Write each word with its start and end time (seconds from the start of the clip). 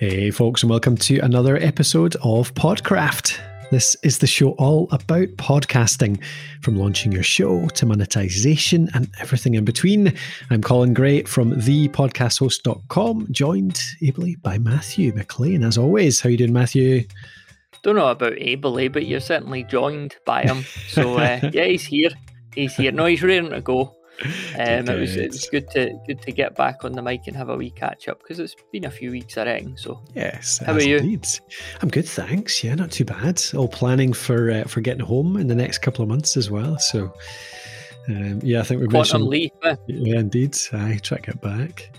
Hey, 0.00 0.30
folks, 0.30 0.62
and 0.62 0.70
welcome 0.70 0.96
to 0.96 1.18
another 1.18 1.58
episode 1.58 2.16
of 2.22 2.54
Podcraft. 2.54 3.38
This 3.70 3.94
is 4.02 4.16
the 4.16 4.26
show 4.26 4.52
all 4.52 4.88
about 4.92 5.28
podcasting, 5.36 6.24
from 6.62 6.78
launching 6.78 7.12
your 7.12 7.22
show 7.22 7.68
to 7.68 7.84
monetization 7.84 8.88
and 8.94 9.10
everything 9.20 9.56
in 9.56 9.66
between. 9.66 10.14
I'm 10.48 10.62
Colin 10.62 10.94
Gray 10.94 11.24
from 11.24 11.52
thepodcasthost.com, 11.52 13.26
joined 13.30 13.78
ably 14.02 14.36
by 14.36 14.56
Matthew 14.56 15.12
McLean, 15.12 15.62
as 15.62 15.76
always. 15.76 16.18
How 16.22 16.30
you 16.30 16.38
doing, 16.38 16.54
Matthew? 16.54 17.04
Don't 17.82 17.96
know 17.96 18.08
about 18.08 18.38
ably, 18.38 18.88
but 18.88 19.04
you're 19.04 19.20
certainly 19.20 19.64
joined 19.64 20.16
by 20.24 20.44
him. 20.44 20.64
So 20.88 21.18
uh, 21.18 21.40
yeah, 21.52 21.64
he's 21.64 21.84
here. 21.84 22.08
He's 22.54 22.74
here. 22.74 22.90
No, 22.90 23.04
he's 23.04 23.22
ready 23.22 23.46
to 23.46 23.60
go. 23.60 23.94
Um, 24.58 24.88
it 24.88 24.98
was 24.98 25.16
it 25.16 25.30
was 25.30 25.48
good 25.48 25.70
to 25.70 25.98
good 26.06 26.20
to 26.22 26.32
get 26.32 26.54
back 26.54 26.84
on 26.84 26.92
the 26.92 27.02
mic 27.02 27.26
and 27.26 27.36
have 27.36 27.48
a 27.48 27.56
wee 27.56 27.70
catch 27.70 28.08
up 28.08 28.20
because 28.20 28.38
it's 28.38 28.54
been 28.72 28.84
a 28.84 28.90
few 28.90 29.10
weeks 29.10 29.38
I 29.38 29.42
already. 29.42 29.72
So 29.76 30.02
yes, 30.14 30.58
how 30.58 30.72
about 30.72 30.86
you? 30.86 30.98
Indeed. 30.98 31.26
I'm 31.80 31.88
good, 31.88 32.06
thanks. 32.06 32.62
Yeah, 32.62 32.74
not 32.74 32.90
too 32.90 33.04
bad. 33.04 33.42
All 33.56 33.68
planning 33.68 34.12
for 34.12 34.50
uh, 34.50 34.64
for 34.64 34.80
getting 34.80 35.04
home 35.04 35.36
in 35.36 35.46
the 35.46 35.54
next 35.54 35.78
couple 35.78 36.02
of 36.02 36.08
months 36.08 36.36
as 36.36 36.50
well. 36.50 36.78
So 36.78 37.14
um, 38.08 38.40
yeah, 38.42 38.60
I 38.60 38.62
think 38.64 38.80
we're 38.80 38.88
quantum 38.88 39.26
leap. 39.26 39.52
Eh? 39.62 39.76
Yeah, 39.86 40.20
indeed. 40.20 40.56
I 40.72 40.98
try 41.02 41.18
to 41.18 41.22
get 41.22 41.40
back. 41.40 41.90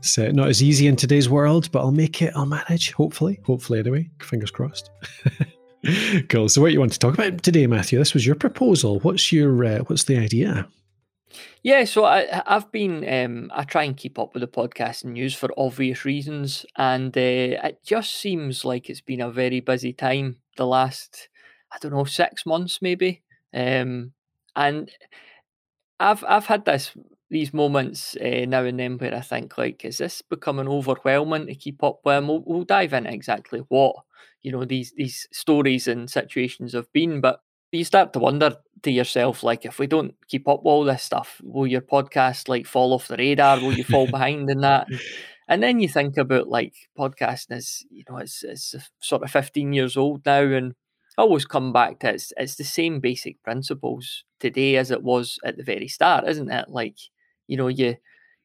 So 0.00 0.30
not 0.30 0.48
as 0.48 0.62
easy 0.62 0.86
in 0.86 0.96
today's 0.96 1.28
world, 1.28 1.70
but 1.72 1.80
I'll 1.80 1.92
make 1.92 2.22
it. 2.22 2.32
I'll 2.36 2.46
manage. 2.46 2.92
Hopefully, 2.92 3.40
hopefully 3.44 3.80
anyway. 3.80 4.08
Fingers 4.20 4.50
crossed. 4.50 4.90
cool. 6.28 6.48
So, 6.48 6.60
what 6.60 6.72
you 6.72 6.80
want 6.80 6.92
to 6.92 6.98
talk 6.98 7.14
about 7.14 7.42
today, 7.42 7.66
Matthew? 7.66 7.98
This 7.98 8.14
was 8.14 8.26
your 8.26 8.36
proposal. 8.36 9.00
What's 9.00 9.32
your 9.32 9.64
uh, 9.64 9.78
what's 9.80 10.04
the 10.04 10.16
idea? 10.16 10.68
Yeah, 11.62 11.84
so 11.84 12.04
I, 12.04 12.42
I've 12.46 12.70
been 12.72 13.06
um, 13.08 13.50
I 13.54 13.64
try 13.64 13.84
and 13.84 13.96
keep 13.96 14.18
up 14.18 14.34
with 14.34 14.40
the 14.42 14.48
podcast 14.48 15.04
news 15.04 15.34
for 15.34 15.50
obvious 15.56 16.04
reasons, 16.04 16.64
and 16.76 17.16
uh, 17.16 17.20
it 17.20 17.80
just 17.84 18.14
seems 18.16 18.64
like 18.64 18.88
it's 18.90 19.00
been 19.00 19.20
a 19.20 19.30
very 19.30 19.60
busy 19.60 19.92
time 19.92 20.36
the 20.56 20.66
last 20.66 21.28
I 21.72 21.78
don't 21.80 21.92
know 21.92 22.04
six 22.04 22.46
months 22.46 22.80
maybe, 22.82 23.22
um, 23.54 24.12
and 24.56 24.90
I've 26.00 26.24
I've 26.28 26.46
had 26.46 26.64
this 26.64 26.92
these 27.30 27.52
moments 27.52 28.16
uh, 28.16 28.46
now 28.48 28.64
and 28.64 28.78
then 28.78 28.96
where 28.98 29.14
I 29.14 29.20
think 29.20 29.58
like 29.58 29.84
is 29.84 29.98
this 29.98 30.22
becoming 30.22 30.68
overwhelming 30.68 31.46
to 31.46 31.54
keep 31.54 31.82
up 31.82 32.00
with? 32.04 32.24
We'll, 32.24 32.42
we'll 32.46 32.64
dive 32.64 32.92
into 32.92 33.12
exactly 33.12 33.60
what 33.68 33.96
you 34.42 34.52
know 34.52 34.64
these 34.64 34.92
these 34.96 35.26
stories 35.32 35.88
and 35.88 36.08
situations 36.10 36.72
have 36.72 36.90
been, 36.92 37.20
but 37.20 37.40
you 37.72 37.84
start 37.84 38.12
to 38.14 38.18
wonder 38.18 38.56
to 38.82 38.90
yourself, 38.90 39.42
like, 39.42 39.64
if 39.64 39.78
we 39.78 39.86
don't 39.86 40.14
keep 40.28 40.48
up 40.48 40.60
with 40.60 40.70
all 40.70 40.84
this 40.84 41.02
stuff, 41.02 41.40
will 41.42 41.66
your 41.66 41.80
podcast 41.80 42.48
like 42.48 42.66
fall 42.66 42.92
off 42.92 43.08
the 43.08 43.16
radar? 43.16 43.60
Will 43.60 43.72
you 43.74 43.84
fall 43.84 44.10
behind 44.10 44.50
in 44.50 44.60
that? 44.60 44.88
And, 45.50 45.62
then 45.62 45.80
you 45.80 45.88
think 45.88 46.18
about 46.18 46.48
like 46.48 46.74
podcasting 46.98 47.56
is, 47.56 47.86
you 47.90 48.04
know, 48.06 48.18
it's 48.18 48.44
it's 48.44 48.74
sort 49.00 49.22
of 49.22 49.30
15 49.30 49.72
years 49.72 49.96
old 49.96 50.20
now, 50.26 50.42
and 50.42 50.74
I 51.16 51.22
always 51.22 51.46
come 51.46 51.72
back 51.72 52.00
to 52.00 52.10
it's 52.10 52.34
it's 52.36 52.56
the 52.56 52.64
same 52.64 53.00
basic 53.00 53.42
principles 53.42 54.24
today 54.40 54.76
as 54.76 54.90
it 54.90 55.02
was 55.02 55.38
at 55.44 55.56
the 55.56 55.62
very 55.64 55.88
start, 55.88 56.28
isn't 56.28 56.50
it? 56.50 56.68
Like, 56.68 56.96
you 57.46 57.56
know, 57.56 57.68
you 57.68 57.96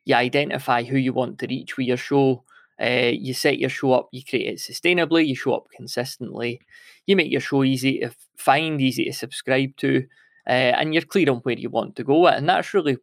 you 0.06 0.16
identify 0.16 0.84
who 0.84 0.97
you 0.97 1.12
want 1.12 1.40
to 1.40 1.47
reach 1.47 1.75
with 1.78 1.88
your 1.88 1.97
show 1.97 2.45
uh, 2.82 3.12
you 3.14 3.34
set 3.34 3.60
your 3.60 3.70
show 3.70 3.94
up, 3.94 4.10
you 4.12 4.24
create 4.24 4.48
it 4.48 4.60
sustainably, 4.60 5.28
you 5.28 5.36
show 5.36 5.54
up 5.54 5.68
consistently, 5.76 6.60
you 7.06 7.16
make 7.16 7.32
your 7.32 7.42
show 7.42 7.64
easy 7.64 8.00
to 8.00 8.12
find, 8.38 8.82
easy 8.82 9.06
to 9.06 9.14
subscribe 9.14 9.76
to, 9.78 10.06
uh, 10.48 10.74
and 10.78 10.94
you're 10.94 11.04
clear 11.04 11.30
on 11.30 11.38
where 11.38 11.58
you 11.58 11.70
want 11.70 11.96
to 11.96 12.04
go. 12.04 12.28
And 12.28 12.50
that's 12.50 12.74
really 12.74 12.98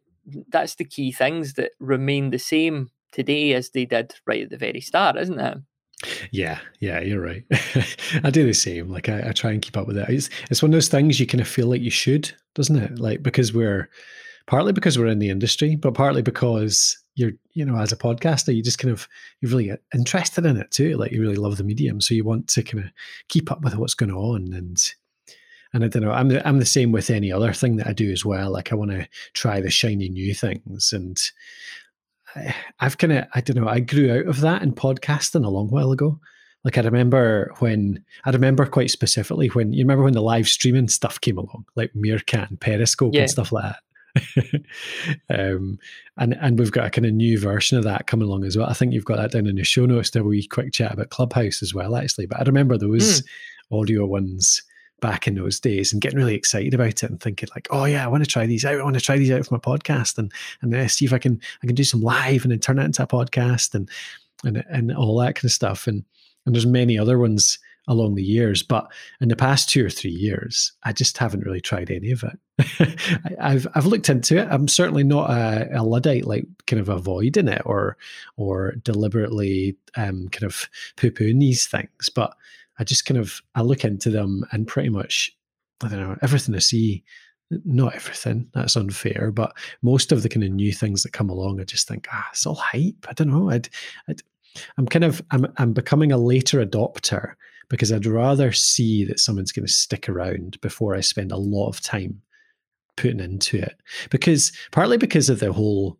that's 0.49 0.75
the 0.75 0.85
key 0.85 1.11
things 1.11 1.53
that 1.53 1.71
remain 1.79 2.29
the 2.29 2.37
same 2.37 2.91
today 3.11 3.53
as 3.53 3.71
they 3.71 3.85
did 3.85 4.13
right 4.25 4.43
at 4.43 4.49
the 4.49 4.57
very 4.57 4.81
start, 4.81 5.17
isn't 5.17 5.39
it? 5.39 5.57
Yeah, 6.31 6.59
yeah, 6.79 6.99
you're 6.99 7.21
right. 7.21 7.43
I 8.23 8.29
do 8.31 8.45
the 8.45 8.53
same. 8.53 8.89
Like 8.89 9.07
I, 9.07 9.29
I, 9.29 9.31
try 9.33 9.51
and 9.51 9.61
keep 9.61 9.77
up 9.77 9.85
with 9.87 9.97
it. 9.97 10.09
It's 10.09 10.29
it's 10.49 10.61
one 10.61 10.69
of 10.69 10.73
those 10.73 10.87
things 10.87 11.19
you 11.19 11.27
kind 11.27 11.41
of 11.41 11.47
feel 11.47 11.67
like 11.67 11.81
you 11.81 11.91
should, 11.91 12.31
doesn't 12.55 12.75
it? 12.75 12.99
Like 12.99 13.21
because 13.21 13.53
we're 13.53 13.89
partly 14.47 14.73
because 14.73 14.97
we're 14.97 15.07
in 15.07 15.19
the 15.19 15.29
industry, 15.29 15.75
but 15.75 15.93
partly 15.93 16.21
because 16.21 16.97
you're 17.15 17.31
you 17.53 17.65
know 17.65 17.77
as 17.77 17.91
a 17.91 17.97
podcaster 17.97 18.55
you 18.55 18.63
just 18.63 18.79
kind 18.79 18.91
of 18.91 19.07
you're 19.39 19.51
really 19.51 19.71
interested 19.93 20.45
in 20.45 20.57
it 20.57 20.71
too 20.71 20.95
like 20.97 21.11
you 21.11 21.21
really 21.21 21.35
love 21.35 21.57
the 21.57 21.63
medium 21.63 21.99
so 21.99 22.13
you 22.13 22.23
want 22.23 22.47
to 22.47 22.63
kind 22.63 22.83
of 22.83 22.91
keep 23.27 23.51
up 23.51 23.61
with 23.63 23.75
what's 23.75 23.93
going 23.93 24.11
on 24.11 24.53
and 24.53 24.93
and 25.73 25.83
I 25.83 25.87
don't 25.87 26.03
know 26.03 26.11
I'm 26.11 26.29
the, 26.29 26.47
I'm 26.47 26.59
the 26.59 26.65
same 26.65 26.91
with 26.91 27.09
any 27.09 27.31
other 27.31 27.53
thing 27.53 27.77
that 27.77 27.87
I 27.87 27.93
do 27.93 28.11
as 28.11 28.25
well 28.25 28.51
like 28.51 28.71
I 28.71 28.75
want 28.75 28.91
to 28.91 29.07
try 29.33 29.59
the 29.59 29.69
shiny 29.69 30.09
new 30.09 30.33
things 30.33 30.93
and 30.93 31.21
I, 32.35 32.55
I've 32.79 32.97
kind 32.97 33.13
of 33.13 33.25
I 33.33 33.41
don't 33.41 33.57
know 33.57 33.67
I 33.67 33.79
grew 33.79 34.11
out 34.11 34.27
of 34.27 34.41
that 34.41 34.61
in 34.61 34.73
podcasting 34.73 35.45
a 35.45 35.49
long 35.49 35.69
while 35.69 35.91
ago 35.91 36.19
like 36.63 36.77
I 36.77 36.81
remember 36.81 37.51
when 37.59 38.03
I 38.25 38.29
remember 38.29 38.65
quite 38.65 38.91
specifically 38.91 39.47
when 39.47 39.73
you 39.73 39.83
remember 39.83 40.03
when 40.03 40.13
the 40.13 40.21
live 40.21 40.47
streaming 40.47 40.87
stuff 40.87 41.19
came 41.19 41.37
along, 41.37 41.65
like 41.75 41.95
Meerkat 41.95 42.49
and 42.49 42.59
Periscope 42.59 43.15
yeah. 43.15 43.21
and 43.21 43.29
stuff 43.29 43.51
like 43.51 43.63
that. 43.63 43.79
um, 45.29 45.79
and 46.17 46.33
and 46.39 46.59
we've 46.59 46.71
got 46.71 46.87
a 46.87 46.89
kind 46.89 47.05
of 47.05 47.13
new 47.13 47.39
version 47.39 47.77
of 47.77 47.83
that 47.83 48.07
coming 48.07 48.27
along 48.27 48.43
as 48.45 48.57
well. 48.57 48.69
I 48.69 48.73
think 48.73 48.93
you've 48.93 49.05
got 49.05 49.17
that 49.17 49.31
down 49.31 49.47
in 49.47 49.55
the 49.55 49.63
show 49.63 49.85
notes. 49.85 50.11
There 50.11 50.23
we 50.23 50.47
quick 50.47 50.73
chat 50.73 50.93
about 50.93 51.09
Clubhouse 51.09 51.61
as 51.61 51.73
well, 51.73 51.95
actually. 51.95 52.25
But 52.25 52.39
I 52.39 52.43
remember 52.43 52.77
those 52.77 53.21
mm. 53.21 53.79
audio 53.79 54.05
ones 54.05 54.63
back 55.01 55.27
in 55.27 55.35
those 55.35 55.59
days 55.59 55.91
and 55.91 56.01
getting 56.01 56.19
really 56.19 56.35
excited 56.35 56.73
about 56.73 57.03
it 57.03 57.03
and 57.03 57.19
thinking 57.19 57.49
like, 57.55 57.67
oh 57.71 57.85
yeah, 57.85 58.05
I 58.05 58.07
want 58.07 58.23
to 58.23 58.29
try 58.29 58.45
these 58.45 58.63
out. 58.63 58.79
I 58.79 58.83
want 58.83 58.95
to 58.95 59.01
try 59.01 59.17
these 59.17 59.31
out 59.31 59.45
for 59.45 59.55
my 59.55 59.59
podcast 59.59 60.17
and 60.17 60.31
and 60.61 60.73
uh, 60.73 60.87
see 60.87 61.05
if 61.05 61.13
I 61.13 61.17
can 61.17 61.41
I 61.63 61.67
can 61.67 61.75
do 61.75 61.83
some 61.83 62.01
live 62.01 62.43
and 62.43 62.51
then 62.51 62.59
turn 62.59 62.79
it 62.79 62.85
into 62.85 63.03
a 63.03 63.07
podcast 63.07 63.75
and 63.75 63.89
and 64.43 64.63
and 64.69 64.95
all 64.95 65.17
that 65.19 65.35
kind 65.35 65.45
of 65.45 65.51
stuff. 65.51 65.87
And 65.87 66.05
and 66.45 66.55
there's 66.55 66.65
many 66.65 66.97
other 66.97 67.17
ones 67.17 67.59
along 67.87 68.15
the 68.15 68.23
years. 68.23 68.63
But 68.63 68.91
in 69.19 69.29
the 69.29 69.35
past 69.35 69.69
two 69.69 69.85
or 69.85 69.89
three 69.89 70.11
years, 70.11 70.71
I 70.83 70.93
just 70.93 71.17
haven't 71.17 71.45
really 71.45 71.61
tried 71.61 71.91
any 71.91 72.11
of 72.11 72.23
it. 72.23 72.37
I've 73.39 73.67
I've 73.75 73.85
looked 73.85 74.09
into 74.09 74.37
it. 74.37 74.47
I'm 74.49 74.67
certainly 74.67 75.03
not 75.03 75.29
a, 75.29 75.79
a 75.79 75.83
luddite, 75.83 76.25
like 76.25 76.45
kind 76.67 76.79
of 76.79 76.89
avoiding 76.89 77.47
it 77.47 77.61
or 77.65 77.97
or 78.37 78.73
deliberately 78.83 79.75
um, 79.95 80.27
kind 80.29 80.43
of 80.43 80.69
poo 80.97 81.11
pooing 81.11 81.39
these 81.39 81.67
things. 81.67 82.09
But 82.13 82.35
I 82.79 82.83
just 82.83 83.05
kind 83.05 83.19
of 83.19 83.41
I 83.55 83.61
look 83.61 83.83
into 83.85 84.09
them 84.09 84.45
and 84.51 84.67
pretty 84.67 84.89
much 84.89 85.35
I 85.83 85.87
don't 85.87 85.99
know 85.99 86.17
everything 86.21 86.55
I 86.55 86.59
see. 86.59 87.03
Not 87.65 87.95
everything, 87.95 88.47
that's 88.53 88.77
unfair, 88.77 89.29
but 89.29 89.51
most 89.81 90.13
of 90.13 90.23
the 90.23 90.29
kind 90.29 90.45
of 90.45 90.51
new 90.51 90.71
things 90.71 91.03
that 91.03 91.11
come 91.11 91.29
along, 91.29 91.59
I 91.59 91.65
just 91.65 91.85
think, 91.85 92.07
ah, 92.09 92.29
it's 92.31 92.45
all 92.45 92.55
hype. 92.55 93.05
I 93.09 93.11
don't 93.11 93.27
know. 93.27 93.49
I'd, 93.49 93.67
I'd 94.07 94.21
I'm 94.77 94.87
kind 94.87 95.03
of 95.03 95.21
I'm 95.31 95.47
I'm 95.57 95.73
becoming 95.73 96.11
a 96.11 96.17
later 96.17 96.65
adopter 96.65 97.33
because 97.69 97.91
I'd 97.91 98.05
rather 98.05 98.51
see 98.51 99.05
that 99.05 99.19
someone's 99.19 99.51
going 99.51 99.65
to 99.65 99.71
stick 99.71 100.09
around 100.09 100.59
before 100.61 100.95
I 100.95 101.01
spend 101.01 101.31
a 101.31 101.37
lot 101.37 101.69
of 101.69 101.81
time 101.81 102.21
putting 103.01 103.19
into 103.19 103.57
it. 103.57 103.75
Because 104.09 104.51
partly 104.71 104.97
because 104.97 105.29
of 105.29 105.39
the 105.39 105.51
whole, 105.51 105.97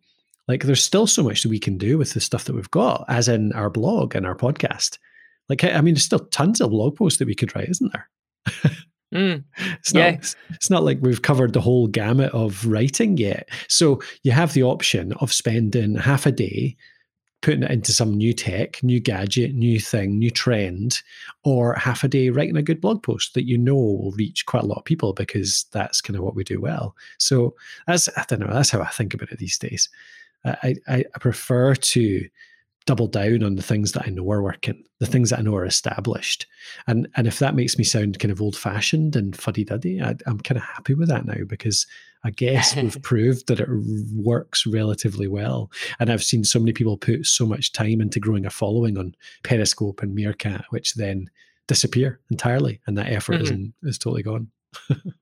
like, 0.48 0.64
there's 0.64 0.84
still 0.84 1.06
so 1.06 1.22
much 1.22 1.42
that 1.42 1.48
we 1.48 1.58
can 1.58 1.78
do 1.78 1.98
with 1.98 2.14
the 2.14 2.20
stuff 2.20 2.44
that 2.44 2.54
we've 2.54 2.70
got, 2.70 3.04
as 3.08 3.28
in 3.28 3.52
our 3.52 3.70
blog 3.70 4.14
and 4.14 4.26
our 4.26 4.36
podcast. 4.36 4.98
Like, 5.48 5.64
I 5.64 5.80
mean, 5.80 5.94
there's 5.94 6.04
still 6.04 6.20
tons 6.30 6.60
of 6.60 6.70
blog 6.70 6.96
posts 6.96 7.18
that 7.18 7.28
we 7.28 7.34
could 7.34 7.54
write, 7.54 7.68
isn't 7.68 7.92
there? 7.92 8.08
Mm, 9.12 9.44
it's 9.78 9.92
not 9.92 10.00
yeah. 10.00 10.18
it's 10.50 10.70
not 10.70 10.84
like 10.84 10.98
we've 11.00 11.22
covered 11.22 11.52
the 11.52 11.60
whole 11.60 11.86
gamut 11.86 12.32
of 12.32 12.66
writing 12.66 13.18
yet. 13.18 13.48
So 13.68 14.00
you 14.22 14.32
have 14.32 14.54
the 14.54 14.62
option 14.62 15.12
of 15.14 15.32
spending 15.32 15.96
half 15.96 16.24
a 16.24 16.32
day 16.32 16.76
putting 17.42 17.64
it 17.64 17.70
into 17.70 17.92
some 17.92 18.16
new 18.16 18.32
tech, 18.32 18.82
new 18.82 19.00
gadget, 19.00 19.54
new 19.54 19.78
thing, 19.78 20.18
new 20.18 20.30
trend, 20.30 21.02
or 21.44 21.74
half 21.74 22.04
a 22.04 22.08
day 22.08 22.30
writing 22.30 22.56
a 22.56 22.62
good 22.62 22.80
blog 22.80 23.02
post 23.02 23.34
that 23.34 23.46
you 23.46 23.58
know 23.58 23.74
will 23.74 24.12
reach 24.12 24.46
quite 24.46 24.62
a 24.62 24.66
lot 24.66 24.78
of 24.78 24.84
people 24.84 25.12
because 25.12 25.66
that's 25.72 26.00
kind 26.00 26.16
of 26.16 26.22
what 26.22 26.34
we 26.34 26.44
do 26.44 26.60
well. 26.60 26.96
So 27.18 27.54
that's 27.86 28.08
I 28.16 28.24
don't 28.28 28.40
know, 28.40 28.52
that's 28.52 28.70
how 28.70 28.80
I 28.80 28.88
think 28.88 29.12
about 29.12 29.30
it 29.32 29.38
these 29.38 29.58
days. 29.58 29.88
I, 30.44 30.76
I, 30.88 31.04
I 31.14 31.18
prefer 31.18 31.74
to 31.74 32.28
double 32.86 33.06
down 33.06 33.42
on 33.42 33.56
the 33.56 33.62
things 33.62 33.92
that 33.92 34.04
I 34.06 34.10
know 34.10 34.30
are 34.30 34.42
working, 34.42 34.82
the 34.98 35.06
things 35.06 35.30
that 35.30 35.38
I 35.38 35.42
know 35.42 35.56
are 35.56 35.66
established. 35.66 36.46
And 36.86 37.08
and 37.16 37.26
if 37.26 37.38
that 37.38 37.54
makes 37.54 37.78
me 37.78 37.84
sound 37.84 38.18
kind 38.18 38.32
of 38.32 38.40
old 38.40 38.56
fashioned 38.56 39.16
and 39.16 39.36
fuddy 39.36 39.64
duddy, 39.64 40.00
I'm 40.00 40.40
kind 40.40 40.58
of 40.58 40.64
happy 40.64 40.94
with 40.94 41.08
that 41.08 41.24
now 41.24 41.44
because 41.46 41.86
I 42.24 42.30
guess 42.30 42.76
we've 42.76 43.00
proved 43.02 43.48
that 43.48 43.60
it 43.60 43.68
works 44.14 44.66
relatively 44.66 45.28
well. 45.28 45.70
And 45.98 46.10
I've 46.10 46.24
seen 46.24 46.44
so 46.44 46.58
many 46.58 46.72
people 46.72 46.96
put 46.96 47.26
so 47.26 47.46
much 47.46 47.72
time 47.72 48.00
into 48.00 48.20
growing 48.20 48.46
a 48.46 48.50
following 48.50 48.98
on 48.98 49.14
Periscope 49.42 50.02
and 50.02 50.14
Meerkat, 50.14 50.64
which 50.70 50.94
then 50.94 51.28
disappear 51.68 52.20
entirely, 52.30 52.80
and 52.86 52.98
that 52.98 53.10
effort 53.10 53.42
mm-hmm. 53.42 53.86
is 53.88 53.94
is 53.94 53.98
totally 53.98 54.22
gone. 54.22 54.48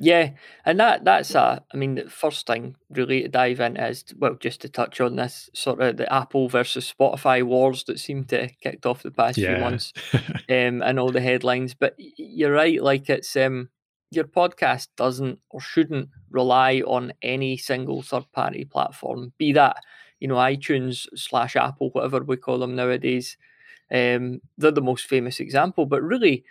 Yeah, 0.00 0.30
and 0.64 0.80
that 0.80 1.04
that's 1.04 1.34
a. 1.34 1.62
I 1.72 1.76
mean, 1.76 1.96
the 1.96 2.08
first 2.08 2.46
thing 2.46 2.74
really 2.88 3.22
to 3.22 3.28
dive 3.28 3.60
in 3.60 3.76
is 3.76 4.04
well, 4.18 4.34
just 4.34 4.62
to 4.62 4.68
touch 4.70 4.98
on 5.00 5.16
this 5.16 5.50
sort 5.52 5.80
of 5.80 5.98
the 5.98 6.10
Apple 6.12 6.48
versus 6.48 6.92
Spotify 6.98 7.42
wars 7.42 7.84
that 7.84 8.00
seem 8.00 8.24
to 8.24 8.40
have 8.40 8.60
kicked 8.62 8.86
off 8.86 9.02
the 9.02 9.10
past 9.10 9.36
yeah. 9.36 9.54
few 9.54 9.64
months, 9.64 9.92
um, 10.14 10.82
and 10.82 10.98
all 10.98 11.12
the 11.12 11.20
headlines. 11.20 11.74
But 11.74 11.94
you're 11.98 12.52
right, 12.52 12.82
like 12.82 13.10
it's 13.10 13.36
um, 13.36 13.68
your 14.10 14.24
podcast 14.24 14.88
doesn't 14.96 15.38
or 15.50 15.60
shouldn't 15.60 16.08
rely 16.30 16.80
on 16.86 17.12
any 17.20 17.58
single 17.58 18.00
third 18.00 18.24
party 18.32 18.64
platform, 18.64 19.34
be 19.36 19.52
that 19.52 19.76
you 20.18 20.28
know 20.28 20.36
iTunes 20.36 21.06
slash 21.14 21.56
Apple, 21.56 21.90
whatever 21.90 22.24
we 22.24 22.38
call 22.38 22.58
them 22.58 22.74
nowadays. 22.74 23.36
Um, 23.92 24.40
they're 24.56 24.70
the 24.70 24.80
most 24.80 25.06
famous 25.06 25.40
example, 25.40 25.84
but 25.84 26.02
really, 26.02 26.44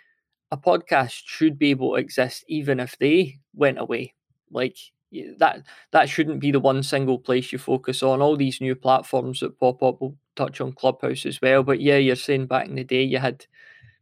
a 0.50 0.56
podcast 0.56 1.22
should 1.26 1.58
be 1.58 1.70
able 1.70 1.92
to 1.92 2.00
exist 2.00 2.44
even 2.48 2.80
if 2.80 2.98
they 2.98 3.38
went 3.54 3.78
away. 3.78 4.14
Like 4.50 4.76
that, 5.38 5.62
that 5.92 6.08
shouldn't 6.08 6.40
be 6.40 6.50
the 6.50 6.60
one 6.60 6.82
single 6.82 7.18
place 7.18 7.52
you 7.52 7.58
focus 7.58 8.02
on. 8.02 8.22
All 8.22 8.36
these 8.36 8.60
new 8.60 8.74
platforms 8.74 9.40
that 9.40 9.58
pop 9.58 9.82
up, 9.82 10.00
will 10.00 10.16
touch 10.36 10.60
on 10.60 10.72
Clubhouse 10.72 11.26
as 11.26 11.40
well. 11.40 11.62
But 11.62 11.80
yeah, 11.80 11.96
you're 11.96 12.16
saying 12.16 12.46
back 12.46 12.66
in 12.66 12.74
the 12.74 12.84
day 12.84 13.02
you 13.02 13.18
had 13.18 13.46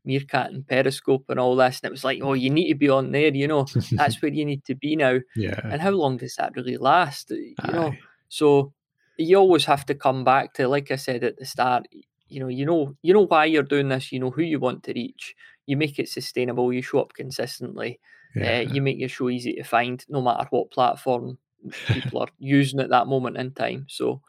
Meerkat 0.05 0.51
and 0.51 0.67
Periscope 0.67 1.27
and 1.29 1.39
all 1.39 1.57
this, 1.57 1.81
and 1.83 1.89
it 1.89 1.93
was 1.93 2.05
like, 2.05 2.21
oh, 2.23 2.33
you 2.33 2.51
need 2.51 2.69
to 2.69 2.75
be 2.75 2.89
on 2.89 3.13
there. 3.13 3.35
You 3.35 3.49
know, 3.49 3.67
that's 3.93 4.21
where 4.23 4.33
you 4.33 4.45
need 4.45 4.65
to 4.65 4.75
be 4.75 4.97
now. 4.97 5.19
Yeah. 5.37 5.61
And 5.65 5.83
how 5.83 5.91
long 5.91 6.17
does 6.17 6.37
that 6.37 6.57
really 6.57 6.77
last? 6.77 7.31
Uh, 7.31 7.37
you 7.37 7.55
Aye. 7.61 7.73
know, 7.73 7.95
so 8.29 8.73
you 9.19 9.37
always 9.37 9.65
have 9.67 9.85
to 9.87 9.95
come 9.95 10.25
back 10.25 10.55
to, 10.55 10.69
like 10.69 10.91
I 10.91 10.97
said 10.97 11.25
at 11.25 11.39
the 11.39 11.45
start, 11.45 11.87
you 12.29 12.41
know, 12.41 12.49
you 12.49 12.65
know, 12.65 12.95
you 13.03 13.13
know 13.13 13.27
why 13.27 13.47
you're 13.47 13.63
doing 13.63 13.89
this. 13.89 14.13
You 14.13 14.21
know 14.21 14.31
who 14.31 14.43
you 14.43 14.61
want 14.61 14.83
to 14.85 14.93
reach. 14.93 15.35
You 15.69 15.77
make 15.77 15.99
it 15.99 16.09
sustainable. 16.09 16.73
You 16.73 16.81
show 16.81 17.01
up 17.01 17.13
consistently. 17.13 18.01
Yeah. 18.35 18.59
Uh, 18.59 18.73
you 18.73 18.81
make 18.81 18.99
your 18.99 19.11
show 19.11 19.29
easy 19.29 19.53
to 19.55 19.63
find, 19.63 20.05
no 20.09 20.23
matter 20.23 20.47
what 20.51 20.71
platform 20.71 21.39
people 21.87 22.21
are 22.21 22.29
using 22.39 22.81
at 22.81 22.91
that 22.91 23.07
moment 23.07 23.37
in 23.37 23.53
time. 23.53 23.85
So, 23.89 24.23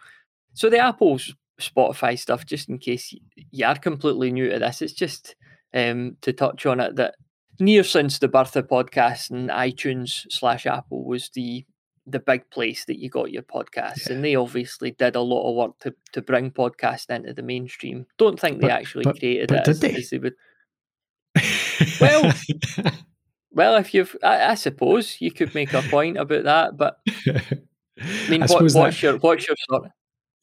so 0.53 0.69
the 0.69 0.79
Apple's 0.79 1.33
Spotify 1.59 2.19
stuff, 2.19 2.45
just 2.45 2.67
in 2.67 2.77
case 2.77 3.13
you 3.51 3.65
are 3.65 3.77
completely 3.77 4.31
new 4.31 4.49
to 4.49 4.59
this, 4.59 4.81
it's 4.81 4.93
just 4.93 5.35
um, 5.73 6.17
to 6.21 6.33
touch 6.33 6.65
on 6.65 6.79
it 6.81 6.97
that 6.97 7.15
near 7.59 7.83
since 7.83 8.19
the 8.19 8.27
birth 8.27 8.55
of 8.55 8.67
podcast 8.67 9.31
and 9.31 9.49
iTunes 9.49 10.25
slash 10.31 10.65
Apple 10.65 11.05
was 11.05 11.29
the 11.33 11.65
the 12.07 12.19
big 12.19 12.49
place 12.49 12.85
that 12.85 12.97
you 12.97 13.07
got 13.07 13.31
your 13.31 13.43
podcasts, 13.43 14.07
yeah. 14.07 14.13
and 14.13 14.25
they 14.25 14.35
obviously 14.35 14.91
did 14.91 15.15
a 15.15 15.21
lot 15.21 15.47
of 15.47 15.55
work 15.55 15.79
to 15.79 15.93
to 16.13 16.21
bring 16.21 16.51
podcast 16.51 17.09
into 17.09 17.33
the 17.33 17.43
mainstream. 17.43 18.05
Don't 18.17 18.39
think 18.39 18.61
they 18.61 18.67
but, 18.67 18.71
actually 18.71 19.03
but, 19.03 19.19
created 19.19 19.49
but 19.49 19.59
it 19.59 19.67
as, 19.67 19.79
they? 19.79 19.95
as, 19.95 20.09
they? 20.09 20.17
would. 20.17 20.35
Well, 22.01 22.33
well, 23.51 23.75
if 23.77 23.93
you've, 23.93 24.15
I, 24.23 24.51
I, 24.51 24.55
suppose 24.55 25.17
you 25.19 25.31
could 25.31 25.53
make 25.55 25.73
a 25.73 25.81
point 25.83 26.17
about 26.17 26.43
that, 26.43 26.77
but 26.77 26.99
I 28.01 28.29
mean, 28.29 28.43
I 28.43 28.47
what, 28.47 28.61
what's 28.61 28.73
that, 28.73 29.01
your 29.01 29.17
what's 29.17 29.47
your 29.47 29.57
sort? 29.69 29.91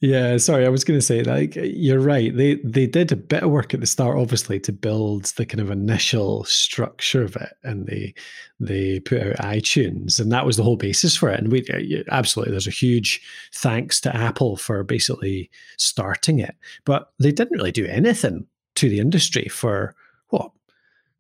Yeah, 0.03 0.37
sorry, 0.37 0.67
I 0.67 0.69
was 0.69 0.85
going 0.85 1.01
to 1.01 1.05
say 1.05 1.23
like 1.23 1.57
you're 1.57 2.01
right. 2.01 2.35
They 2.37 2.57
they 2.57 2.87
did 2.87 3.13
a 3.13 3.17
bit 3.17 3.43
of 3.43 3.51
work 3.51 3.73
at 3.73 3.81
the 3.81 3.87
start, 3.87 4.19
obviously, 4.19 4.61
to 4.61 4.73
build 4.73 5.25
the 5.37 5.47
kind 5.47 5.61
of 5.61 5.71
initial 5.71 6.45
structure 6.45 7.23
of 7.23 7.35
it, 7.37 7.55
and 7.63 7.87
they 7.87 8.15
they 8.61 9.01
put 9.01 9.23
out 9.23 9.37
iTunes, 9.37 10.21
and 10.21 10.31
that 10.33 10.45
was 10.45 10.59
the 10.59 10.63
whole 10.63 10.77
basis 10.77 11.17
for 11.17 11.31
it. 11.31 11.41
And 11.41 11.51
we 11.51 12.05
absolutely, 12.11 12.51
there's 12.51 12.67
a 12.67 12.71
huge 12.71 13.23
thanks 13.55 13.99
to 14.03 14.15
Apple 14.15 14.59
for 14.59 14.85
basically 14.85 15.51
starting 15.79 16.41
it, 16.41 16.57
but 16.85 17.13
they 17.19 17.33
didn't 17.33 17.57
really 17.57 17.73
do 17.73 17.87
anything 17.87 18.47
to 18.75 18.91
the 18.91 19.01
industry 19.01 19.49
for 19.49 19.95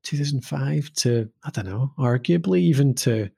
2005 0.07 0.93
to 0.95 1.29
I 1.45 1.51
don't 1.51 1.67
know, 1.67 1.93
arguably 1.99 2.61
even 2.61 2.95
to 2.95 3.31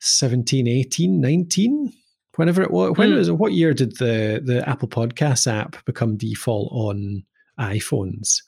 17, 0.00 0.66
18, 0.66 1.20
19 1.20 1.92
whenever 2.36 2.62
it 2.62 2.70
was, 2.70 2.96
when 2.96 3.10
mm. 3.10 3.16
was 3.16 3.30
what 3.30 3.52
year 3.52 3.74
did 3.74 3.96
the 3.98 4.40
the 4.42 4.66
Apple 4.68 4.88
Podcasts 4.88 5.46
app 5.46 5.84
become 5.84 6.16
default 6.16 6.70
on 6.72 7.22
iPhones? 7.58 8.42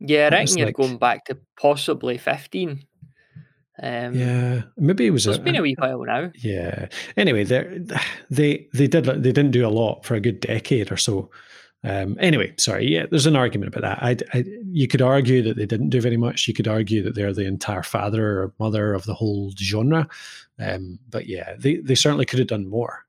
Yeah, 0.00 0.28
I 0.32 0.36
reckon 0.36 0.58
you're 0.58 0.66
like, 0.66 0.76
going 0.76 0.98
back 0.98 1.26
to 1.26 1.38
possibly 1.58 2.18
fifteen. 2.18 2.84
Um, 3.82 4.14
yeah, 4.14 4.62
maybe 4.76 5.06
it 5.06 5.10
was. 5.10 5.26
It's 5.26 5.38
a, 5.38 5.40
been 5.40 5.56
a 5.56 5.62
wee 5.62 5.76
while 5.78 6.04
now. 6.04 6.30
Yeah. 6.36 6.88
Anyway, 7.16 7.44
they 7.44 7.80
they 8.30 8.68
they 8.72 8.86
did 8.86 9.04
they 9.04 9.32
didn't 9.32 9.52
do 9.52 9.66
a 9.66 9.70
lot 9.70 10.04
for 10.04 10.14
a 10.14 10.20
good 10.20 10.40
decade 10.40 10.90
or 10.90 10.96
so. 10.96 11.30
Um, 11.84 12.16
anyway, 12.18 12.54
sorry. 12.56 12.90
Yeah, 12.90 13.04
there's 13.10 13.26
an 13.26 13.36
argument 13.36 13.74
about 13.74 13.82
that. 13.82 14.02
I, 14.02 14.38
I, 14.38 14.44
you 14.72 14.88
could 14.88 15.02
argue 15.02 15.42
that 15.42 15.56
they 15.56 15.66
didn't 15.66 15.90
do 15.90 16.00
very 16.00 16.16
much. 16.16 16.48
You 16.48 16.54
could 16.54 16.66
argue 16.66 17.02
that 17.02 17.14
they're 17.14 17.32
the 17.32 17.46
entire 17.46 17.82
father 17.82 18.24
or 18.24 18.54
mother 18.58 18.94
of 18.94 19.04
the 19.04 19.12
whole 19.12 19.52
genre. 19.58 20.08
Um, 20.58 20.98
but 21.10 21.26
yeah, 21.26 21.54
they, 21.58 21.76
they 21.76 21.94
certainly 21.94 22.24
could 22.24 22.38
have 22.38 22.48
done 22.48 22.68
more. 22.68 23.04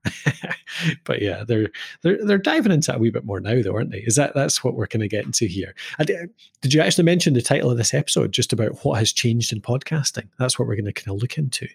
but 1.06 1.22
yeah, 1.22 1.46
they're 1.48 1.70
they're 2.02 2.24
they're 2.26 2.38
diving 2.38 2.72
into 2.72 2.92
it 2.92 2.98
a 2.98 3.00
wee 3.00 3.12
bit 3.12 3.24
more 3.24 3.40
now, 3.40 3.62
though, 3.62 3.76
aren't 3.76 3.92
they? 3.92 4.00
Is 4.00 4.16
that 4.16 4.34
that's 4.34 4.64
what 4.64 4.74
we're 4.74 4.88
going 4.88 5.02
to 5.02 5.08
get 5.08 5.26
into 5.26 5.46
here? 5.46 5.74
Did, 6.04 6.32
did 6.62 6.74
you 6.74 6.82
actually 6.82 7.06
mention 7.06 7.34
the 7.34 7.42
title 7.42 7.72
of 7.72 7.78
this 7.78 7.94
episode, 7.94 8.34
just 8.34 8.52
about 8.52 8.84
what 8.84 9.00
has 9.00 9.14
changed 9.14 9.54
in 9.54 9.62
podcasting? 9.62 10.28
That's 10.38 10.60
what 10.60 10.68
we're 10.68 10.76
going 10.76 10.86
to 10.86 10.94
kind 10.94 11.16
of 11.16 11.22
look 11.22 11.38
into. 11.38 11.68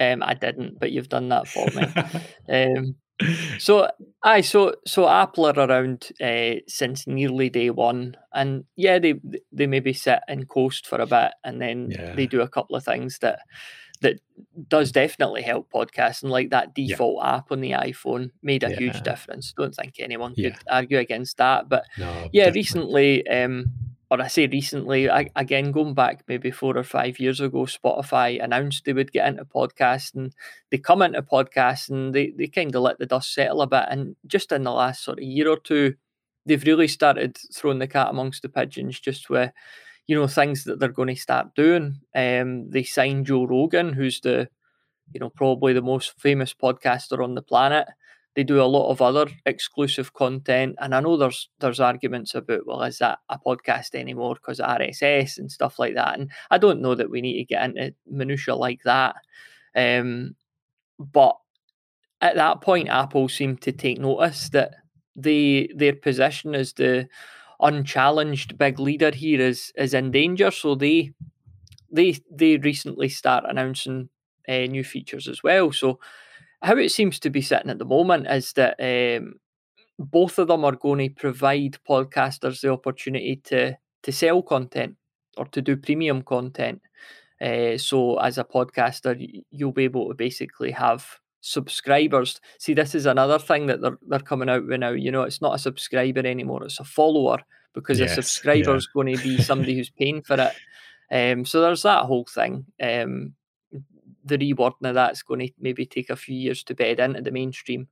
Um, 0.00 0.22
I 0.22 0.34
didn't, 0.34 0.80
but 0.80 0.92
you've 0.92 1.08
done 1.08 1.28
that 1.28 1.46
for 1.46 1.66
me. 1.70 1.86
so 3.58 3.88
I 4.22 4.40
so 4.42 4.74
so 4.86 5.08
Apple 5.08 5.46
are 5.46 5.58
around 5.58 6.10
uh, 6.20 6.60
since 6.68 7.06
nearly 7.06 7.48
day 7.48 7.70
one, 7.70 8.16
and 8.32 8.64
yeah, 8.76 8.98
they 8.98 9.14
they 9.52 9.66
maybe 9.66 9.92
sit 9.92 10.20
and 10.28 10.48
coast 10.48 10.86
for 10.86 11.00
a 11.00 11.06
bit, 11.06 11.32
and 11.44 11.60
then 11.60 11.90
yeah. 11.90 12.14
they 12.14 12.26
do 12.26 12.40
a 12.40 12.48
couple 12.48 12.76
of 12.76 12.84
things 12.84 13.18
that 13.20 13.40
that 14.02 14.20
does 14.68 14.92
definitely 14.92 15.42
help 15.42 15.70
podcasting, 15.70 16.28
like 16.28 16.50
that 16.50 16.74
default 16.74 17.22
yeah. 17.22 17.36
app 17.36 17.50
on 17.50 17.60
the 17.60 17.70
iPhone 17.72 18.30
made 18.42 18.62
a 18.62 18.70
yeah. 18.70 18.76
huge 18.76 19.02
difference. 19.02 19.54
Don't 19.56 19.74
think 19.74 19.94
anyone 19.98 20.34
could 20.34 20.56
argue 20.70 20.98
against 20.98 21.38
that, 21.38 21.68
but 21.68 21.84
no, 21.98 22.28
yeah, 22.32 22.50
definitely. 22.50 23.22
recently. 23.22 23.28
Um, 23.28 23.72
or 24.10 24.20
I 24.20 24.28
say 24.28 24.46
recently, 24.46 25.10
I, 25.10 25.30
again, 25.34 25.72
going 25.72 25.94
back 25.94 26.22
maybe 26.28 26.52
four 26.52 26.76
or 26.76 26.84
five 26.84 27.18
years 27.18 27.40
ago, 27.40 27.66
Spotify 27.66 28.42
announced 28.42 28.84
they 28.84 28.92
would 28.92 29.10
get 29.10 29.26
into 29.26 29.44
podcasts 29.44 30.14
and 30.14 30.32
they 30.70 30.78
come 30.78 31.02
into 31.02 31.22
podcasts 31.22 31.90
and 31.90 32.14
they, 32.14 32.30
they 32.30 32.46
kind 32.46 32.74
of 32.74 32.82
let 32.82 32.98
the 32.98 33.06
dust 33.06 33.34
settle 33.34 33.62
a 33.62 33.66
bit. 33.66 33.86
And 33.88 34.14
just 34.26 34.52
in 34.52 34.62
the 34.62 34.70
last 34.72 35.02
sort 35.02 35.18
of 35.18 35.24
year 35.24 35.48
or 35.48 35.58
two, 35.58 35.94
they've 36.44 36.62
really 36.64 36.86
started 36.86 37.36
throwing 37.52 37.80
the 37.80 37.88
cat 37.88 38.08
amongst 38.08 38.42
the 38.42 38.48
pigeons 38.48 39.00
just 39.00 39.28
with, 39.28 39.50
you 40.06 40.14
know, 40.14 40.28
things 40.28 40.62
that 40.64 40.78
they're 40.78 40.88
going 40.88 41.08
to 41.08 41.20
start 41.20 41.56
doing. 41.56 42.00
Um, 42.14 42.70
they 42.70 42.84
signed 42.84 43.26
Joe 43.26 43.44
Rogan, 43.44 43.92
who's 43.92 44.20
the, 44.20 44.48
you 45.12 45.18
know, 45.18 45.30
probably 45.30 45.72
the 45.72 45.82
most 45.82 46.18
famous 46.20 46.54
podcaster 46.54 47.22
on 47.22 47.34
the 47.34 47.42
planet. 47.42 47.88
They 48.36 48.44
do 48.44 48.60
a 48.60 48.64
lot 48.64 48.90
of 48.90 49.00
other 49.00 49.26
exclusive 49.46 50.12
content, 50.12 50.76
and 50.78 50.94
I 50.94 51.00
know 51.00 51.16
there's 51.16 51.48
there's 51.58 51.80
arguments 51.80 52.34
about 52.34 52.66
well, 52.66 52.82
is 52.82 52.98
that 52.98 53.18
a 53.30 53.38
podcast 53.38 53.94
anymore 53.94 54.34
because 54.34 54.60
RSS 54.60 55.38
and 55.38 55.50
stuff 55.50 55.78
like 55.78 55.94
that. 55.94 56.18
And 56.18 56.30
I 56.50 56.58
don't 56.58 56.82
know 56.82 56.94
that 56.94 57.10
we 57.10 57.22
need 57.22 57.38
to 57.38 57.44
get 57.44 57.64
into 57.64 57.94
minutia 58.06 58.54
like 58.54 58.82
that. 58.84 59.16
Um, 59.74 60.36
but 60.98 61.36
at 62.20 62.36
that 62.36 62.60
point, 62.60 62.90
Apple 62.90 63.30
seemed 63.30 63.62
to 63.62 63.72
take 63.72 63.98
notice 63.98 64.50
that 64.50 64.74
they 65.16 65.70
their 65.74 65.94
position 65.94 66.54
as 66.54 66.74
the 66.74 67.08
unchallenged 67.60 68.58
big 68.58 68.78
leader 68.78 69.10
here 69.10 69.40
is 69.40 69.72
is 69.76 69.94
in 69.94 70.10
danger. 70.10 70.50
So 70.50 70.74
they 70.74 71.12
they 71.90 72.18
they 72.30 72.58
recently 72.58 73.08
start 73.08 73.44
announcing 73.48 74.10
uh, 74.46 74.66
new 74.66 74.84
features 74.84 75.26
as 75.26 75.42
well. 75.42 75.72
So 75.72 76.00
how 76.62 76.76
it 76.76 76.90
seems 76.90 77.18
to 77.20 77.30
be 77.30 77.42
sitting 77.42 77.70
at 77.70 77.78
the 77.78 77.84
moment 77.84 78.26
is 78.28 78.52
that 78.54 78.76
um, 78.80 79.34
both 79.98 80.38
of 80.38 80.48
them 80.48 80.64
are 80.64 80.76
going 80.76 81.08
to 81.08 81.14
provide 81.14 81.78
podcasters 81.88 82.60
the 82.60 82.70
opportunity 82.70 83.40
to 83.44 83.76
to 84.02 84.12
sell 84.12 84.42
content 84.42 84.96
or 85.36 85.46
to 85.46 85.60
do 85.60 85.76
premium 85.76 86.22
content. 86.22 86.80
Uh, 87.40 87.76
so 87.76 88.16
as 88.18 88.38
a 88.38 88.44
podcaster, 88.44 89.42
you'll 89.50 89.72
be 89.72 89.84
able 89.84 90.08
to 90.08 90.14
basically 90.14 90.70
have 90.70 91.18
subscribers. 91.40 92.40
See, 92.58 92.74
this 92.74 92.94
is 92.94 93.06
another 93.06 93.38
thing 93.38 93.66
that 93.66 93.80
they're 93.80 93.98
they're 94.08 94.20
coming 94.20 94.48
out 94.48 94.66
with 94.66 94.80
now. 94.80 94.90
You 94.90 95.10
know, 95.10 95.22
it's 95.22 95.42
not 95.42 95.54
a 95.54 95.58
subscriber 95.58 96.26
anymore; 96.26 96.64
it's 96.64 96.80
a 96.80 96.84
follower 96.84 97.38
because 97.74 98.00
yes, 98.00 98.12
a 98.12 98.22
subscriber 98.22 98.76
is 98.76 98.88
yeah. 98.88 98.94
going 98.94 99.16
to 99.16 99.22
be 99.22 99.42
somebody 99.42 99.76
who's 99.76 99.90
paying 99.90 100.22
for 100.22 100.40
it. 100.40 100.52
Um, 101.08 101.44
so 101.44 101.60
there's 101.60 101.84
that 101.84 102.06
whole 102.06 102.26
thing. 102.28 102.66
Um, 102.82 103.34
the 104.26 104.38
rewording 104.38 104.88
of 104.88 104.94
that's 104.94 105.22
going 105.22 105.40
to 105.40 105.52
maybe 105.58 105.86
take 105.86 106.10
a 106.10 106.16
few 106.16 106.36
years 106.36 106.62
to 106.64 106.74
bed 106.74 107.00
into 107.00 107.20
the 107.20 107.30
mainstream. 107.30 107.88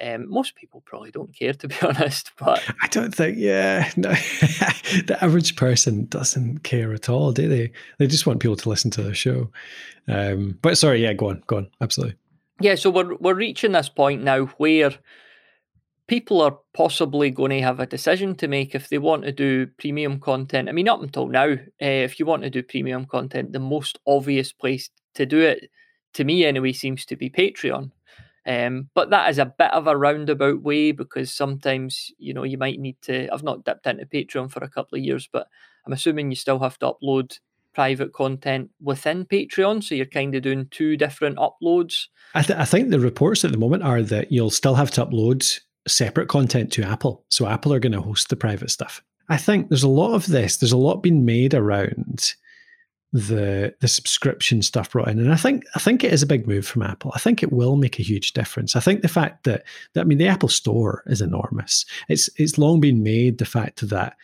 Um, 0.00 0.28
most 0.28 0.56
people 0.56 0.82
probably 0.86 1.10
don't 1.10 1.36
care, 1.36 1.52
to 1.52 1.68
be 1.68 1.74
honest. 1.82 2.32
But 2.38 2.62
I 2.82 2.86
don't 2.88 3.14
think, 3.14 3.36
yeah, 3.38 3.90
no, 3.96 4.10
the 4.10 5.18
average 5.20 5.56
person 5.56 6.06
doesn't 6.06 6.60
care 6.60 6.92
at 6.92 7.08
all, 7.08 7.32
do 7.32 7.48
they? 7.48 7.72
They 7.98 8.06
just 8.06 8.26
want 8.26 8.40
people 8.40 8.56
to 8.56 8.68
listen 8.68 8.90
to 8.92 9.02
the 9.02 9.14
show. 9.14 9.50
Um, 10.08 10.58
but 10.62 10.78
sorry, 10.78 11.02
yeah, 11.02 11.12
go 11.12 11.30
on, 11.30 11.42
go 11.46 11.58
on, 11.58 11.70
absolutely. 11.80 12.16
Yeah, 12.60 12.76
so 12.76 12.90
we're 12.90 13.16
we're 13.16 13.34
reaching 13.34 13.72
this 13.72 13.88
point 13.88 14.22
now 14.22 14.46
where 14.58 14.92
people 16.06 16.40
are 16.40 16.58
possibly 16.74 17.30
going 17.30 17.50
to 17.50 17.62
have 17.62 17.80
a 17.80 17.86
decision 17.86 18.34
to 18.36 18.48
make 18.48 18.74
if 18.74 18.88
they 18.88 18.98
want 18.98 19.24
to 19.24 19.32
do 19.32 19.66
premium 19.78 20.20
content. 20.20 20.68
I 20.68 20.72
mean, 20.72 20.88
up 20.88 21.02
until 21.02 21.26
now, 21.26 21.52
uh, 21.52 21.56
if 21.78 22.18
you 22.18 22.26
want 22.26 22.42
to 22.42 22.50
do 22.50 22.62
premium 22.62 23.06
content, 23.06 23.52
the 23.52 23.58
most 23.58 23.98
obvious 24.06 24.52
place 24.52 24.90
to 25.14 25.26
do 25.26 25.40
it, 25.40 25.70
to 26.14 26.24
me 26.24 26.44
anyway, 26.44 26.72
seems 26.72 27.04
to 27.06 27.16
be 27.16 27.30
Patreon. 27.30 27.90
Um, 28.44 28.88
but 28.94 29.10
that 29.10 29.30
is 29.30 29.38
a 29.38 29.46
bit 29.46 29.72
of 29.72 29.86
a 29.86 29.96
roundabout 29.96 30.62
way 30.62 30.92
because 30.92 31.32
sometimes, 31.32 32.10
you 32.18 32.34
know, 32.34 32.42
you 32.42 32.58
might 32.58 32.80
need 32.80 32.96
to. 33.02 33.32
I've 33.32 33.44
not 33.44 33.64
dipped 33.64 33.86
into 33.86 34.06
Patreon 34.06 34.50
for 34.50 34.64
a 34.64 34.68
couple 34.68 34.98
of 34.98 35.04
years, 35.04 35.28
but 35.32 35.46
I'm 35.86 35.92
assuming 35.92 36.30
you 36.30 36.36
still 36.36 36.58
have 36.58 36.78
to 36.80 36.92
upload 36.92 37.38
private 37.72 38.12
content 38.12 38.70
within 38.80 39.24
Patreon. 39.24 39.82
So 39.82 39.94
you're 39.94 40.06
kind 40.06 40.34
of 40.34 40.42
doing 40.42 40.66
two 40.70 40.96
different 40.96 41.38
uploads. 41.38 42.06
I, 42.34 42.42
th- 42.42 42.58
I 42.58 42.64
think 42.64 42.90
the 42.90 43.00
reports 43.00 43.44
at 43.44 43.52
the 43.52 43.58
moment 43.58 43.82
are 43.82 44.02
that 44.02 44.32
you'll 44.32 44.50
still 44.50 44.74
have 44.74 44.90
to 44.92 45.06
upload 45.06 45.60
separate 45.86 46.28
content 46.28 46.72
to 46.72 46.82
Apple. 46.82 47.24
So 47.28 47.46
Apple 47.46 47.72
are 47.72 47.80
going 47.80 47.92
to 47.92 48.00
host 48.00 48.28
the 48.28 48.36
private 48.36 48.70
stuff. 48.70 49.02
I 49.28 49.36
think 49.36 49.68
there's 49.68 49.82
a 49.82 49.88
lot 49.88 50.14
of 50.14 50.26
this. 50.26 50.56
There's 50.56 50.72
a 50.72 50.76
lot 50.76 51.02
being 51.02 51.24
made 51.24 51.54
around 51.54 52.34
the 53.12 53.74
the 53.80 53.88
subscription 53.88 54.62
stuff 54.62 54.90
brought 54.90 55.08
in, 55.08 55.18
and 55.18 55.32
I 55.32 55.36
think 55.36 55.64
I 55.74 55.78
think 55.78 56.02
it 56.02 56.12
is 56.12 56.22
a 56.22 56.26
big 56.26 56.46
move 56.46 56.66
from 56.66 56.82
Apple. 56.82 57.12
I 57.14 57.18
think 57.18 57.42
it 57.42 57.52
will 57.52 57.76
make 57.76 57.98
a 57.98 58.02
huge 58.02 58.32
difference. 58.32 58.74
I 58.74 58.80
think 58.80 59.02
the 59.02 59.08
fact 59.08 59.44
that, 59.44 59.64
that 59.92 60.00
I 60.00 60.04
mean 60.04 60.18
the 60.18 60.28
Apple 60.28 60.48
Store 60.48 61.02
is 61.06 61.20
enormous. 61.20 61.84
It's 62.08 62.30
it's 62.36 62.58
long 62.58 62.80
been 62.80 63.02
made 63.02 63.38
the 63.38 63.44
fact 63.44 63.88
that 63.88 64.16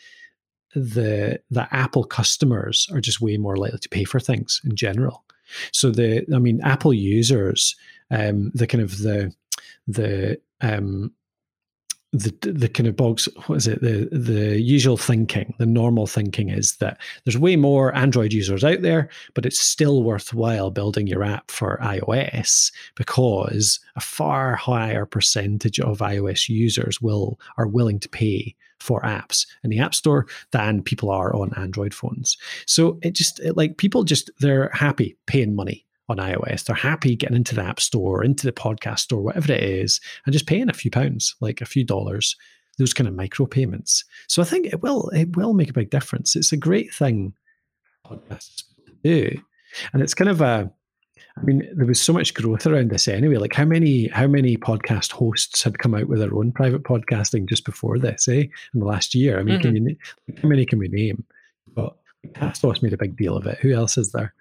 the 0.74 1.40
that 1.50 1.68
Apple 1.70 2.04
customers 2.04 2.88
are 2.92 3.00
just 3.00 3.20
way 3.20 3.36
more 3.36 3.56
likely 3.56 3.78
to 3.78 3.88
pay 3.88 4.04
for 4.04 4.20
things 4.20 4.60
in 4.64 4.74
general. 4.74 5.24
So 5.72 5.90
the 5.90 6.24
I 6.34 6.38
mean 6.38 6.60
Apple 6.62 6.94
users, 6.94 7.76
um, 8.10 8.50
the 8.54 8.66
kind 8.66 8.82
of 8.82 8.98
the 8.98 9.34
the 9.86 10.40
um, 10.60 11.12
the 12.12 12.34
the 12.40 12.68
kind 12.68 12.86
of 12.86 12.96
bogs 12.96 13.28
what 13.46 13.56
is 13.56 13.66
it? 13.66 13.82
The 13.82 14.08
the 14.10 14.60
usual 14.60 14.96
thinking 14.96 15.54
the 15.58 15.66
normal 15.66 16.06
thinking 16.06 16.48
is 16.48 16.76
that 16.76 16.98
there's 17.24 17.36
way 17.36 17.54
more 17.56 17.94
android 17.94 18.32
users 18.32 18.64
out 18.64 18.80
there 18.80 19.10
but 19.34 19.44
it's 19.44 19.58
still 19.58 20.02
worthwhile 20.02 20.70
building 20.70 21.06
your 21.06 21.22
app 21.22 21.50
for 21.50 21.78
ios 21.82 22.72
because 22.94 23.78
a 23.96 24.00
far 24.00 24.56
higher 24.56 25.04
percentage 25.04 25.78
of 25.80 25.98
ios 25.98 26.48
users 26.48 26.98
will 27.00 27.38
are 27.58 27.66
willing 27.66 28.00
to 28.00 28.08
pay 28.08 28.54
for 28.80 29.02
apps 29.02 29.46
in 29.62 29.70
the 29.70 29.78
app 29.78 29.94
store 29.94 30.26
than 30.52 30.82
people 30.82 31.10
are 31.10 31.34
on 31.34 31.52
android 31.54 31.92
phones. 31.92 32.36
So 32.66 32.98
it 33.02 33.14
just 33.14 33.40
it, 33.40 33.56
like 33.56 33.76
people 33.76 34.04
just 34.04 34.30
they're 34.38 34.70
happy 34.72 35.16
paying 35.26 35.54
money 35.54 35.84
on 36.08 36.18
iOS. 36.18 36.64
They're 36.64 36.76
happy 36.76 37.16
getting 37.16 37.36
into 37.36 37.54
the 37.54 37.62
App 37.62 37.80
Store, 37.80 38.24
into 38.24 38.46
the 38.46 38.52
podcast 38.52 39.00
store, 39.00 39.22
whatever 39.22 39.52
it 39.52 39.62
is, 39.62 40.00
and 40.24 40.32
just 40.32 40.46
paying 40.46 40.70
a 40.70 40.74
few 40.74 40.90
pounds, 40.90 41.34
like 41.40 41.60
a 41.60 41.66
few 41.66 41.84
dollars, 41.84 42.36
those 42.78 42.94
kind 42.94 43.08
of 43.08 43.14
micro 43.14 43.46
payments. 43.46 44.04
So 44.26 44.40
I 44.40 44.44
think 44.44 44.66
it 44.66 44.82
will 44.82 45.08
it 45.10 45.36
will 45.36 45.52
make 45.52 45.70
a 45.70 45.74
big 45.74 45.90
difference. 45.90 46.36
It's 46.36 46.52
a 46.52 46.56
great 46.56 46.92
thing 46.92 47.34
podcasts 48.06 48.64
do. 49.04 49.30
And 49.92 50.02
it's 50.02 50.14
kind 50.14 50.30
of 50.30 50.40
a 50.40 50.70
I 51.36 51.42
mean, 51.42 51.68
there 51.74 51.86
was 51.86 52.00
so 52.00 52.12
much 52.12 52.34
growth 52.34 52.66
around 52.66 52.90
this 52.90 53.06
anyway. 53.06 53.36
Like 53.36 53.54
how 53.54 53.64
many 53.64 54.08
how 54.08 54.26
many 54.26 54.56
podcast 54.56 55.12
hosts 55.12 55.62
had 55.62 55.78
come 55.78 55.94
out 55.94 56.08
with 56.08 56.20
their 56.20 56.34
own 56.34 56.52
private 56.52 56.82
podcasting 56.82 57.48
just 57.48 57.64
before 57.64 57.98
this, 57.98 58.28
eh? 58.28 58.44
In 58.74 58.80
the 58.80 58.86
last 58.86 59.14
year. 59.14 59.38
I 59.38 59.42
mean, 59.42 59.60
mm-hmm. 59.60 59.74
can 59.74 59.88
you 59.88 59.96
how 60.42 60.48
many 60.48 60.64
can 60.64 60.78
we 60.78 60.88
name? 60.88 61.24
But 61.74 61.96
Castos 62.32 62.82
made 62.82 62.92
a 62.92 62.98
big 62.98 63.16
deal 63.16 63.36
of 63.36 63.46
it. 63.46 63.58
Who 63.58 63.72
else 63.72 63.96
is 63.96 64.12
there? 64.12 64.34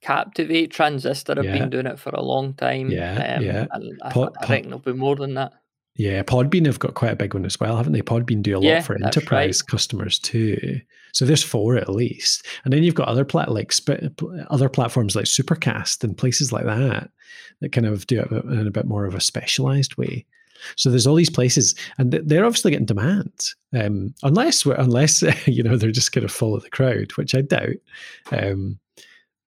Captivate, 0.00 0.70
Transistor 0.70 1.34
have 1.36 1.44
Yeah. 1.44 1.58
been 1.58 1.70
doing 1.70 1.86
it 1.86 1.98
for 1.98 2.10
a 2.10 2.22
long 2.22 2.54
time. 2.54 2.90
Yeah, 2.90 3.36
um, 3.38 3.44
yeah. 3.44 3.66
I, 4.02 4.10
Pod- 4.10 4.36
I 4.40 4.46
reckon 4.48 4.70
there'll 4.70 4.78
be 4.78 4.92
more 4.92 5.16
than 5.16 5.34
that. 5.34 5.52
Yeah, 5.96 6.22
Podbean 6.22 6.66
have 6.66 6.78
got 6.78 6.94
quite 6.94 7.10
a 7.10 7.16
big 7.16 7.34
one 7.34 7.44
as 7.44 7.58
well, 7.58 7.76
haven't 7.76 7.92
they? 7.92 8.02
Podbean 8.02 8.40
do 8.40 8.54
a 8.56 8.60
lot 8.60 8.64
Yeah, 8.64 8.80
for 8.82 8.94
enterprise 8.94 9.60
right. 9.62 9.68
customers 9.70 10.18
too. 10.20 10.80
So 11.12 11.24
there's 11.24 11.42
four 11.42 11.76
at 11.76 11.88
least, 11.88 12.46
and 12.64 12.72
then 12.72 12.84
you've 12.84 12.94
got 12.94 13.08
other 13.08 13.24
plat 13.24 13.50
like 13.50 13.72
sp- 13.74 14.14
other 14.50 14.68
platforms 14.68 15.16
like 15.16 15.24
Supercast 15.24 16.04
and 16.04 16.16
places 16.16 16.52
like 16.52 16.66
that 16.66 17.10
that 17.60 17.72
kind 17.72 17.86
of 17.86 18.06
do 18.06 18.20
it 18.20 18.30
in 18.30 18.66
a 18.68 18.70
bit 18.70 18.84
more 18.86 19.06
of 19.06 19.16
a 19.16 19.20
specialized 19.20 19.96
way. 19.96 20.24
So 20.76 20.90
there's 20.90 21.06
all 21.06 21.14
these 21.16 21.30
places, 21.30 21.74
and 21.98 22.12
they're 22.12 22.44
obviously 22.44 22.70
getting 22.72 22.86
demand, 22.86 23.32
um, 23.72 24.14
unless 24.22 24.64
unless 24.66 25.22
you 25.48 25.64
know 25.64 25.76
they're 25.76 25.90
just 25.90 26.12
kind 26.12 26.24
of 26.24 26.30
follow 26.30 26.60
the 26.60 26.70
crowd, 26.70 27.10
which 27.16 27.34
I 27.34 27.40
doubt. 27.40 27.76
Um, 28.30 28.78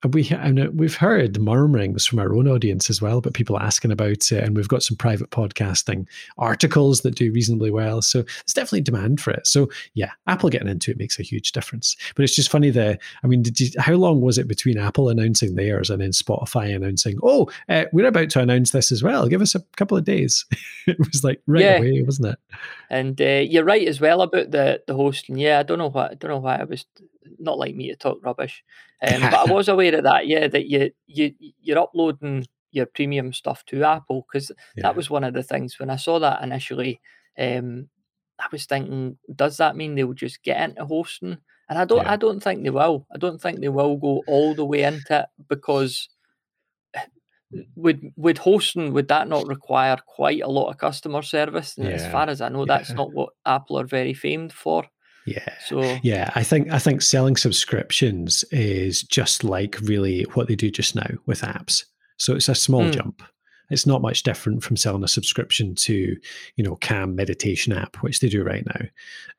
we 0.10 0.27
and 0.29 0.77
we've 0.79 0.96
heard 0.96 1.39
murmurings 1.39 2.05
from 2.05 2.20
our 2.20 2.34
own 2.34 2.48
audience 2.48 2.89
as 2.89 3.01
well, 3.01 3.22
but 3.22 3.34
people 3.34 3.60
asking 3.60 3.91
about 3.91 4.31
it, 4.31 4.43
and 4.43 4.55
we've 4.55 4.67
got 4.67 4.84
some 4.84 4.98
private 4.98 5.29
podcasting 5.29 6.08
articles 6.38 7.01
that 7.01 7.15
do 7.15 7.31
reasonably 7.31 7.70
well. 7.72 8.01
So 8.01 8.22
there's 8.24 8.53
definitely 8.53 8.81
demand 8.81 9.22
for 9.22 9.31
it. 9.31 9.46
So 9.46 9.70
yeah, 9.93 10.12
Apple 10.27 10.50
getting 10.50 10.67
into 10.70 10.91
it 10.91 10.98
makes 10.98 11.20
a 11.20 11.24
huge 11.24 11.51
difference. 11.51 11.96
But 12.15 12.24
it's 12.24 12.36
just 12.36 12.50
funny 12.51 12.70
the 12.72 12.98
I 13.24 13.27
mean, 13.27 13.43
did 13.43 13.60
you, 13.60 13.70
how 13.79 13.93
long 13.93 14.22
was 14.22 14.38
it 14.38 14.48
between 14.48 14.77
Apple 14.77 15.10
announcing 15.10 15.55
theirs 15.55 15.89
and 15.89 16.01
then 16.01 16.12
Spotify 16.12 16.75
announcing, 16.75 17.20
oh, 17.24 17.50
uh, 17.70 17.86
we're 17.93 18.08
about 18.08 18.29
to 18.31 18.39
announce 18.41 18.72
this 18.72 18.91
as 18.91 19.03
well. 19.03 19.27
Give 19.27 19.41
us 19.41 19.55
a 19.55 19.62
couple 19.77 19.98
of 19.98 20.03
days. 20.05 20.46
it 20.88 20.98
was 20.98 21.24
like 21.24 21.41
right 21.48 21.62
Yeah. 21.62 21.77
away, 21.77 22.01
wasn't 22.03 22.29
it? 22.29 22.39
And 22.91 23.19
uh, 23.21 23.41
you're 23.51 23.63
right 23.63 23.88
as 23.88 24.01
well 24.01 24.21
about 24.21 24.51
the 24.51 24.81
the 24.86 24.93
hosting. 24.93 25.38
Yeah, 25.38 25.60
I 25.60 25.63
don't 25.63 25.77
know 25.79 25.89
why. 25.89 26.07
I 26.10 26.13
don't 26.15 26.29
know 26.31 26.39
why 26.39 26.57
I 26.57 26.65
was 26.65 26.86
not 27.39 27.57
like 27.57 27.74
me 27.74 27.88
to 27.89 27.95
talk 27.95 28.17
rubbish, 28.21 28.63
um, 29.01 29.21
but 29.21 29.33
I 29.50 29.53
was 29.53 29.69
aware 29.69 29.95
of 29.95 30.03
that. 30.03 30.27
Yeah, 30.27 30.48
that 30.50 30.65
you 30.67 30.91
you 31.07 31.33
you're 31.62 31.79
uploading 31.79 32.45
your 32.71 32.86
premium 32.88 33.31
stuff 33.31 33.63
to 33.67 33.83
Apple 33.83 34.25
because 34.27 34.51
Yeah. 34.75 34.83
that 34.83 34.95
was 34.98 35.10
one 35.10 35.24
of 35.24 35.33
the 35.33 35.43
things 35.43 35.79
when 35.79 35.89
I 35.89 35.95
saw 35.95 36.19
that 36.19 36.43
initially. 36.43 37.00
Um, 37.39 37.88
I 38.39 38.48
was 38.51 38.65
thinking, 38.65 39.17
does 39.36 39.57
that 39.57 39.75
mean 39.77 39.95
they'll 39.95 40.13
just 40.13 40.43
get 40.43 40.60
into 40.62 40.83
hosting? 40.86 41.38
And 41.69 41.79
I 41.79 41.86
don't. 41.86 42.03
Yeah. 42.03 42.12
I 42.12 42.17
don't 42.17 42.41
think 42.43 42.63
they 42.63 42.71
will. 42.71 43.07
I 43.13 43.17
don't 43.17 43.41
think 43.41 43.62
they 43.62 43.69
will 43.69 43.95
go 43.95 44.21
all 44.27 44.53
the 44.53 44.65
way 44.65 44.83
into 44.83 45.19
it 45.21 45.25
because 45.48 46.10
would 47.75 48.01
would 48.15 48.38
hosting 48.38 48.93
would 48.93 49.08
that 49.10 49.27
not 49.27 49.48
require 49.48 49.98
quite 50.05 50.41
a 50.41 50.48
lot 50.48 50.70
of 50.70 50.77
customer 50.77 51.22
service? 51.22 51.77
And 51.77 51.88
as 51.88 52.08
far 52.08 52.29
as 52.29 52.41
I 52.41 52.50
know, 52.50 52.65
that's 52.65 52.89
yeah. 52.89 52.96
not 52.96 53.13
what 53.13 53.29
Apple 53.46 53.79
are 53.79 53.86
very 53.86 54.13
famed 54.13 54.53
for. 54.53 54.86
Yeah. 55.25 55.53
So 55.67 55.98
Yeah, 56.01 56.31
I 56.36 56.43
think 56.43 56.72
I 56.72 56.79
think 56.79 57.01
selling 57.01 57.36
subscriptions 57.36 58.43
is 58.51 59.03
just 59.03 59.43
like 59.43 59.77
really 59.81 60.24
what 60.34 60.48
they 60.48 60.55
do 60.55 60.72
just 60.72 60.96
now 60.96 61.10
with 61.25 61.41
apps. 61.41 61.86
So 62.17 62.36
it's 62.36 62.50
a 62.50 62.55
small 62.55 62.84
Mm. 62.84 62.93
jump. 62.93 63.24
It's 63.70 63.88
not 63.88 64.01
much 64.01 64.24
different 64.24 64.63
from 64.63 64.75
selling 64.75 65.03
a 65.03 65.08
subscription 65.08 65.75
to, 65.75 66.17
you 66.58 66.63
know, 66.63 66.75
Calm 66.81 67.15
meditation 67.15 67.72
app, 67.72 67.96
which 67.98 68.20
they 68.20 68.27
do 68.27 68.43
right 68.43 68.65
now. 68.65 68.86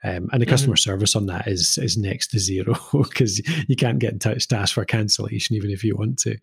Um, 0.04 0.30
and 0.32 0.40
the 0.40 0.46
customer 0.46 0.76
service 0.76 1.14
on 1.14 1.26
that 1.26 1.46
is 1.46 1.78
is 1.78 1.98
next 1.98 2.28
to 2.28 2.38
zero 2.38 2.74
because 2.92 3.42
you 3.68 3.76
can't 3.76 3.98
get 3.98 4.12
in 4.12 4.18
touch 4.18 4.48
to 4.48 4.56
ask 4.56 4.74
for 4.74 4.84
cancellation 4.86 5.54
even 5.54 5.70
if 5.70 5.84
you 5.84 5.96
want 5.96 6.18
to. 6.20 6.38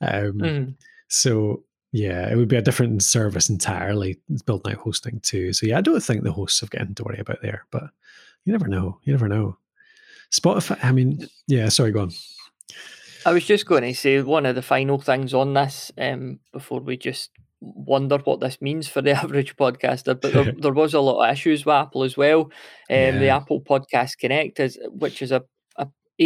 Um, 0.00 0.32
mm, 0.38 0.74
So 1.12 1.64
yeah, 1.92 2.30
it 2.30 2.36
would 2.36 2.48
be 2.48 2.56
a 2.56 2.62
different 2.62 3.02
service 3.02 3.50
entirely. 3.50 4.18
It's 4.30 4.42
building 4.42 4.72
out 4.72 4.80
hosting 4.80 5.20
too. 5.20 5.52
So 5.52 5.66
yeah, 5.66 5.78
I 5.78 5.82
don't 5.82 6.02
think 6.02 6.22
the 6.22 6.32
hosts 6.32 6.60
have 6.60 6.70
got 6.70 6.80
anything 6.80 6.94
to 6.96 7.04
worry 7.04 7.18
about 7.18 7.42
there, 7.42 7.66
but 7.70 7.84
you 8.44 8.52
never 8.52 8.66
know. 8.66 8.98
You 9.04 9.12
never 9.12 9.28
know. 9.28 9.58
Spotify. 10.32 10.82
I 10.82 10.92
mean, 10.92 11.28
yeah. 11.46 11.68
Sorry, 11.68 11.92
go 11.92 12.00
on. 12.00 12.12
I 13.26 13.32
was 13.32 13.44
just 13.44 13.66
going 13.66 13.82
to 13.82 13.94
say 13.94 14.20
one 14.22 14.46
of 14.46 14.54
the 14.54 14.62
final 14.62 14.98
things 14.98 15.34
on 15.34 15.52
this 15.54 15.92
um, 15.98 16.40
before 16.50 16.80
we 16.80 16.96
just 16.96 17.30
wonder 17.60 18.18
what 18.18 18.40
this 18.40 18.60
means 18.62 18.88
for 18.88 19.02
the 19.02 19.10
average 19.22 19.54
podcaster. 19.56 20.18
But 20.18 20.32
there, 20.32 20.52
there 20.58 20.72
was 20.72 20.94
a 20.94 21.00
lot 21.00 21.22
of 21.22 21.32
issues 21.32 21.66
with 21.66 21.74
Apple 21.74 22.04
as 22.04 22.16
well. 22.16 22.50
Um, 22.90 23.18
The 23.18 23.28
Apple 23.28 23.60
Podcast 23.60 24.18
Connect 24.18 24.58
is, 24.58 24.78
which 24.88 25.20
is 25.20 25.30
a 25.30 25.44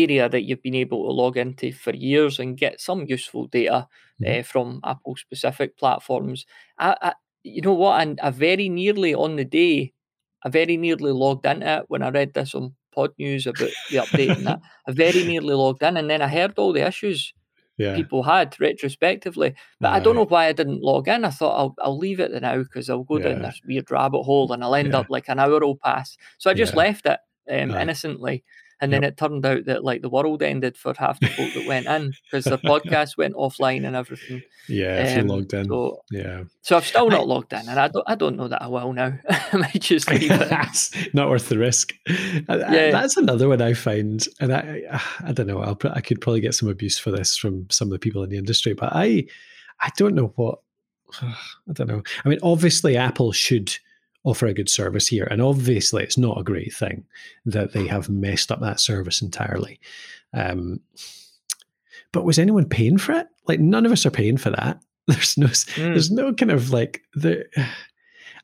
area 0.02 0.28
that 0.28 0.42
you've 0.44 0.62
been 0.62 0.74
able 0.74 1.04
to 1.06 1.12
log 1.12 1.36
into 1.36 1.72
for 1.72 1.94
years 1.94 2.38
and 2.38 2.56
get 2.58 2.80
some 2.80 3.06
useful 3.08 3.46
data 3.48 3.88
Mhm. 4.20 4.40
uh, 4.40 4.42
from 4.42 4.80
Apple 4.84 5.16
specific 5.16 5.76
platforms. 5.78 6.46
I, 6.78 6.96
I, 7.02 7.12
you 7.42 7.62
know 7.62 7.74
what? 7.74 8.00
And 8.02 8.18
I 8.20 8.30
very 8.30 8.68
nearly 8.68 9.14
on 9.14 9.36
the 9.36 9.44
day, 9.44 9.92
I 10.44 10.48
very 10.48 10.76
nearly 10.76 11.12
logged 11.12 11.46
into 11.46 11.66
it 11.78 11.84
when 11.88 12.02
I 12.02 12.10
read 12.10 12.34
this 12.34 12.54
on 12.54 12.74
Pod 12.94 13.10
News 13.18 13.46
about 13.46 13.70
the 13.90 13.96
update 13.98 14.36
and 14.36 14.46
that. 14.46 14.60
I 14.88 14.92
very 14.92 15.22
nearly 15.32 15.54
logged 15.54 15.82
in, 15.82 15.96
and 15.96 16.08
then 16.10 16.22
I 16.22 16.28
heard 16.28 16.54
all 16.58 16.72
the 16.72 16.86
issues 16.86 17.32
Yeah. 17.78 17.94
people 17.94 18.22
had 18.22 18.56
retrospectively. 18.58 19.54
But 19.80 19.92
I 19.92 20.00
don't 20.00 20.16
know 20.16 20.24
why 20.24 20.46
I 20.46 20.52
didn't 20.52 20.82
log 20.82 21.08
in. 21.08 21.24
I 21.26 21.30
thought 21.30 21.58
I'll, 21.58 21.74
I'll 21.82 21.98
leave 21.98 22.20
it 22.20 22.32
now 22.40 22.56
because 22.62 22.88
I'll 22.88 23.04
go 23.04 23.18
down 23.18 23.42
this 23.42 23.60
weird 23.66 23.90
rabbit 23.90 24.22
hole 24.22 24.50
and 24.52 24.62
I'll 24.64 24.74
end 24.74 24.92
Yeah. 24.92 25.00
up 25.00 25.06
like 25.10 25.28
an 25.28 25.38
hour 25.38 25.60
will 25.60 25.76
pass. 25.76 26.16
So 26.38 26.50
I 26.50 26.54
just 26.54 26.72
Yeah. 26.72 26.78
left 26.84 27.04
it 27.06 27.20
um, 27.50 27.74
Aye. 27.74 27.82
innocently. 27.82 28.44
And 28.80 28.92
then 28.92 29.04
it 29.04 29.16
turned 29.16 29.46
out 29.46 29.64
that 29.64 29.84
like 29.84 30.02
the 30.02 30.10
world 30.10 30.42
ended 30.42 30.76
for 30.76 30.92
half 30.98 31.18
the 31.20 31.28
folk 31.28 31.54
that 31.54 31.66
went 31.66 31.86
in 31.86 32.12
because 32.24 32.44
the 32.44 32.58
podcast 32.64 33.16
went 33.16 33.34
offline 33.34 33.86
and 33.86 33.96
everything. 33.96 34.42
Yeah. 34.68 35.02
If 35.02 35.14
you 35.16 35.22
Um, 35.22 35.28
logged 35.28 35.54
in. 35.54 35.64
So, 35.66 36.02
yeah. 36.10 36.42
so 36.60 36.76
I've 36.76 36.86
still 36.86 37.08
not 37.08 37.26
logged 37.26 37.52
in, 37.54 37.68
and 37.68 37.80
I 37.80 37.88
don't. 37.88 38.04
I 38.06 38.14
don't 38.16 38.36
know 38.36 38.48
that 38.48 38.60
I 38.60 38.66
will 38.66 38.92
now. 38.92 39.18
I 39.30 39.56
might 39.56 39.80
just 39.80 40.10
leave 40.10 40.30
it. 40.30 40.48
That's 40.50 40.90
not 41.14 41.30
worth 41.30 41.48
the 41.48 41.58
risk. 41.58 41.94
Uh, 42.06 42.58
Yeah. 42.70 42.90
That's 42.90 43.16
another 43.16 43.48
one 43.48 43.62
I 43.62 43.72
find, 43.72 44.26
and 44.40 44.52
I, 44.52 44.82
I 45.24 45.32
don't 45.32 45.46
know. 45.46 45.60
I'll, 45.62 45.78
I 45.92 46.00
could 46.02 46.20
probably 46.20 46.40
get 46.40 46.54
some 46.54 46.68
abuse 46.68 46.98
for 46.98 47.10
this 47.10 47.36
from 47.36 47.66
some 47.70 47.88
of 47.88 47.92
the 47.92 47.98
people 47.98 48.22
in 48.24 48.30
the 48.30 48.36
industry, 48.38 48.74
but 48.74 48.90
I, 48.92 49.26
I 49.80 49.90
don't 49.96 50.14
know 50.14 50.32
what. 50.36 50.58
I 51.22 51.72
don't 51.72 51.86
know. 51.88 52.02
I 52.24 52.28
mean, 52.28 52.40
obviously, 52.42 52.96
Apple 52.96 53.32
should 53.32 53.74
offer 54.26 54.46
a 54.46 54.52
good 54.54 54.68
service 54.68 55.06
here, 55.08 55.24
and 55.30 55.40
obviously, 55.40 56.02
it's 56.02 56.18
not 56.18 56.38
a 56.38 56.44
great 56.44 56.74
thing 56.74 57.04
that 57.46 57.72
they 57.72 57.86
have 57.86 58.10
messed 58.10 58.52
up 58.52 58.60
that 58.60 58.80
service 58.80 59.22
entirely. 59.22 59.80
Um, 60.34 60.80
but 62.12 62.24
was 62.24 62.38
anyone 62.38 62.66
paying 62.68 62.98
for 62.98 63.12
it? 63.12 63.26
Like, 63.48 63.60
none 63.60 63.86
of 63.86 63.92
us 63.92 64.04
are 64.04 64.10
paying 64.10 64.36
for 64.36 64.50
that. 64.50 64.82
There's 65.06 65.38
no, 65.38 65.46
Mm. 65.46 65.76
there's 65.76 66.10
no 66.10 66.34
kind 66.34 66.50
of 66.50 66.70
like 66.72 67.02
the. 67.14 67.46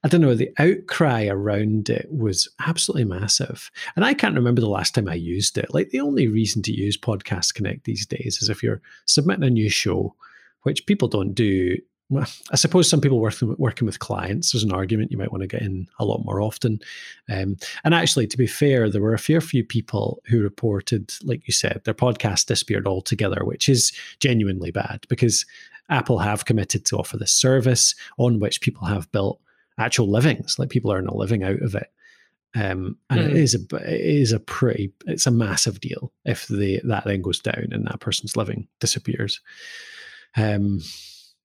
I 0.04 0.08
don't 0.08 0.20
know, 0.20 0.34
the 0.34 0.50
outcry 0.58 1.26
around 1.28 1.88
it 1.88 2.08
was 2.10 2.48
absolutely 2.66 3.04
massive. 3.04 3.70
And 3.94 4.04
I 4.04 4.14
can't 4.14 4.34
remember 4.34 4.60
the 4.60 4.68
last 4.68 4.96
time 4.96 5.08
I 5.08 5.14
used 5.14 5.56
it. 5.58 5.72
Like, 5.72 5.90
the 5.90 6.00
only 6.00 6.26
reason 6.26 6.60
to 6.62 6.72
use 6.72 6.96
Podcast 6.96 7.54
Connect 7.54 7.84
these 7.84 8.04
days 8.06 8.38
is 8.42 8.48
if 8.48 8.62
you're 8.64 8.82
submitting 9.06 9.44
a 9.44 9.50
new 9.50 9.68
show, 9.70 10.14
which 10.62 10.86
people 10.86 11.06
don't 11.06 11.34
do 11.34 11.76
I 12.18 12.56
suppose 12.56 12.88
some 12.88 13.00
people 13.00 13.20
working 13.20 13.54
working 13.58 13.86
with 13.86 13.98
clients, 13.98 14.52
there's 14.52 14.64
an 14.64 14.72
argument 14.72 15.10
you 15.10 15.18
might 15.18 15.30
want 15.32 15.42
to 15.42 15.46
get 15.46 15.62
in 15.62 15.88
a 15.98 16.04
lot 16.04 16.24
more 16.24 16.40
often. 16.40 16.80
Um, 17.30 17.56
and 17.84 17.94
actually, 17.94 18.26
to 18.28 18.36
be 18.36 18.46
fair, 18.46 18.90
there 18.90 19.02
were 19.02 19.14
a 19.14 19.18
fair 19.18 19.40
few 19.40 19.64
people 19.64 20.22
who 20.26 20.42
reported, 20.42 21.12
like 21.22 21.46
you 21.46 21.52
said, 21.52 21.82
their 21.84 21.94
podcast 21.94 22.46
disappeared 22.46 22.86
altogether, 22.86 23.44
which 23.44 23.68
is 23.68 23.92
genuinely 24.20 24.70
bad 24.70 25.06
because 25.08 25.46
Apple 25.88 26.18
have 26.18 26.44
committed 26.44 26.84
to 26.86 26.96
offer 26.96 27.16
this 27.16 27.32
service 27.32 27.94
on 28.18 28.40
which 28.40 28.60
people 28.60 28.86
have 28.86 29.10
built 29.12 29.40
actual 29.78 30.10
livings, 30.10 30.58
like 30.58 30.70
people 30.70 30.92
earn 30.92 31.06
a 31.06 31.14
living 31.14 31.44
out 31.44 31.60
of 31.62 31.74
it. 31.74 31.90
Um, 32.54 32.98
and 33.08 33.20
mm. 33.20 33.30
it 33.30 33.36
is 33.36 33.54
a 33.54 33.76
it 33.76 34.00
is 34.00 34.32
a 34.32 34.40
pretty 34.40 34.92
it's 35.06 35.26
a 35.26 35.30
massive 35.30 35.80
deal 35.80 36.12
if 36.26 36.46
the 36.48 36.82
that 36.84 37.04
then 37.04 37.22
goes 37.22 37.40
down 37.40 37.68
and 37.70 37.86
that 37.86 38.00
person's 38.00 38.36
living 38.36 38.68
disappears. 38.78 39.40
Um, 40.36 40.80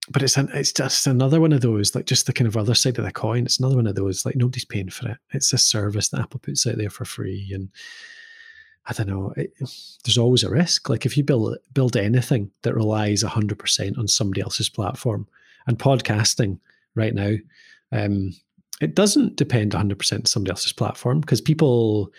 but 0.10 0.24
it's 0.24 0.38
an, 0.38 0.50
it's 0.54 0.72
just 0.72 1.08
another 1.08 1.42
one 1.42 1.54
of 1.54 1.62
those 1.62 1.94
like 1.94 2.06
just 2.06 2.26
the 2.26 2.34
kind 2.34 2.48
of 2.48 2.56
other 2.56 2.76
side 2.76 2.98
of 2.98 3.06
the 3.06 3.12
coin. 3.12 3.46
It's 3.46 3.60
another 3.60 3.76
one 3.76 3.88
of 3.88 3.96
those 3.96 4.26
like 4.26 4.36
nobody's 4.36 4.66
paying 4.66 4.90
for 4.90 5.10
it. 5.10 5.18
It's 5.32 5.52
a 5.54 5.58
service 5.58 6.10
that 6.10 6.22
Apple 6.22 6.40
puts 6.40 6.66
out 6.66 6.78
there 6.78 6.90
for 6.90 7.06
free, 7.06 7.52
and 7.54 7.70
I 8.86 8.94
don't 8.94 9.10
know. 9.10 9.34
It, 9.36 9.54
there's 10.06 10.18
always 10.18 10.44
a 10.44 10.50
risk. 10.50 10.90
Like 10.90 11.06
if 11.06 11.18
you 11.18 11.24
build 11.24 11.58
build 11.74 11.98
anything 11.98 12.52
that 12.62 12.76
relies 12.76 13.22
hundred 13.22 13.60
percent 13.60 13.98
on 13.98 14.08
somebody 14.08 14.42
else's 14.42 14.70
platform, 14.70 15.28
and 15.68 15.78
podcasting 15.78 16.60
right 16.96 17.14
now, 17.14 17.36
um, 17.92 18.34
it 18.82 18.96
doesn't 18.96 19.36
depend 19.36 19.74
100% 19.74 20.14
on 20.14 20.26
somebody 20.26 20.52
else's 20.52 20.74
platform 20.74 21.20
because 21.20 21.42
people 21.42 22.12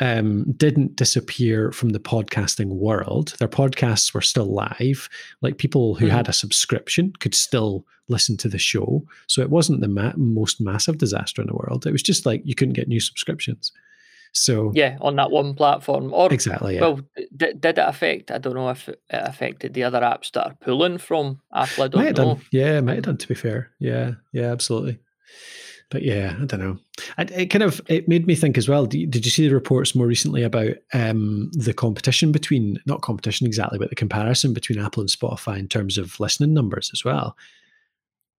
um, 0.00 0.52
didn't 0.52 0.96
disappear 0.96 1.72
from 1.72 1.90
the 1.90 1.98
podcasting 1.98 2.68
world. 2.68 3.34
Their 3.38 3.48
podcasts 3.48 4.14
were 4.14 4.20
still 4.20 4.52
live. 4.52 5.08
Like 5.40 5.58
people 5.58 5.94
who 5.96 6.06
mm. 6.06 6.10
had 6.10 6.28
a 6.28 6.32
subscription 6.32 7.12
could 7.18 7.34
still 7.34 7.84
listen 8.08 8.36
to 8.38 8.48
the 8.48 8.58
show. 8.58 9.04
So 9.26 9.42
it 9.42 9.50
wasn't 9.50 9.80
the 9.80 9.88
ma- 9.88 10.12
most 10.16 10.60
massive 10.60 10.98
disaster 10.98 11.42
in 11.42 11.48
the 11.48 11.56
world. 11.56 11.86
It 11.86 11.92
was 11.92 12.02
just 12.02 12.26
like 12.26 12.42
you 12.44 12.54
couldn't 12.54 12.74
get 12.74 12.88
new 12.88 13.00
subscriptions. 13.00 13.72
So 14.32 14.72
yeah, 14.74 14.98
on 15.00 15.16
that 15.16 15.30
one 15.30 15.54
platform, 15.54 16.12
or 16.12 16.32
exactly. 16.32 16.74
Yeah. 16.74 16.80
Well, 16.82 17.00
did, 17.34 17.60
did 17.60 17.78
it 17.78 17.84
affect? 17.88 18.30
I 18.30 18.36
don't 18.38 18.54
know 18.54 18.68
if 18.68 18.88
it 18.88 19.00
affected 19.10 19.72
the 19.72 19.84
other 19.84 20.00
apps 20.00 20.30
that 20.32 20.44
are 20.44 20.54
pulling 20.60 20.98
from 20.98 21.40
Apple. 21.52 21.84
I 21.84 21.88
don't 21.88 22.04
know. 22.04 22.12
Done. 22.12 22.40
Yeah, 22.52 22.78
it 22.78 22.82
might 22.82 22.96
have 22.96 23.04
done. 23.04 23.16
To 23.16 23.26
be 23.26 23.34
fair, 23.34 23.70
yeah, 23.80 24.12
yeah, 24.32 24.52
absolutely 24.52 24.98
but 25.90 26.02
yeah, 26.02 26.36
I 26.40 26.44
don't 26.44 26.60
know. 26.60 26.78
It, 27.16 27.30
it, 27.30 27.46
kind 27.46 27.62
of 27.62 27.80
it 27.88 28.08
made 28.08 28.26
me 28.26 28.34
think 28.34 28.58
as 28.58 28.68
well. 28.68 28.86
Did, 28.86 29.24
you 29.24 29.30
see 29.30 29.48
the 29.48 29.54
reports 29.54 29.94
more 29.94 30.06
recently 30.06 30.42
about 30.42 30.74
um, 30.92 31.50
the 31.52 31.72
competition 31.72 32.30
between 32.30 32.78
not 32.86 33.02
competition 33.02 33.46
exactly, 33.46 33.78
but 33.78 33.88
the 33.88 33.96
comparison 33.96 34.52
between 34.52 34.78
Apple 34.78 35.00
and 35.00 35.10
Spotify 35.10 35.58
in 35.58 35.68
terms 35.68 35.96
of 35.96 36.20
listening 36.20 36.52
numbers 36.52 36.90
as 36.92 37.04
well? 37.04 37.36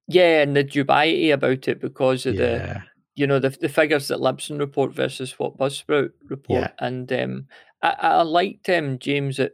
Yeah, 0.08 0.42
and 0.42 0.56
the 0.56 0.64
dubiety 0.64 1.32
about 1.32 1.68
it 1.68 1.80
because 1.80 2.26
of 2.26 2.36
yeah. 2.36 2.42
the 2.42 2.84
you 3.16 3.28
know 3.28 3.40
the 3.40 3.50
the 3.50 3.70
figures 3.70 4.08
that 4.10 4.20
Libsyn 4.20 4.60
report 4.60 4.94
versus 4.94 5.38
what 5.40 5.58
Buzzsprout 5.58 6.12
report, 6.28 6.62
yeah. 6.62 6.72
and 6.80 7.12
um, 7.12 7.48
I, 7.82 7.96
I 8.00 8.22
liked 8.22 8.70
um, 8.70 9.00
James 9.00 9.40
at 9.40 9.54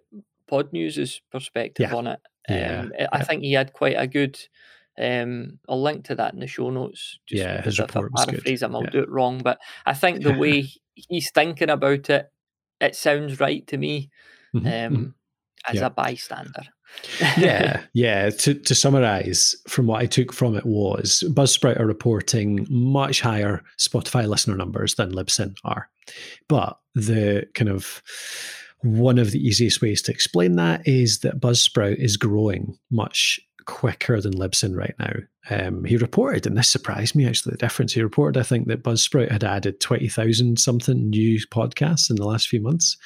Podnews's 0.52 1.22
perspective 1.32 1.90
yeah. 1.92 1.96
on 1.96 2.08
it. 2.08 2.20
Um, 2.48 2.92
I 3.12 3.24
think 3.24 3.42
he 3.42 3.54
had 3.54 3.74
quite 3.74 3.96
a 3.98 4.06
good 4.06 4.40
um, 4.98 5.60
I'll 5.68 5.82
link 5.82 6.06
to 6.06 6.16
that 6.16 6.34
in 6.34 6.40
the 6.40 6.48
show 6.48 6.70
notes. 6.70 7.20
Just 7.28 7.42
yeah, 7.42 7.62
his 7.62 7.80
if 7.80 7.96
I 7.96 8.08
paraphrase 8.25 8.64
him, 8.64 8.75
I'll 8.75 8.84
yeah. 8.84 8.90
do 8.92 9.00
it 9.00 9.10
wrong. 9.10 9.40
But 9.40 9.60
I 9.86 9.94
think 9.94 10.24
the 10.24 10.34
way 10.34 10.70
he's 10.94 11.32
thinking 11.32 11.70
about 11.70 12.10
it, 12.10 12.32
it 12.80 12.96
sounds 12.96 13.40
right 13.40 13.66
to 13.68 13.78
me 13.78 14.10
mm-hmm. 14.56 14.66
um, 14.66 14.74
mm-hmm. 14.74 15.10
as 15.68 15.82
yeah. 15.82 15.86
a 15.86 15.90
bystander. 15.90 16.64
yeah, 17.38 17.82
yeah. 17.94 18.30
To 18.30 18.54
to 18.54 18.75
summarize, 18.75 19.56
from 19.68 19.88
what 19.88 20.02
I 20.02 20.06
took 20.06 20.32
from 20.32 20.56
it 20.56 20.66
was 20.66 21.24
Buzzsprout 21.28 21.80
are 21.80 21.88
reporting 21.88 22.66
much 22.70 23.22
higher 23.22 23.64
Spotify 23.78 24.28
listener 24.28 24.56
numbers 24.56 24.96
than 24.96 25.12
Libsyn 25.12 25.56
are, 25.66 25.90
but 26.48 26.79
the 26.94 27.48
kind 27.53 27.70
of 27.70 28.01
one 28.81 29.18
of 29.18 29.31
the 29.31 29.40
easiest 29.40 29.81
ways 29.81 30.01
to 30.03 30.12
explain 30.12 30.55
that 30.55 30.88
is 30.88 31.20
that 31.20 31.40
Buzzsprout 31.40 31.98
is 31.98 32.18
growing 32.18 32.77
much 32.92 33.40
quicker 33.66 34.22
than 34.22 34.34
Libsyn 34.34 34.75
right 34.75 34.96
now. 35.00 35.14
Um, 35.50 35.84
he 35.84 35.98
reported, 35.98 36.48
and 36.48 36.58
this 36.58 36.70
surprised 36.70 37.16
me 37.16 37.28
actually, 37.28 37.51
the 37.51 37.58
difference. 37.58 37.94
He 37.94 38.01
reported, 38.01 38.40
I 38.40 38.44
think, 38.44 38.68
that 38.68 38.84
Buzzsprout 38.84 39.32
had 39.32 39.44
added 39.44 39.80
20,000 39.80 40.60
something 40.60 41.10
new 41.10 41.40
podcasts 41.51 42.10
in 42.10 42.16
the 42.16 42.25
last 42.25 42.48
few 42.48 42.62
months. 42.62 42.98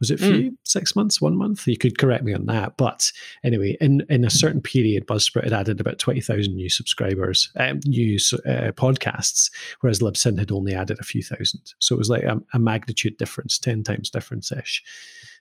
Was 0.00 0.12
it 0.12 0.20
few? 0.20 0.52
Mm. 0.52 0.56
Six 0.64 0.94
months, 0.94 1.20
one 1.20 1.36
month? 1.36 1.66
You 1.66 1.76
could 1.76 1.98
correct 1.98 2.22
me 2.22 2.32
on 2.32 2.46
that. 2.46 2.76
But 2.76 3.10
anyway, 3.42 3.76
in, 3.80 4.06
in 4.08 4.24
a 4.24 4.30
certain 4.30 4.60
period, 4.60 5.08
Buzzsprout 5.08 5.44
had 5.44 5.52
added 5.52 5.80
about 5.80 5.98
20,000 5.98 6.54
new 6.54 6.68
subscribers, 6.68 7.50
um, 7.56 7.80
new 7.84 8.14
uh, 8.46 8.70
podcasts, 8.72 9.50
whereas 9.80 9.98
Libsyn 9.98 10.38
had 10.38 10.52
only 10.52 10.72
added 10.72 10.98
a 11.00 11.04
few 11.04 11.22
thousand. 11.22 11.74
So 11.80 11.96
it 11.96 11.98
was 11.98 12.10
like 12.10 12.22
a, 12.22 12.40
a 12.54 12.60
magnitude 12.60 13.16
difference, 13.16 13.58
10 13.58 13.82
times 13.82 14.08
difference 14.08 14.52
ish. 14.52 14.84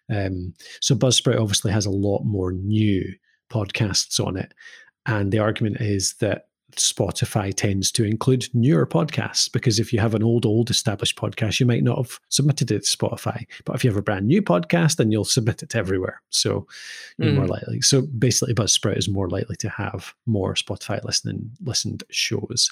Um, 0.10 0.54
so 0.82 0.96
Buzzsprout 0.96 1.40
obviously 1.40 1.72
has 1.72 1.86
a 1.86 1.92
lot 1.92 2.24
more 2.24 2.52
new 2.52 3.14
podcasts 3.50 4.26
on 4.26 4.38
it. 4.38 4.54
And 5.06 5.32
the 5.32 5.40
argument 5.40 5.80
is 5.80 6.14
that 6.16 6.48
Spotify 6.76 7.54
tends 7.54 7.92
to 7.94 8.04
include 8.04 8.48
newer 8.54 8.86
podcasts 8.86 9.52
because 9.52 9.80
if 9.80 9.94
you 9.94 10.00
have 10.00 10.14
an 10.14 10.24
old, 10.24 10.46
old 10.46 10.70
established 10.70 11.18
podcast, 11.18 11.60
you 11.60 11.66
might 11.66 11.84
not 11.84 11.98
have 11.98 12.20
submitted 12.30 12.72
it 12.72 12.84
to 12.84 12.98
Spotify. 12.98 13.46
But 13.66 13.76
if 13.76 13.84
you 13.84 13.90
have 13.90 13.98
a 13.98 14.02
brand 14.02 14.28
new 14.28 14.42
podcast, 14.42 14.98
then 14.98 15.12
you'll 15.12 15.24
submit 15.24 15.64
it 15.64 15.70
to 15.70 15.78
everywhere. 15.78 16.22
So 16.30 16.68
you're 17.18 17.32
mm. 17.32 17.36
more 17.36 17.48
likely. 17.48 17.82
So 17.82 18.02
basically, 18.02 18.54
Buzzsprout 18.54 18.98
is 18.98 19.08
more 19.08 19.30
likely 19.30 19.56
to 19.58 19.70
have 19.70 20.14
more 20.26 20.54
Spotify 20.56 21.04
listening 21.04 21.52
listened 21.62 22.04
shows. 22.10 22.70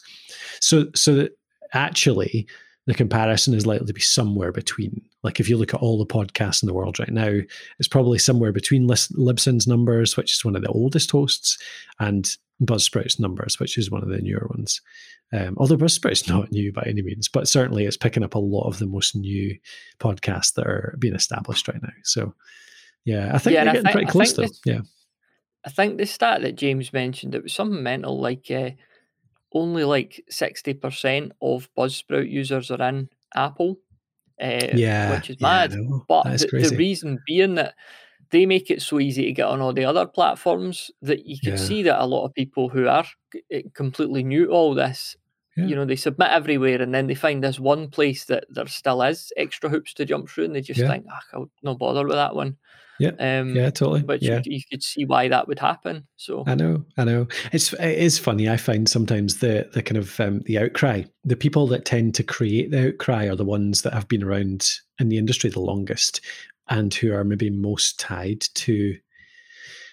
So 0.59 0.87
so 0.93 1.15
that 1.15 1.37
actually, 1.73 2.47
the 2.85 2.93
comparison 2.93 3.53
is 3.53 3.65
likely 3.65 3.87
to 3.87 3.93
be 3.93 4.01
somewhere 4.01 4.51
between. 4.51 5.01
Like 5.25 5.39
if 5.39 5.49
you 5.49 5.57
look 5.57 5.73
at 5.73 5.81
all 5.81 5.97
the 5.97 6.05
podcasts 6.05 6.61
in 6.61 6.67
the 6.67 6.73
world 6.73 6.99
right 6.99 7.11
now, 7.11 7.39
it's 7.79 7.87
probably 7.87 8.19
somewhere 8.19 8.51
between 8.51 8.87
Libsyn's 8.87 9.65
numbers, 9.67 10.15
which 10.15 10.33
is 10.33 10.45
one 10.45 10.55
of 10.55 10.61
the 10.61 10.69
oldest 10.69 11.09
hosts, 11.09 11.57
and 11.99 12.37
Buzzsprout's 12.63 13.19
numbers, 13.19 13.59
which 13.59 13.75
is 13.77 13.89
one 13.89 14.03
of 14.03 14.09
the 14.09 14.19
newer 14.19 14.47
one's. 14.51 14.81
Um, 15.33 15.55
although 15.57 15.77
Buzzsprout's 15.77 16.29
not 16.29 16.51
new 16.51 16.71
by 16.71 16.83
any 16.87 17.01
means, 17.01 17.27
but 17.27 17.47
certainly 17.47 17.85
it's 17.85 17.97
picking 17.97 18.23
up 18.23 18.35
a 18.35 18.39
lot 18.39 18.67
of 18.67 18.77
the 18.77 18.85
most 18.85 19.15
new 19.15 19.57
podcasts 19.99 20.53
that 20.53 20.67
are 20.67 20.95
being 20.99 21.15
established 21.15 21.67
right 21.67 21.81
now. 21.81 21.89
So, 22.03 22.35
yeah, 23.03 23.31
I 23.33 23.39
think 23.39 23.55
yeah, 23.55 23.63
they're 23.63 23.73
getting 23.73 23.83
think, 23.91 23.95
pretty 23.95 24.11
close 24.11 24.33
though. 24.33 24.47
yeah. 24.63 24.81
I 25.65 25.71
think 25.71 25.97
the 25.97 26.05
stat 26.05 26.43
that 26.43 26.55
James 26.55 26.93
mentioned, 26.93 27.33
it 27.33 27.41
was 27.41 27.53
something 27.53 27.81
mental 27.81 28.21
like 28.21 28.51
uh, 28.51 28.69
only 29.51 29.83
like 29.83 30.23
60% 30.31 31.31
of 31.41 31.69
Buzzsprout 31.75 32.29
users 32.29 32.69
are 32.69 32.87
in 32.87 33.09
Apple. 33.33 33.79
Uh, 34.41 34.67
yeah, 34.73 35.15
which 35.15 35.29
is 35.29 35.39
mad. 35.39 35.71
Yeah, 35.71 35.99
but 36.07 36.23
the, 36.23 36.69
the, 36.69 36.75
reason 36.75 37.19
being 37.25 37.55
that 37.55 37.73
they 38.31 38.45
make 38.45 38.69
it 38.69 38.81
so 38.81 38.99
easy 38.99 39.25
to 39.25 39.31
get 39.31 39.47
on 39.47 39.61
all 39.61 39.73
the 39.73 39.85
other 39.85 40.05
platforms 40.05 40.91
that 41.01 41.25
you 41.25 41.39
can 41.39 41.51
yeah. 41.51 41.57
see 41.57 41.83
that 41.83 42.01
a 42.01 42.05
lot 42.05 42.25
of 42.25 42.33
people 42.33 42.67
who 42.67 42.87
are 42.87 43.05
eh, 43.51 43.61
completely 43.73 44.23
new 44.23 44.45
to 44.47 44.51
all 44.51 44.73
this, 44.73 45.15
yeah. 45.55 45.65
you 45.65 45.75
know, 45.75 45.85
they 45.85 45.95
submit 45.95 46.29
everywhere 46.31 46.81
and 46.81 46.93
then 46.93 47.07
they 47.07 47.15
find 47.15 47.43
this 47.43 47.59
one 47.59 47.89
place 47.89 48.25
that 48.25 48.45
there 48.49 48.67
still 48.67 49.01
is 49.01 49.31
extra 49.37 49.69
hoops 49.69 49.93
to 49.95 50.05
jump 50.05 50.29
through 50.29 50.45
and 50.45 50.55
they 50.55 50.61
just 50.61 50.79
think, 50.79 51.05
ah, 51.09 51.21
I'll 51.33 51.51
no 51.63 51.75
bother 51.75 52.05
with 52.05 52.15
that 52.15 52.35
one. 52.35 52.57
Yeah. 52.99 53.11
Um, 53.19 53.55
yeah, 53.55 53.69
totally. 53.69 54.03
But 54.03 54.21
yeah. 54.21 54.41
You, 54.45 54.57
you, 54.57 54.61
could 54.69 54.81
see 54.81 55.05
why 55.05 55.27
that 55.27 55.47
would 55.47 55.59
happen. 55.59 56.07
So 56.15 56.43
I 56.47 56.55
know, 56.55 56.85
I 56.97 57.03
know. 57.03 57.27
It's 57.51 57.73
it 57.73 57.97
is 57.97 58.17
funny. 58.17 58.49
I 58.49 58.57
find 58.57 58.87
sometimes 58.87 59.39
the 59.39 59.69
the 59.73 59.83
kind 59.83 59.97
of 59.97 60.17
um, 60.19 60.41
the 60.45 60.59
outcry, 60.59 61.03
the 61.23 61.35
people 61.35 61.67
that 61.67 61.85
tend 61.85 62.15
to 62.15 62.23
create 62.23 62.71
the 62.71 62.89
outcry 62.89 63.27
are 63.27 63.35
the 63.35 63.43
ones 63.43 63.81
that 63.81 63.93
have 63.93 64.07
been 64.07 64.23
around 64.23 64.69
in 64.99 65.09
the 65.09 65.17
industry 65.17 65.49
the 65.49 65.59
longest 65.59 66.21
and 66.69 66.93
who 66.93 67.13
are 67.13 67.23
maybe 67.23 67.49
most 67.49 67.99
tied 67.99 68.41
to 68.55 68.95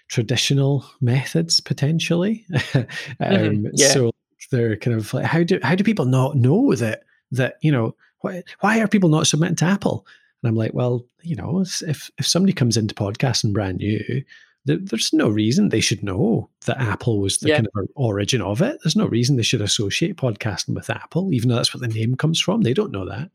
traditional 0.09 0.85
methods 1.01 1.61
potentially. 1.61 2.47
um, 2.75 2.87
mm-hmm. 3.21 3.67
yeah. 3.73 3.89
So 3.89 4.12
they're 4.51 4.77
kind 4.77 4.97
of 4.97 5.13
like, 5.15 5.25
how 5.25 5.43
do 5.43 5.59
how 5.63 5.75
do 5.75 5.85
people 5.85 6.05
not 6.05 6.37
know 6.37 6.75
that 6.75 7.05
that 7.31 7.57
you 7.63 7.73
know 7.73 7.95
why 8.21 8.43
why 8.61 8.81
are 8.81 8.89
people 8.89 9.09
not 9.09 9.27
submitting 9.27 9.57
to 9.57 9.65
Apple? 9.65 10.07
And 10.43 10.49
I'm 10.49 10.57
like, 10.57 10.75
well, 10.75 11.05
you 11.23 11.37
know, 11.37 11.61
if 11.61 12.11
if 12.19 12.27
somebody 12.27 12.53
comes 12.53 12.77
into 12.77 12.95
podcasting 12.95 13.53
brand 13.53 13.79
new, 13.79 14.23
there, 14.65 14.79
there's 14.79 15.13
no 15.13 15.29
reason 15.29 15.69
they 15.69 15.81
should 15.81 16.03
know 16.03 16.49
that 16.67 16.81
Apple 16.81 17.21
was 17.21 17.39
the 17.39 17.49
yeah. 17.49 17.57
kind 17.57 17.69
of 17.77 17.89
origin 17.95 18.41
of 18.41 18.63
it. 18.63 18.79
There's 18.83 18.97
no 18.97 19.07
reason 19.07 19.37
they 19.37 19.43
should 19.43 19.61
associate 19.61 20.17
podcasting 20.17 20.75
with 20.75 20.91
Apple, 20.91 21.33
even 21.33 21.49
though 21.49 21.57
that's 21.57 21.75
what 21.75 21.81
the 21.81 21.89
name 21.89 22.17
comes 22.17 22.41
from. 22.41 22.63
They 22.63 22.75
don't 22.75 22.93
know 22.93 23.09
that. 23.09 23.31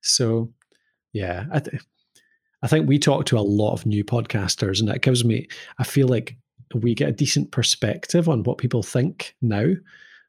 So, 0.00 0.50
yeah, 1.12 1.44
I, 1.52 1.60
th- 1.60 1.82
I 2.62 2.66
think 2.68 2.88
we 2.88 2.98
talk 2.98 3.26
to 3.26 3.38
a 3.38 3.40
lot 3.40 3.74
of 3.74 3.86
new 3.86 4.04
podcasters, 4.04 4.80
and 4.80 4.88
that 4.88 5.02
gives 5.02 5.24
me, 5.24 5.48
I 5.78 5.84
feel 5.84 6.08
like 6.08 6.36
we 6.74 6.94
get 6.94 7.08
a 7.08 7.12
decent 7.12 7.50
perspective 7.50 8.28
on 8.28 8.42
what 8.44 8.58
people 8.58 8.82
think 8.82 9.34
now, 9.42 9.74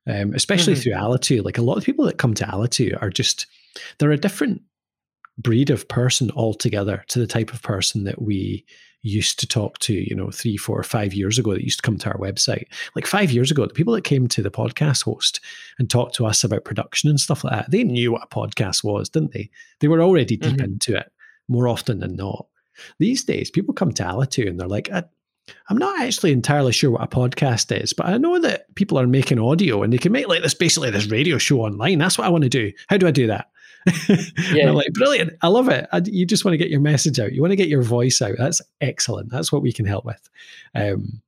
um, 0.08 0.34
especially 0.34 0.74
mm-hmm. 0.74 0.82
through 0.82 0.94
Alitu. 0.94 1.44
Like 1.44 1.58
a 1.58 1.64
lot 1.64 1.78
of 1.78 1.84
people 1.84 2.06
that 2.06 2.18
come 2.18 2.34
to 2.36 2.46
Alitu 2.46 3.02
are 3.02 3.10
just, 3.10 3.46
they're 3.98 4.12
a 4.12 4.18
different 4.18 4.62
breed 5.38 5.70
of 5.70 5.88
person 5.88 6.30
altogether 6.32 7.04
to 7.08 7.20
the 7.20 7.28
type 7.28 7.54
of 7.54 7.62
person 7.62 8.04
that 8.04 8.22
we 8.22 8.66
used 9.06 9.38
to 9.40 9.48
talk 9.48 9.80
to, 9.80 9.94
you 9.94 10.16
know, 10.16 10.32
three, 10.32 10.56
four, 10.56 10.82
five 10.82 11.14
years 11.14 11.38
ago 11.38 11.54
that 11.54 11.64
used 11.64 11.80
to 11.80 11.86
come 11.86 11.98
to 11.98 12.10
our 12.10 12.18
website. 12.18 12.66
Like 12.96 13.06
five 13.06 13.32
years 13.32 13.52
ago, 13.52 13.66
the 13.66 13.74
people 13.74 13.94
that 13.94 14.06
came 14.06 14.28
to 14.30 14.42
the 14.42 14.52
podcast 14.52 15.04
host 15.04 15.42
and 15.78 15.90
talked 15.90 16.16
to 16.16 16.26
us 16.26 16.44
about 16.44 16.64
production 16.64 17.10
and 17.10 17.20
stuff 17.20 17.44
like 17.44 17.54
that, 17.54 17.72
they 17.72 17.84
knew 17.84 18.14
what 18.14 18.24
a 18.24 18.28
podcast 18.28 18.84
was, 18.84 19.10
didn't 19.10 19.34
they? 19.34 19.50
They 19.82 19.90
were 19.90 20.02
already 20.02 20.38
deep 20.38 20.54
mm-hmm. 20.54 20.64
into 20.64 20.96
it 20.96 21.12
more 21.50 21.68
often 21.68 22.00
than 22.00 22.16
not. 22.16 22.48
These 22.98 23.26
days, 23.26 23.52
people 23.52 23.74
come 23.74 23.92
to 23.94 24.04
Alitu 24.04 24.48
and 24.48 24.58
they're 24.60 24.68
like, 24.68 24.90
I, 24.90 25.04
I'm 25.70 25.78
not 25.78 26.02
actually 26.02 26.32
entirely 26.32 26.72
sure 26.72 26.92
what 26.92 27.04
a 27.04 27.08
podcast 27.08 27.76
is, 27.78 27.94
but 27.94 28.06
I 28.08 28.18
know 28.18 28.40
that 28.40 28.74
people 28.76 29.00
are 29.00 29.08
making 29.08 29.40
audio 29.40 29.84
and 29.84 29.92
they 29.92 29.98
can 29.98 30.12
make 30.12 30.28
like 30.28 30.42
this 30.42 30.54
basically 30.54 30.90
this 30.90 31.08
radio 31.08 31.38
show 31.38 31.62
online. 31.62 32.00
That's 32.00 32.18
what 32.18 32.28
I 32.28 32.30
want 32.30 32.44
to 32.44 32.50
do. 32.50 32.72
How 32.88 32.98
do 32.98 33.08
I 33.08 33.12
do 33.12 33.28
that? 33.28 33.50
yeah. 34.54 34.70
I'm 34.70 34.76
like, 34.76 34.94
brilliant. 34.94 35.34
I 35.42 35.50
love 35.50 35.68
it. 35.68 35.88
I, 35.92 36.02
you 36.06 36.26
just 36.26 36.46
want 36.46 36.54
to 36.54 36.58
get 36.58 36.70
your 36.70 36.80
message 36.80 37.20
out. 37.20 37.34
You 37.34 37.42
want 37.42 37.52
to 37.52 37.58
get 37.58 37.68
your 37.68 37.82
voice 37.82 38.22
out. 38.22 38.36
That's 38.38 38.62
excellent. 38.80 39.30
That's 39.30 39.52
what 39.52 39.62
we 39.62 39.74
can 39.74 39.86
help 39.86 40.06
with. 40.06 40.30
Um, 40.74 41.22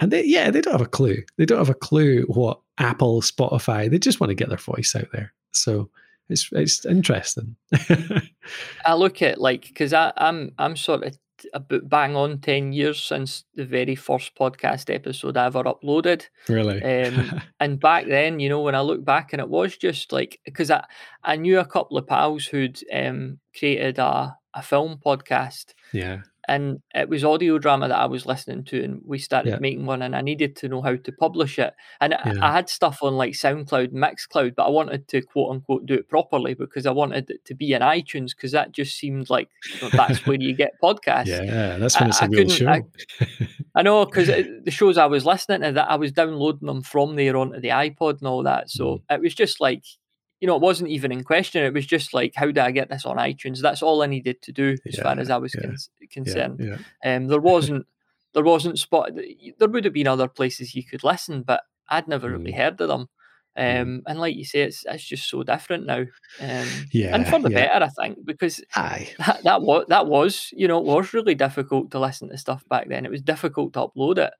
and 0.00 0.10
they, 0.10 0.24
yeah, 0.24 0.50
they 0.50 0.60
don't 0.60 0.72
have 0.72 0.80
a 0.80 0.86
clue. 0.86 1.22
They 1.36 1.46
don't 1.46 1.58
have 1.58 1.70
a 1.70 1.74
clue 1.74 2.22
what 2.22 2.60
Apple, 2.78 3.22
Spotify, 3.22 3.88
they 3.88 3.98
just 3.98 4.20
want 4.20 4.30
to 4.30 4.34
get 4.34 4.48
their 4.48 4.58
voice 4.58 4.94
out 4.96 5.06
there. 5.12 5.32
So 5.52 5.88
it's 6.28 6.48
it's 6.52 6.84
interesting. 6.84 7.56
I 8.84 8.94
look 8.94 9.22
at 9.22 9.40
like 9.40 9.62
because 9.62 9.92
I'm 9.92 10.52
I'm 10.58 10.76
sort 10.76 11.04
of 11.04 11.18
about 11.52 11.88
bang 11.88 12.16
on 12.16 12.38
10 12.38 12.72
years 12.72 13.02
since 13.02 13.44
the 13.54 13.64
very 13.64 13.94
first 13.94 14.34
podcast 14.34 14.92
episode 14.94 15.36
I 15.36 15.46
ever 15.46 15.64
uploaded. 15.64 16.26
Really? 16.48 16.82
Um, 16.82 17.42
and 17.60 17.80
back 17.80 18.06
then, 18.06 18.40
you 18.40 18.48
know, 18.48 18.60
when 18.60 18.74
I 18.74 18.80
look 18.80 19.04
back 19.04 19.32
and 19.32 19.40
it 19.40 19.48
was 19.48 19.76
just 19.76 20.12
like, 20.12 20.40
because 20.44 20.70
I, 20.70 20.84
I 21.22 21.36
knew 21.36 21.58
a 21.58 21.64
couple 21.64 21.98
of 21.98 22.06
pals 22.06 22.46
who'd 22.46 22.80
um, 22.92 23.38
created 23.58 23.98
a, 23.98 24.36
a 24.54 24.62
film 24.62 25.00
podcast. 25.04 25.74
Yeah 25.92 26.22
and 26.48 26.80
it 26.94 27.08
was 27.08 27.24
audio 27.24 27.58
drama 27.58 27.88
that 27.88 27.98
I 27.98 28.06
was 28.06 28.26
listening 28.26 28.64
to, 28.64 28.82
and 28.82 29.00
we 29.04 29.18
started 29.18 29.50
yeah. 29.50 29.58
making 29.60 29.86
one, 29.86 30.02
and 30.02 30.14
I 30.14 30.20
needed 30.20 30.56
to 30.56 30.68
know 30.68 30.82
how 30.82 30.96
to 30.96 31.12
publish 31.12 31.58
it. 31.58 31.74
And 32.00 32.12
yeah. 32.12 32.34
I 32.40 32.52
had 32.52 32.68
stuff 32.68 33.02
on 33.02 33.14
like 33.14 33.32
SoundCloud, 33.32 33.92
Mixcloud, 33.92 34.54
but 34.54 34.66
I 34.66 34.70
wanted 34.70 35.08
to 35.08 35.22
quote 35.22 35.50
unquote 35.50 35.86
do 35.86 35.94
it 35.94 36.08
properly 36.08 36.54
because 36.54 36.86
I 36.86 36.90
wanted 36.90 37.30
it 37.30 37.44
to 37.46 37.54
be 37.54 37.72
in 37.72 37.82
iTunes 37.82 38.30
because 38.30 38.52
that 38.52 38.72
just 38.72 38.96
seemed 38.96 39.30
like 39.30 39.48
that's 39.92 40.26
where 40.26 40.40
you 40.40 40.54
get 40.54 40.72
podcasts. 40.82 41.26
Yeah, 41.26 41.76
that's 41.78 41.98
when 41.98 42.10
it's 42.10 42.22
I, 42.22 42.26
a 42.26 42.28
real 42.28 42.48
show. 42.48 42.68
I, 42.68 42.82
I 43.74 43.82
know 43.82 44.04
because 44.06 44.28
the 44.28 44.70
shows 44.70 44.98
I 44.98 45.06
was 45.06 45.24
listening 45.24 45.62
to 45.62 45.72
that 45.72 45.90
I 45.90 45.96
was 45.96 46.12
downloading 46.12 46.66
them 46.66 46.82
from 46.82 47.16
there 47.16 47.36
onto 47.36 47.60
the 47.60 47.68
iPod 47.68 48.18
and 48.18 48.28
all 48.28 48.42
that, 48.42 48.70
so 48.70 48.84
mm. 48.84 49.02
it 49.10 49.20
was 49.20 49.34
just 49.34 49.60
like 49.60 49.84
you 50.40 50.46
know, 50.46 50.56
it 50.56 50.62
wasn't 50.62 50.90
even 50.90 51.12
in 51.12 51.24
question. 51.24 51.64
It 51.64 51.72
was 51.72 51.86
just 51.86 52.12
like, 52.12 52.34
how 52.34 52.50
do 52.50 52.60
I 52.60 52.70
get 52.70 52.90
this 52.90 53.06
on 53.06 53.16
iTunes? 53.16 53.60
That's 53.60 53.82
all 53.82 54.02
I 54.02 54.06
needed 54.06 54.42
to 54.42 54.52
do, 54.52 54.76
as 54.86 54.98
yeah, 54.98 55.02
far 55.02 55.18
as 55.18 55.30
I 55.30 55.36
was 55.36 55.54
yeah, 55.54 55.62
con- 55.62 55.76
concerned. 56.10 56.60
Yeah, 56.60 56.78
um, 57.16 57.28
there 57.28 57.40
wasn't, 57.40 57.86
there 58.34 58.44
wasn't 58.44 58.78
spot. 58.78 59.12
There 59.58 59.68
would 59.68 59.84
have 59.84 59.94
been 59.94 60.08
other 60.08 60.28
places 60.28 60.74
you 60.74 60.84
could 60.84 61.04
listen, 61.04 61.42
but 61.42 61.62
I'd 61.88 62.08
never 62.08 62.28
mm. 62.28 62.32
really 62.32 62.52
heard 62.52 62.80
of 62.80 62.88
them. 62.88 63.08
Mm. 63.56 63.82
Um, 63.82 64.02
and 64.06 64.18
like 64.18 64.34
you 64.34 64.44
say, 64.44 64.62
it's 64.62 64.84
it's 64.84 65.04
just 65.04 65.28
so 65.28 65.44
different 65.44 65.86
now. 65.86 66.00
Um, 66.40 66.66
yeah, 66.90 67.14
and 67.14 67.26
for 67.26 67.38
the 67.38 67.50
better, 67.50 67.84
I 67.84 67.88
think, 67.88 68.24
because 68.24 68.60
Aye. 68.74 69.10
that 69.18 69.44
that 69.44 69.62
was 69.62 69.86
that 69.88 70.06
was 70.06 70.50
you 70.52 70.66
know 70.66 70.78
it 70.78 70.84
was 70.84 71.14
really 71.14 71.36
difficult 71.36 71.92
to 71.92 72.00
listen 72.00 72.28
to 72.30 72.38
stuff 72.38 72.64
back 72.68 72.88
then. 72.88 73.06
It 73.06 73.12
was 73.12 73.22
difficult 73.22 73.72
to 73.74 73.86
upload 73.86 74.18
it. 74.18 74.32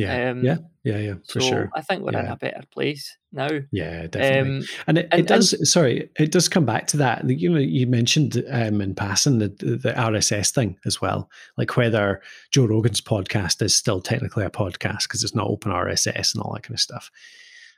Yeah, 0.00 0.30
um, 0.30 0.42
yeah, 0.42 0.56
yeah, 0.82 0.96
yeah, 0.96 1.14
for 1.28 1.40
so 1.40 1.48
sure. 1.48 1.70
I 1.74 1.82
think 1.82 2.02
we're 2.02 2.12
yeah. 2.12 2.20
in 2.20 2.26
a 2.28 2.36
better 2.36 2.62
place 2.72 3.16
now. 3.32 3.48
Yeah, 3.70 4.06
definitely. 4.06 4.58
Um, 4.58 4.62
and 4.86 4.98
it, 4.98 5.08
and, 5.10 5.20
it 5.20 5.26
does. 5.26 5.52
And, 5.52 5.68
sorry, 5.68 6.08
it 6.18 6.32
does 6.32 6.48
come 6.48 6.64
back 6.64 6.86
to 6.88 6.96
that. 6.98 7.28
You 7.28 7.50
know, 7.50 7.58
you 7.58 7.86
mentioned 7.86 8.42
um, 8.50 8.80
in 8.80 8.94
passing 8.94 9.38
the, 9.38 9.48
the 9.48 9.92
RSS 9.92 10.52
thing 10.52 10.78
as 10.86 11.00
well, 11.00 11.30
like 11.58 11.76
whether 11.76 12.22
Joe 12.50 12.64
Rogan's 12.64 13.02
podcast 13.02 13.60
is 13.60 13.74
still 13.74 14.00
technically 14.00 14.44
a 14.44 14.50
podcast 14.50 15.02
because 15.02 15.22
it's 15.22 15.34
not 15.34 15.48
open 15.48 15.70
RSS 15.70 16.34
and 16.34 16.42
all 16.42 16.54
that 16.54 16.62
kind 16.62 16.74
of 16.74 16.80
stuff. 16.80 17.10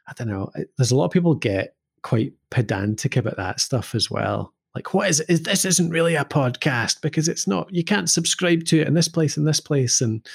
I 0.06 0.12
don't 0.14 0.28
know. 0.28 0.50
There's 0.76 0.92
a 0.92 0.96
lot 0.96 1.06
of 1.06 1.10
people 1.10 1.34
get 1.34 1.74
quite 2.02 2.32
pedantic 2.50 3.16
about 3.16 3.36
that 3.36 3.60
stuff 3.60 3.94
as 3.94 4.10
well. 4.10 4.52
Like, 4.74 4.94
what 4.94 5.08
is, 5.08 5.20
is 5.22 5.42
this? 5.42 5.64
Isn't 5.64 5.90
really 5.90 6.14
a 6.14 6.24
podcast 6.24 7.02
because 7.02 7.28
it's 7.28 7.46
not. 7.46 7.72
You 7.74 7.84
can't 7.84 8.08
subscribe 8.08 8.64
to 8.66 8.80
it 8.80 8.88
in 8.88 8.94
this 8.94 9.08
place 9.08 9.36
and 9.36 9.46
this 9.46 9.60
place 9.60 10.00
and 10.00 10.26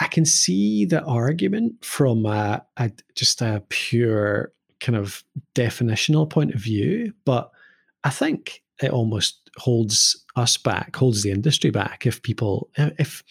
I 0.00 0.06
can 0.08 0.24
see 0.24 0.84
the 0.84 1.02
argument 1.04 1.84
from 1.84 2.26
a, 2.26 2.64
a, 2.76 2.90
just 3.14 3.40
a 3.40 3.62
pure 3.68 4.52
kind 4.80 4.96
of 4.96 5.24
definitional 5.54 6.28
point 6.28 6.54
of 6.54 6.60
view, 6.60 7.12
but 7.24 7.50
I 8.04 8.10
think 8.10 8.62
it 8.82 8.90
almost 8.90 9.50
holds 9.56 10.24
us 10.36 10.56
back, 10.56 10.94
holds 10.96 11.22
the 11.22 11.30
industry 11.30 11.70
back 11.70 12.06
if 12.06 12.22
people 12.22 12.70
if 12.76 13.22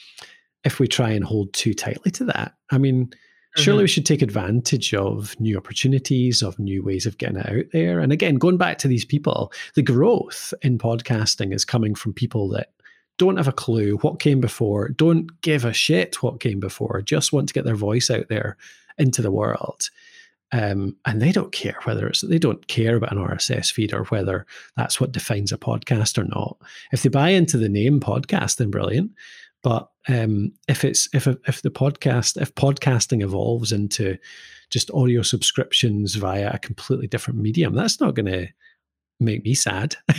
if 0.64 0.80
we 0.80 0.88
try 0.88 1.10
and 1.10 1.26
hold 1.26 1.54
too 1.54 1.74
tightly 1.74 2.10
to 2.12 2.24
that. 2.26 2.54
I 2.72 2.78
mean, 2.78 3.08
mm-hmm. 3.08 3.62
surely 3.62 3.84
we 3.84 3.88
should 3.88 4.06
take 4.06 4.22
advantage 4.22 4.94
of 4.94 5.40
new 5.40 5.58
opportunities, 5.58 6.42
of 6.42 6.58
new 6.58 6.82
ways 6.82 7.06
of 7.06 7.18
getting 7.18 7.38
it 7.38 7.50
out 7.50 7.66
there. 7.74 8.00
And 8.00 8.12
again, 8.12 8.36
going 8.36 8.58
back 8.58 8.78
to 8.80 8.88
these 8.88 9.06
people, 9.06 9.52
the 9.76 9.82
growth 9.82 10.54
in 10.62 10.78
podcasting 10.78 11.54
is 11.54 11.66
coming 11.66 11.94
from 11.94 12.14
people 12.14 12.48
that 12.50 12.72
don't 13.18 13.38
have 13.38 13.48
a 13.48 13.54
clue 13.54 13.98
what 13.98 14.20
came 14.20 14.42
before, 14.42 14.90
don't 14.90 15.42
give 15.42 15.66
a 15.66 15.74
shit 15.74 16.22
what 16.24 16.40
came 16.40 16.60
before, 16.60 17.02
just 17.02 17.34
want 17.34 17.48
to 17.48 17.54
get 17.54 17.66
their 17.66 17.76
voice 17.76 18.10
out 18.10 18.28
there 18.30 18.58
into 18.98 19.22
the 19.22 19.32
world. 19.32 19.90
Um, 20.52 20.96
and 21.06 21.20
they 21.20 21.32
don't 21.32 21.52
care 21.52 21.78
whether 21.84 22.08
it's 22.08 22.22
they 22.22 22.38
don't 22.38 22.68
care 22.68 22.96
about 22.96 23.12
an 23.12 23.18
RSS 23.18 23.72
feed 23.72 23.92
or 23.92 24.04
whether 24.06 24.46
that's 24.78 25.02
what 25.02 25.12
defines 25.12 25.52
a 25.52 25.58
podcast 25.58 26.20
or 26.20 26.26
not. 26.26 26.58
If 26.92 27.02
they 27.02 27.10
buy 27.10 27.30
into 27.30 27.58
the 27.58 27.70
name 27.70 28.00
podcast, 28.00 28.58
then 28.58 28.70
brilliant. 28.70 29.12
But 29.64 29.90
um, 30.08 30.52
if 30.68 30.84
it's 30.84 31.10
if 31.12 31.26
if 31.26 31.64
the 31.64 31.72
podcast 31.72 32.40
if 32.40 32.54
podcasting 32.54 33.24
evolves 33.24 33.72
into 33.72 34.18
just 34.70 34.92
audio 34.92 35.24
subscriptions 35.24 36.16
via 36.16 36.52
a 36.52 36.60
completely 36.60 37.08
different 37.08 37.40
medium, 37.40 37.74
that's 37.74 38.00
not 38.00 38.14
going 38.14 38.28
to 38.28 38.48
make 39.24 39.44
me 39.44 39.54
sad. 39.54 39.96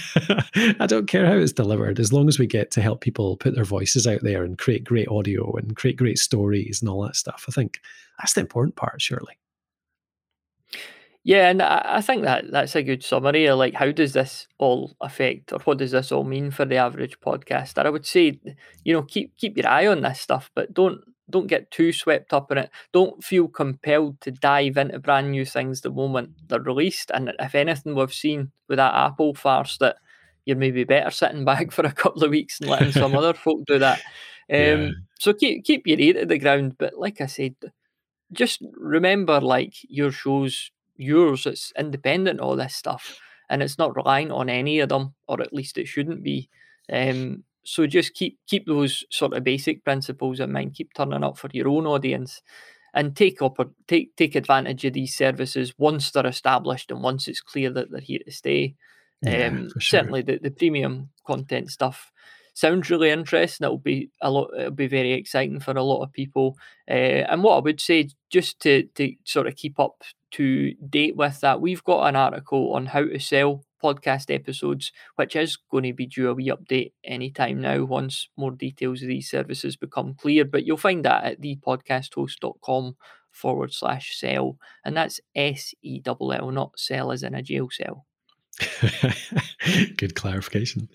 I 0.80 0.86
don't 0.86 1.06
care 1.06 1.26
how 1.26 1.34
it's 1.34 1.52
delivered, 1.52 2.00
as 2.00 2.12
long 2.12 2.28
as 2.28 2.38
we 2.38 2.46
get 2.46 2.70
to 2.72 2.82
help 2.82 3.00
people 3.00 3.36
put 3.36 3.54
their 3.54 3.64
voices 3.64 4.06
out 4.06 4.22
there 4.22 4.44
and 4.44 4.58
create 4.58 4.84
great 4.84 5.08
audio 5.08 5.54
and 5.56 5.76
create 5.76 5.96
great 5.96 6.18
stories 6.18 6.80
and 6.80 6.88
all 6.88 7.02
that 7.02 7.16
stuff. 7.16 7.44
I 7.48 7.52
think 7.52 7.80
that's 8.18 8.34
the 8.34 8.40
important 8.40 8.76
part, 8.76 9.00
surely. 9.00 9.38
Yeah, 11.26 11.48
and 11.48 11.62
I 11.62 12.02
think 12.02 12.22
that 12.24 12.50
that's 12.50 12.76
a 12.76 12.82
good 12.82 13.02
summary 13.02 13.50
like 13.52 13.72
how 13.72 13.90
does 13.92 14.12
this 14.12 14.46
all 14.58 14.94
affect 15.00 15.54
or 15.54 15.58
what 15.60 15.78
does 15.78 15.92
this 15.92 16.12
all 16.12 16.24
mean 16.24 16.50
for 16.50 16.66
the 16.66 16.76
average 16.76 17.18
podcaster? 17.20 17.86
I 17.86 17.88
would 17.88 18.04
say, 18.04 18.38
you 18.84 18.92
know, 18.92 19.02
keep 19.02 19.34
keep 19.38 19.56
your 19.56 19.66
eye 19.66 19.86
on 19.86 20.02
this 20.02 20.20
stuff, 20.20 20.50
but 20.54 20.74
don't 20.74 21.00
don't 21.30 21.46
get 21.46 21.70
too 21.70 21.92
swept 21.92 22.32
up 22.32 22.50
in 22.52 22.58
it. 22.58 22.70
Don't 22.92 23.22
feel 23.24 23.48
compelled 23.48 24.20
to 24.20 24.30
dive 24.30 24.76
into 24.76 24.98
brand 24.98 25.30
new 25.30 25.44
things 25.44 25.80
the 25.80 25.90
moment 25.90 26.30
they're 26.48 26.60
released. 26.60 27.10
And 27.12 27.32
if 27.38 27.54
anything, 27.54 27.94
we've 27.94 28.12
seen 28.12 28.52
with 28.68 28.76
that 28.76 28.94
Apple 28.94 29.34
farce 29.34 29.78
that 29.78 29.96
you're 30.44 30.56
maybe 30.56 30.84
better 30.84 31.10
sitting 31.10 31.44
back 31.46 31.72
for 31.72 31.84
a 31.86 31.92
couple 31.92 32.24
of 32.24 32.30
weeks 32.30 32.60
and 32.60 32.68
letting 32.68 32.92
some 32.92 33.16
other 33.16 33.34
folk 33.34 33.60
do 33.66 33.78
that. 33.78 34.00
Um, 34.50 34.58
yeah. 34.58 34.90
So 35.18 35.32
keep 35.32 35.64
keep 35.64 35.86
your 35.86 35.98
ear 35.98 36.12
to 36.12 36.26
the 36.26 36.36
ground. 36.36 36.76
But 36.78 36.98
like 36.98 37.22
I 37.22 37.24
said, 37.24 37.54
just 38.30 38.60
remember, 38.74 39.40
like 39.40 39.72
your 39.88 40.12
show's 40.12 40.70
yours. 40.96 41.46
It's 41.46 41.72
independent 41.78 42.40
all 42.40 42.54
this 42.54 42.76
stuff, 42.76 43.18
and 43.48 43.62
it's 43.62 43.78
not 43.78 43.96
reliant 43.96 44.32
on 44.32 44.50
any 44.50 44.80
of 44.80 44.90
them, 44.90 45.14
or 45.26 45.40
at 45.40 45.54
least 45.54 45.78
it 45.78 45.88
shouldn't 45.88 46.22
be. 46.22 46.50
Um, 46.92 47.44
so 47.64 47.86
just 47.86 48.14
keep 48.14 48.38
keep 48.46 48.66
those 48.66 49.04
sort 49.10 49.32
of 49.32 49.44
basic 49.44 49.84
principles 49.84 50.40
in 50.40 50.52
mind. 50.52 50.74
Keep 50.74 50.94
turning 50.94 51.24
up 51.24 51.38
for 51.38 51.48
your 51.52 51.68
own 51.68 51.86
audience, 51.86 52.42
and 52.94 53.16
take 53.16 53.42
up 53.42 53.58
take 53.88 54.14
take 54.16 54.34
advantage 54.34 54.84
of 54.84 54.92
these 54.92 55.14
services 55.14 55.74
once 55.78 56.10
they're 56.10 56.26
established 56.26 56.90
and 56.90 57.02
once 57.02 57.28
it's 57.28 57.40
clear 57.40 57.70
that 57.70 57.90
they're 57.90 58.00
here 58.00 58.20
to 58.24 58.32
stay. 58.32 58.74
Yeah, 59.22 59.46
um, 59.46 59.68
sure. 59.78 60.00
Certainly, 60.00 60.22
the, 60.22 60.38
the 60.42 60.50
premium 60.50 61.10
content 61.26 61.70
stuff 61.70 62.12
sounds 62.54 62.88
really 62.88 63.10
interesting. 63.10 63.64
It'll 63.64 63.78
be 63.78 64.10
a 64.22 64.30
lot. 64.30 64.50
It'll 64.56 64.70
be 64.70 64.86
very 64.86 65.12
exciting 65.12 65.60
for 65.60 65.72
a 65.72 65.82
lot 65.82 66.02
of 66.02 66.12
people. 66.12 66.56
Uh, 66.88 67.24
and 67.28 67.42
what 67.42 67.56
I 67.56 67.60
would 67.60 67.80
say, 67.80 68.08
just 68.30 68.60
to 68.60 68.84
to 68.94 69.14
sort 69.24 69.46
of 69.46 69.56
keep 69.56 69.78
up 69.78 70.02
to 70.32 70.74
date 70.88 71.16
with 71.16 71.40
that, 71.40 71.60
we've 71.60 71.84
got 71.84 72.06
an 72.06 72.16
article 72.16 72.72
on 72.74 72.86
how 72.86 73.04
to 73.04 73.18
sell 73.18 73.64
podcast 73.84 74.34
episodes, 74.34 74.92
which 75.16 75.36
is 75.36 75.58
going 75.70 75.84
to 75.84 75.92
be 75.92 76.06
due 76.06 76.30
a 76.30 76.34
wee 76.34 76.50
update 76.56 76.92
anytime 77.04 77.60
now 77.60 77.84
once 77.84 78.28
more 78.36 78.52
details 78.52 79.02
of 79.02 79.08
these 79.08 79.30
services 79.30 79.76
become 79.76 80.14
clear. 80.14 80.44
But 80.44 80.64
you'll 80.64 80.76
find 80.76 81.04
that 81.04 81.24
at 81.24 81.40
thepodcasthost.com 81.42 82.96
forward 83.30 83.72
slash 83.72 84.18
sell. 84.18 84.56
And 84.84 84.96
that's 84.96 85.20
S 85.34 85.74
E 85.82 86.00
L 86.06 86.32
L, 86.32 86.50
not 86.50 86.78
sell 86.78 87.12
as 87.12 87.22
in 87.22 87.34
a 87.34 87.42
jail 87.42 87.68
cell. 87.70 88.06
Good 89.96 90.14
clarification. 90.14 90.88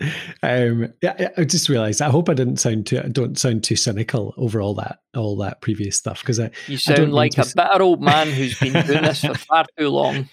Um, 0.43 0.93
yeah, 1.01 1.29
I 1.37 1.43
just 1.43 1.69
realised. 1.69 2.01
I 2.01 2.09
hope 2.09 2.29
I 2.29 2.33
didn't 2.33 2.57
sound 2.57 2.87
too. 2.87 2.99
I 2.99 3.09
don't 3.09 3.37
sound 3.37 3.63
too 3.63 3.75
cynical 3.75 4.33
over 4.37 4.61
all 4.61 4.73
that, 4.75 4.99
all 5.15 5.35
that 5.37 5.61
previous 5.61 5.97
stuff. 5.97 6.21
Because 6.21 6.39
I, 6.39 6.51
you 6.67 6.77
sound 6.77 7.13
like 7.13 7.37
a 7.37 7.45
bitter 7.55 7.81
old 7.81 8.01
man 8.01 8.29
who's 8.29 8.57
been 8.59 8.73
doing 8.85 9.03
this 9.03 9.21
for 9.21 9.33
far 9.37 9.65
too 9.77 9.89
long. 9.89 10.29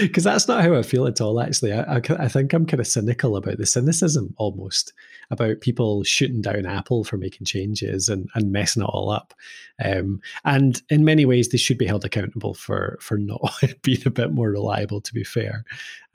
Because 0.00 0.24
that's 0.24 0.48
not 0.48 0.62
how 0.62 0.74
I 0.74 0.82
feel 0.82 1.06
at 1.06 1.20
all. 1.20 1.40
Actually, 1.40 1.72
I, 1.72 1.96
I, 1.96 2.00
I 2.18 2.28
think 2.28 2.52
I'm 2.52 2.66
kind 2.66 2.80
of 2.80 2.86
cynical 2.86 3.36
about 3.36 3.58
the 3.58 3.66
cynicism 3.66 4.34
almost. 4.36 4.92
About 5.32 5.62
people 5.62 6.04
shooting 6.04 6.42
down 6.42 6.66
Apple 6.66 7.04
for 7.04 7.16
making 7.16 7.46
changes 7.46 8.08
and, 8.08 8.28
and 8.34 8.52
messing 8.52 8.82
it 8.82 8.86
all 8.86 9.10
up. 9.10 9.32
Um, 9.82 10.20
and 10.44 10.80
in 10.90 11.04
many 11.04 11.24
ways, 11.24 11.48
they 11.48 11.58
should 11.58 11.78
be 11.78 11.86
held 11.86 12.04
accountable 12.04 12.54
for 12.54 12.98
for 13.00 13.16
not 13.16 13.52
being 13.82 14.02
a 14.06 14.10
bit 14.10 14.30
more 14.30 14.50
reliable. 14.50 15.00
To 15.00 15.14
be 15.14 15.24
fair, 15.24 15.64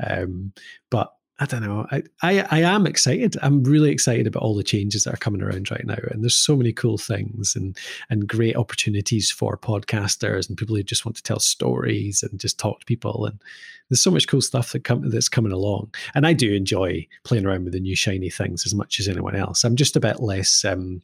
um, 0.08 0.53
but 0.91 1.16
I 1.39 1.45
don't 1.45 1.62
know. 1.62 1.86
I, 1.91 2.02
I, 2.23 2.47
I 2.50 2.60
am 2.62 2.88
excited. 2.88 3.38
I'm 3.43 3.63
really 3.63 3.91
excited 3.91 4.26
about 4.26 4.41
all 4.41 4.56
the 4.56 4.63
changes 4.63 5.04
that 5.04 5.13
are 5.13 5.17
coming 5.17 5.43
around 5.43 5.69
right 5.69 5.86
now, 5.86 5.97
and 6.10 6.23
there's 6.23 6.36
so 6.36 6.56
many 6.56 6.73
cool 6.73 6.97
things 6.97 7.56
and 7.56 7.78
and 8.10 8.28
great 8.28 8.56
opportunities 8.56 9.30
for 9.30 9.56
podcasters 9.56 10.50
and 10.50 10.58
people 10.58 10.76
who 10.76 10.82
just 10.82 11.06
want 11.06 11.15
to 11.17 11.23
tell 11.23 11.39
stories 11.39 12.23
and 12.23 12.39
just 12.39 12.58
talk 12.58 12.80
to 12.80 12.86
people. 12.86 13.28
And 13.28 13.39
there's 13.89 14.02
so 14.02 14.10
much 14.10 14.28
cool 14.28 14.41
stuff 14.41 14.71
that 14.71 14.84
come 14.84 15.08
that's 15.10 15.30
coming 15.30 15.52
along. 15.52 15.93
And 16.15 16.26
I 16.26 16.34
do 16.34 16.54
enjoy 16.54 17.08
playing 17.23 17.45
around 17.45 17.65
with 17.65 17.73
the 17.73 17.80
new 17.80 17.95
shiny 17.95 18.32
things 18.32 18.65
as 18.65 18.73
much 18.73 19.00
as 19.00 19.08
anyone 19.08 19.36
else. 19.36 19.63
I'm 19.63 19.76
just 19.76 19.95
a 19.95 20.02
bit 20.02 20.19
less. 20.19 20.65
Um, 20.65 21.04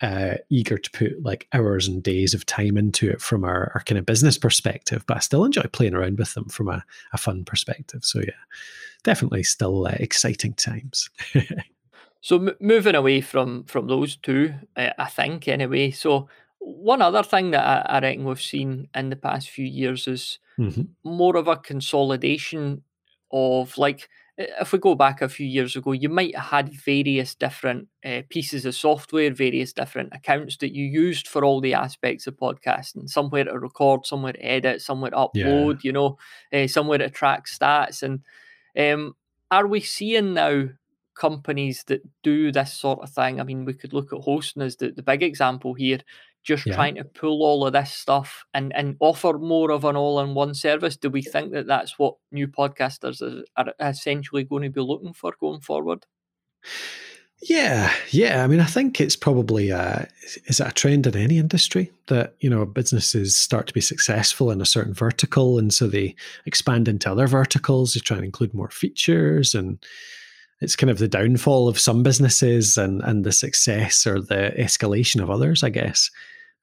uh, 0.00 0.36
eager 0.48 0.78
to 0.78 0.90
put 0.92 1.20
like 1.24 1.48
hours 1.52 1.88
and 1.88 2.04
days 2.04 2.32
of 2.32 2.46
time 2.46 2.76
into 2.76 3.10
it 3.10 3.20
from 3.20 3.42
our, 3.42 3.72
our 3.74 3.82
kind 3.84 3.98
of 3.98 4.06
business 4.06 4.38
perspective, 4.38 5.04
but 5.08 5.16
I 5.16 5.20
still 5.20 5.44
enjoy 5.44 5.62
playing 5.72 5.94
around 5.94 6.18
with 6.18 6.34
them 6.34 6.44
from 6.44 6.68
a, 6.68 6.84
a 7.12 7.18
fun 7.18 7.44
perspective. 7.44 8.04
So 8.04 8.20
yeah, 8.20 8.30
definitely 9.04 9.42
still 9.42 9.86
uh, 9.86 9.96
exciting 9.98 10.54
times. 10.54 11.10
so 12.20 12.36
m- 12.36 12.56
moving 12.60 12.94
away 12.94 13.20
from 13.20 13.64
from 13.64 13.86
those 13.86 14.16
two, 14.16 14.54
uh, 14.76 14.90
I 14.98 15.06
think 15.06 15.48
anyway. 15.48 15.90
So 15.90 16.28
one 16.58 17.02
other 17.02 17.22
thing 17.22 17.52
that 17.52 17.64
I, 17.64 17.96
I, 17.96 18.00
reckon 18.00 18.24
we've 18.24 18.40
seen 18.40 18.88
in 18.94 19.10
the 19.10 19.16
past 19.16 19.48
few 19.48 19.64
years 19.64 20.08
is 20.08 20.38
mm-hmm. 20.58 20.82
more 21.04 21.36
of 21.36 21.48
a 21.48 21.56
consolidation 21.56 22.82
of 23.30 23.76
like 23.78 24.08
if 24.38 24.72
we 24.72 24.78
go 24.78 24.94
back 24.94 25.20
a 25.20 25.28
few 25.28 25.46
years 25.46 25.74
ago, 25.74 25.90
you 25.90 26.08
might 26.08 26.34
have 26.36 26.46
had 26.46 26.72
various 26.72 27.34
different 27.34 27.88
uh, 28.04 28.22
pieces 28.28 28.64
of 28.64 28.74
software, 28.74 29.32
various 29.32 29.72
different 29.72 30.10
accounts 30.12 30.56
that 30.58 30.72
you 30.72 30.84
used 30.84 31.26
for 31.26 31.44
all 31.44 31.60
the 31.60 31.74
aspects 31.74 32.28
of 32.28 32.36
podcasting. 32.36 33.08
Somewhere 33.08 33.44
to 33.44 33.58
record, 33.58 34.06
somewhere 34.06 34.34
to 34.34 34.44
edit, 34.44 34.80
somewhere 34.80 35.10
to 35.10 35.16
upload. 35.16 35.82
Yeah. 35.82 35.88
You 35.88 35.92
know, 35.92 36.18
uh, 36.52 36.68
somewhere 36.68 36.98
to 36.98 37.10
track 37.10 37.46
stats 37.46 38.04
and 38.04 38.20
um, 38.76 39.14
are 39.50 39.66
we 39.66 39.80
seeing 39.80 40.34
now 40.34 40.68
companies 41.14 41.84
that 41.88 42.02
do 42.22 42.52
this 42.52 42.72
sort 42.72 43.00
of 43.00 43.10
thing? 43.10 43.40
I 43.40 43.44
mean, 43.44 43.64
we 43.64 43.74
could 43.74 43.92
look 43.92 44.12
at 44.12 44.20
hosting 44.20 44.62
as 44.62 44.76
the, 44.76 44.90
the 44.90 45.02
big 45.02 45.22
example 45.22 45.74
here, 45.74 46.00
just 46.42 46.66
yeah. 46.66 46.74
trying 46.74 46.94
to 46.96 47.04
pull 47.04 47.42
all 47.42 47.66
of 47.66 47.72
this 47.72 47.92
stuff 47.92 48.44
and, 48.54 48.74
and 48.74 48.96
offer 49.00 49.38
more 49.38 49.70
of 49.70 49.84
an 49.84 49.96
all 49.96 50.20
in 50.20 50.34
one 50.34 50.54
service. 50.54 50.96
Do 50.96 51.10
we 51.10 51.22
think 51.22 51.52
that 51.52 51.66
that's 51.66 51.98
what 51.98 52.16
new 52.30 52.48
podcasters 52.48 53.22
are, 53.22 53.44
are 53.56 53.74
essentially 53.80 54.44
going 54.44 54.62
to 54.62 54.70
be 54.70 54.80
looking 54.80 55.12
for 55.12 55.34
going 55.40 55.60
forward? 55.60 56.06
Yeah, 57.40 57.94
yeah. 58.10 58.42
I 58.42 58.48
mean, 58.48 58.58
I 58.58 58.64
think 58.64 59.00
it's 59.00 59.14
probably 59.14 59.70
a, 59.70 60.08
is 60.46 60.58
it 60.58 60.66
a 60.66 60.72
trend 60.72 61.06
in 61.06 61.16
any 61.16 61.38
industry 61.38 61.92
that 62.08 62.34
you 62.40 62.50
know 62.50 62.66
businesses 62.66 63.36
start 63.36 63.68
to 63.68 63.72
be 63.72 63.80
successful 63.80 64.50
in 64.50 64.60
a 64.60 64.66
certain 64.66 64.92
vertical, 64.92 65.58
and 65.58 65.72
so 65.72 65.86
they 65.86 66.16
expand 66.46 66.88
into 66.88 67.10
other 67.10 67.28
verticals. 67.28 67.94
They 67.94 68.00
try 68.00 68.16
and 68.16 68.26
include 68.26 68.54
more 68.54 68.70
features, 68.70 69.54
and 69.54 69.78
it's 70.60 70.74
kind 70.74 70.90
of 70.90 70.98
the 70.98 71.06
downfall 71.06 71.68
of 71.68 71.78
some 71.78 72.02
businesses 72.02 72.76
and 72.76 73.02
and 73.02 73.24
the 73.24 73.32
success 73.32 74.04
or 74.04 74.20
the 74.20 74.52
escalation 74.58 75.22
of 75.22 75.30
others, 75.30 75.62
I 75.62 75.70
guess. 75.70 76.10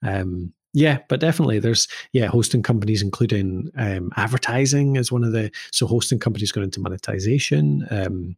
Um, 0.02 0.52
yeah, 0.76 0.98
but 1.08 1.20
definitely 1.20 1.58
there's 1.58 1.88
yeah 2.12 2.26
hosting 2.26 2.62
companies 2.62 3.00
including 3.00 3.70
um, 3.78 4.12
advertising 4.18 4.98
as 4.98 5.10
one 5.10 5.24
of 5.24 5.32
the 5.32 5.50
so 5.72 5.86
hosting 5.86 6.18
companies 6.18 6.52
going 6.52 6.66
into 6.66 6.80
monetization. 6.80 7.86
Um, 7.90 8.36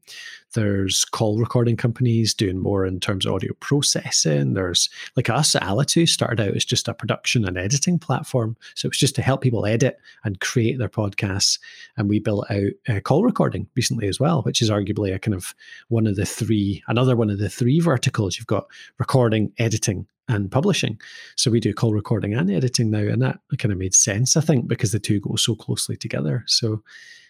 there's 0.54 1.04
call 1.04 1.40
recording 1.40 1.76
companies 1.76 2.32
doing 2.32 2.60
more 2.60 2.86
in 2.86 3.00
terms 3.00 3.26
of 3.26 3.34
audio 3.34 3.54
processing. 3.54 4.54
There's 4.54 4.88
like 5.16 5.28
us 5.28 5.56
at 5.56 5.64
Alitu 5.64 6.08
started 6.08 6.40
out 6.40 6.54
as 6.54 6.64
just 6.64 6.86
a 6.86 6.94
production 6.94 7.44
and 7.44 7.58
editing 7.58 7.98
platform, 7.98 8.56
so 8.76 8.86
it 8.86 8.90
was 8.90 8.98
just 8.98 9.16
to 9.16 9.22
help 9.22 9.40
people 9.40 9.66
edit 9.66 9.98
and 10.22 10.38
create 10.38 10.78
their 10.78 10.88
podcasts. 10.88 11.58
And 11.96 12.08
we 12.08 12.20
built 12.20 12.48
out 12.52 12.70
uh, 12.88 13.00
call 13.00 13.24
recording 13.24 13.66
recently 13.74 14.06
as 14.06 14.20
well, 14.20 14.42
which 14.42 14.62
is 14.62 14.70
arguably 14.70 15.12
a 15.12 15.18
kind 15.18 15.34
of 15.34 15.56
one 15.88 16.06
of 16.06 16.14
the 16.14 16.24
three 16.24 16.84
another 16.86 17.16
one 17.16 17.30
of 17.30 17.40
the 17.40 17.50
three 17.50 17.80
verticals. 17.80 18.38
You've 18.38 18.46
got 18.46 18.68
recording, 19.00 19.52
editing, 19.58 20.06
and 20.28 20.50
publishing. 20.50 21.00
So 21.36 21.50
we 21.50 21.60
do 21.60 21.72
call 21.72 21.92
recording 21.92 22.34
and 22.34 22.50
editing 22.50 22.90
now, 22.90 22.98
and 22.98 23.22
that 23.22 23.38
kind 23.58 23.72
of 23.72 23.78
made 23.78 23.94
sense, 23.94 24.36
I 24.36 24.40
think, 24.40 24.68
because 24.68 24.92
the 24.92 24.98
two 24.98 25.20
go 25.20 25.36
so 25.36 25.54
closely 25.54 25.96
together. 25.96 26.44
So, 26.46 26.82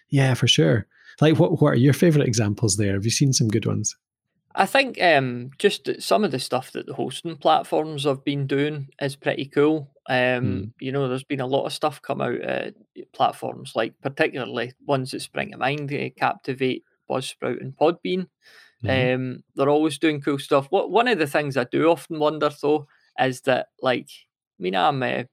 yeah, 0.09 0.33
for 0.33 0.47
sure. 0.47 0.85
Like, 1.21 1.39
what 1.39 1.61
what 1.61 1.73
are 1.73 1.75
your 1.75 1.93
favorite 1.93 2.27
examples 2.27 2.77
there? 2.77 2.93
Have 2.93 3.05
you 3.05 3.11
seen 3.11 3.33
some 3.33 3.47
good 3.47 3.65
ones? 3.65 3.95
I 4.55 4.65
think 4.65 5.01
um, 5.01 5.51
just 5.59 5.89
some 6.01 6.23
of 6.23 6.31
the 6.31 6.39
stuff 6.39 6.71
that 6.71 6.87
the 6.87 6.93
hosting 6.93 7.37
platforms 7.37 8.03
have 8.03 8.25
been 8.25 8.47
doing 8.47 8.89
is 8.99 9.15
pretty 9.15 9.45
cool. 9.45 9.91
Um, 10.07 10.15
mm. 10.15 10.71
You 10.79 10.91
know, 10.91 11.07
there's 11.07 11.23
been 11.23 11.39
a 11.39 11.47
lot 11.47 11.65
of 11.65 11.73
stuff 11.73 12.01
come 12.01 12.19
out 12.19 12.41
at 12.41 12.73
platforms 13.13 13.73
like, 13.75 13.93
particularly 14.01 14.73
ones 14.85 15.11
that 15.11 15.21
spring 15.21 15.51
to 15.51 15.57
mind, 15.57 15.93
uh, 15.93 16.09
Captivate, 16.17 16.83
Buzzsprout, 17.09 17.61
and 17.61 17.77
Podbean. 17.77 18.27
Mm-hmm. 18.83 19.15
Um, 19.15 19.43
they're 19.55 19.69
always 19.69 19.97
doing 19.97 20.21
cool 20.21 20.39
stuff. 20.39 20.67
What 20.69 20.91
one 20.91 21.07
of 21.07 21.19
the 21.19 21.27
things 21.27 21.57
I 21.57 21.65
do 21.65 21.89
often 21.89 22.19
wonder 22.19 22.49
though 22.61 22.87
is 23.19 23.41
that 23.41 23.67
like 23.81 24.09
I 24.59 24.63
mean 24.63 24.75
I'm 24.75 25.03
uh, 25.03 25.23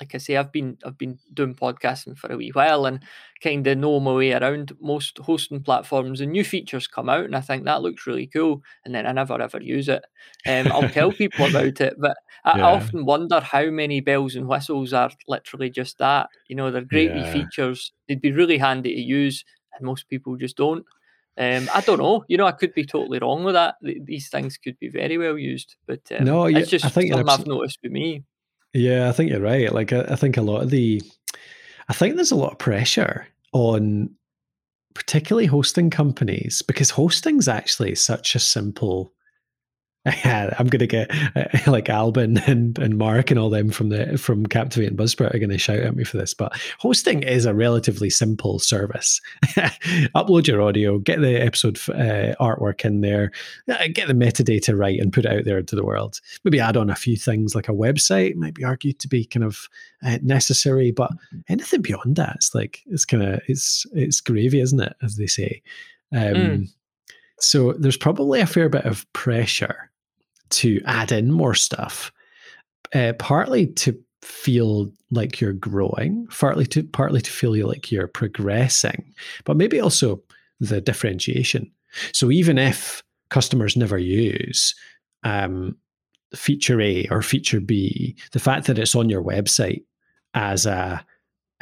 like 0.00 0.14
I 0.14 0.18
say 0.18 0.36
I've 0.36 0.52
been 0.52 0.78
I've 0.84 0.96
been 0.96 1.18
doing 1.34 1.54
podcasting 1.54 2.16
for 2.16 2.32
a 2.32 2.36
wee 2.36 2.50
while 2.54 2.86
and 2.86 3.02
kind 3.42 3.66
of 3.66 3.78
know 3.78 4.00
my 4.00 4.12
way 4.12 4.32
around 4.32 4.72
most 4.80 5.18
hosting 5.18 5.62
platforms 5.62 6.20
and 6.20 6.32
new 6.32 6.44
features 6.44 6.86
come 6.86 7.08
out 7.08 7.24
and 7.24 7.36
I 7.36 7.40
think 7.40 7.64
that 7.64 7.82
looks 7.82 8.06
really 8.06 8.26
cool 8.26 8.62
and 8.84 8.94
then 8.94 9.06
I 9.06 9.12
never 9.12 9.40
ever 9.40 9.60
use 9.60 9.88
it. 9.88 10.04
Um, 10.46 10.72
I'll 10.72 10.88
tell 10.88 11.12
people 11.12 11.46
about 11.50 11.80
it, 11.80 11.94
but 11.98 12.16
I, 12.44 12.58
yeah. 12.58 12.68
I, 12.68 12.76
often 12.76 13.04
wonder 13.04 13.40
how 13.40 13.66
many 13.66 14.00
bells 14.00 14.36
and 14.36 14.48
whistles 14.48 14.92
are 14.92 15.10
literally 15.28 15.70
just 15.70 15.98
that. 15.98 16.28
You 16.48 16.56
know, 16.56 16.70
they're 16.70 16.82
great 16.82 17.14
yeah. 17.14 17.32
features. 17.32 17.92
They'd 18.08 18.22
be 18.22 18.32
really 18.32 18.58
handy 18.58 18.94
to 18.94 19.00
use, 19.00 19.44
and 19.74 19.86
most 19.86 20.08
people 20.08 20.36
just 20.36 20.56
don't. 20.56 20.84
Um, 21.40 21.70
I 21.74 21.80
don't 21.80 21.98
know. 21.98 22.22
You 22.28 22.36
know, 22.36 22.46
I 22.46 22.52
could 22.52 22.74
be 22.74 22.84
totally 22.84 23.18
wrong 23.18 23.44
with 23.44 23.54
that. 23.54 23.76
These 23.80 24.28
things 24.28 24.58
could 24.58 24.78
be 24.78 24.88
very 24.88 25.16
well 25.16 25.38
used, 25.38 25.76
but 25.86 26.00
um, 26.12 26.24
no, 26.24 26.46
yeah, 26.46 26.58
it's 26.58 26.68
just 26.68 26.84
I 26.84 26.90
think 26.90 27.14
something 27.14 27.30
I've 27.30 27.46
noticed 27.46 27.78
with 27.82 27.92
me. 27.92 28.24
Yeah, 28.74 29.08
I 29.08 29.12
think 29.12 29.30
you're 29.30 29.40
right. 29.40 29.72
Like, 29.72 29.90
I, 29.92 30.02
I 30.02 30.16
think 30.16 30.36
a 30.36 30.42
lot 30.42 30.62
of 30.62 30.68
the, 30.68 31.02
I 31.88 31.94
think 31.94 32.14
there's 32.14 32.30
a 32.30 32.36
lot 32.36 32.52
of 32.52 32.58
pressure 32.58 33.26
on, 33.52 34.10
particularly 34.94 35.46
hosting 35.46 35.88
companies, 35.88 36.60
because 36.60 36.90
hosting's 36.90 37.48
actually 37.48 37.94
such 37.94 38.34
a 38.34 38.38
simple 38.38 39.14
I'm 40.06 40.68
going 40.68 40.80
to 40.80 40.86
get 40.86 41.10
uh, 41.36 41.44
like 41.70 41.90
Alban 41.90 42.38
and, 42.46 42.78
and 42.78 42.96
Mark 42.96 43.30
and 43.30 43.38
all 43.38 43.50
them 43.50 43.70
from 43.70 43.90
the 43.90 44.16
from 44.16 44.46
Captivate 44.46 44.86
and 44.86 44.98
Buzzsprout 44.98 45.34
are 45.34 45.38
going 45.38 45.50
to 45.50 45.58
shout 45.58 45.80
at 45.80 45.94
me 45.94 46.04
for 46.04 46.16
this. 46.16 46.32
But 46.32 46.58
hosting 46.78 47.22
is 47.22 47.44
a 47.44 47.54
relatively 47.54 48.08
simple 48.08 48.58
service. 48.58 49.20
Upload 50.14 50.46
your 50.46 50.62
audio, 50.62 50.98
get 50.98 51.20
the 51.20 51.36
episode 51.36 51.76
uh, 51.90 52.34
artwork 52.40 52.84
in 52.84 53.02
there, 53.02 53.30
uh, 53.68 53.88
get 53.92 54.08
the 54.08 54.14
metadata 54.14 54.76
right, 54.76 54.98
and 54.98 55.12
put 55.12 55.26
it 55.26 55.32
out 55.32 55.44
there 55.44 55.58
into 55.58 55.76
the 55.76 55.84
world. 55.84 56.20
Maybe 56.44 56.60
add 56.60 56.78
on 56.78 56.88
a 56.88 56.96
few 56.96 57.16
things 57.16 57.54
like 57.54 57.68
a 57.68 57.72
website 57.72 58.36
might 58.36 58.54
be 58.54 58.64
argued 58.64 58.98
to 59.00 59.08
be 59.08 59.26
kind 59.26 59.44
of 59.44 59.68
uh, 60.02 60.18
necessary, 60.22 60.92
but 60.92 61.10
anything 61.50 61.82
beyond 61.82 62.16
that, 62.16 62.36
it's 62.36 62.54
like 62.54 62.82
it's 62.86 63.04
kind 63.04 63.22
of 63.22 63.40
it's 63.48 63.84
it's 63.92 64.22
gravy, 64.22 64.60
isn't 64.60 64.80
it? 64.80 64.94
As 65.02 65.16
they 65.16 65.26
say. 65.26 65.62
Um, 66.10 66.34
mm. 66.34 66.68
So 67.38 67.72
there's 67.72 67.96
probably 67.96 68.40
a 68.40 68.46
fair 68.46 68.68
bit 68.68 68.84
of 68.84 69.10
pressure 69.12 69.89
to 70.50 70.80
add 70.84 71.12
in 71.12 71.30
more 71.30 71.54
stuff, 71.54 72.12
uh, 72.94 73.12
partly 73.18 73.66
to 73.66 73.98
feel 74.22 74.90
like 75.10 75.40
you're 75.40 75.52
growing, 75.52 76.26
partly 76.28 76.66
to 76.66 76.82
partly 76.84 77.20
to 77.20 77.30
feel 77.30 77.66
like 77.66 77.90
you're 77.90 78.06
progressing, 78.06 79.12
but 79.44 79.56
maybe 79.56 79.80
also 79.80 80.22
the 80.60 80.80
differentiation. 80.80 81.70
So 82.12 82.30
even 82.30 82.58
if 82.58 83.02
customers 83.30 83.76
never 83.76 83.98
use 83.98 84.74
um, 85.24 85.76
feature 86.34 86.80
A 86.80 87.06
or 87.10 87.22
feature 87.22 87.60
B, 87.60 88.16
the 88.32 88.38
fact 88.38 88.66
that 88.66 88.78
it's 88.78 88.94
on 88.94 89.08
your 89.08 89.22
website 89.22 89.84
as 90.34 90.66
a 90.66 91.04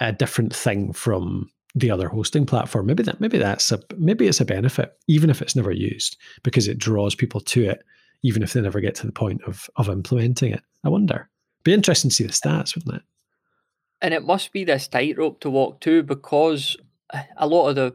a 0.00 0.12
different 0.12 0.54
thing 0.54 0.92
from 0.92 1.50
the 1.74 1.90
other 1.90 2.08
hosting 2.08 2.46
platform, 2.46 2.86
maybe 2.86 3.02
that 3.02 3.20
maybe 3.20 3.38
that's 3.38 3.72
a 3.72 3.80
maybe 3.96 4.26
it's 4.26 4.40
a 4.40 4.44
benefit, 4.44 4.96
even 5.06 5.30
if 5.30 5.40
it's 5.42 5.56
never 5.56 5.72
used, 5.72 6.16
because 6.42 6.68
it 6.68 6.78
draws 6.78 7.14
people 7.14 7.40
to 7.40 7.64
it 7.64 7.84
even 8.22 8.42
if 8.42 8.52
they 8.52 8.60
never 8.60 8.80
get 8.80 8.94
to 8.96 9.06
the 9.06 9.12
point 9.12 9.42
of 9.46 9.68
of 9.76 9.88
implementing 9.88 10.52
it. 10.52 10.62
I 10.84 10.88
wonder. 10.88 11.28
Be 11.64 11.74
interesting 11.74 12.10
to 12.10 12.16
see 12.16 12.24
the 12.24 12.32
stats, 12.32 12.74
wouldn't 12.74 12.96
it? 12.96 13.02
And 14.00 14.14
it 14.14 14.24
must 14.24 14.52
be 14.52 14.64
this 14.64 14.88
tightrope 14.88 15.40
to 15.40 15.50
walk 15.50 15.80
too, 15.80 16.02
because 16.02 16.76
a 17.36 17.46
lot 17.46 17.68
of 17.68 17.76
the, 17.76 17.94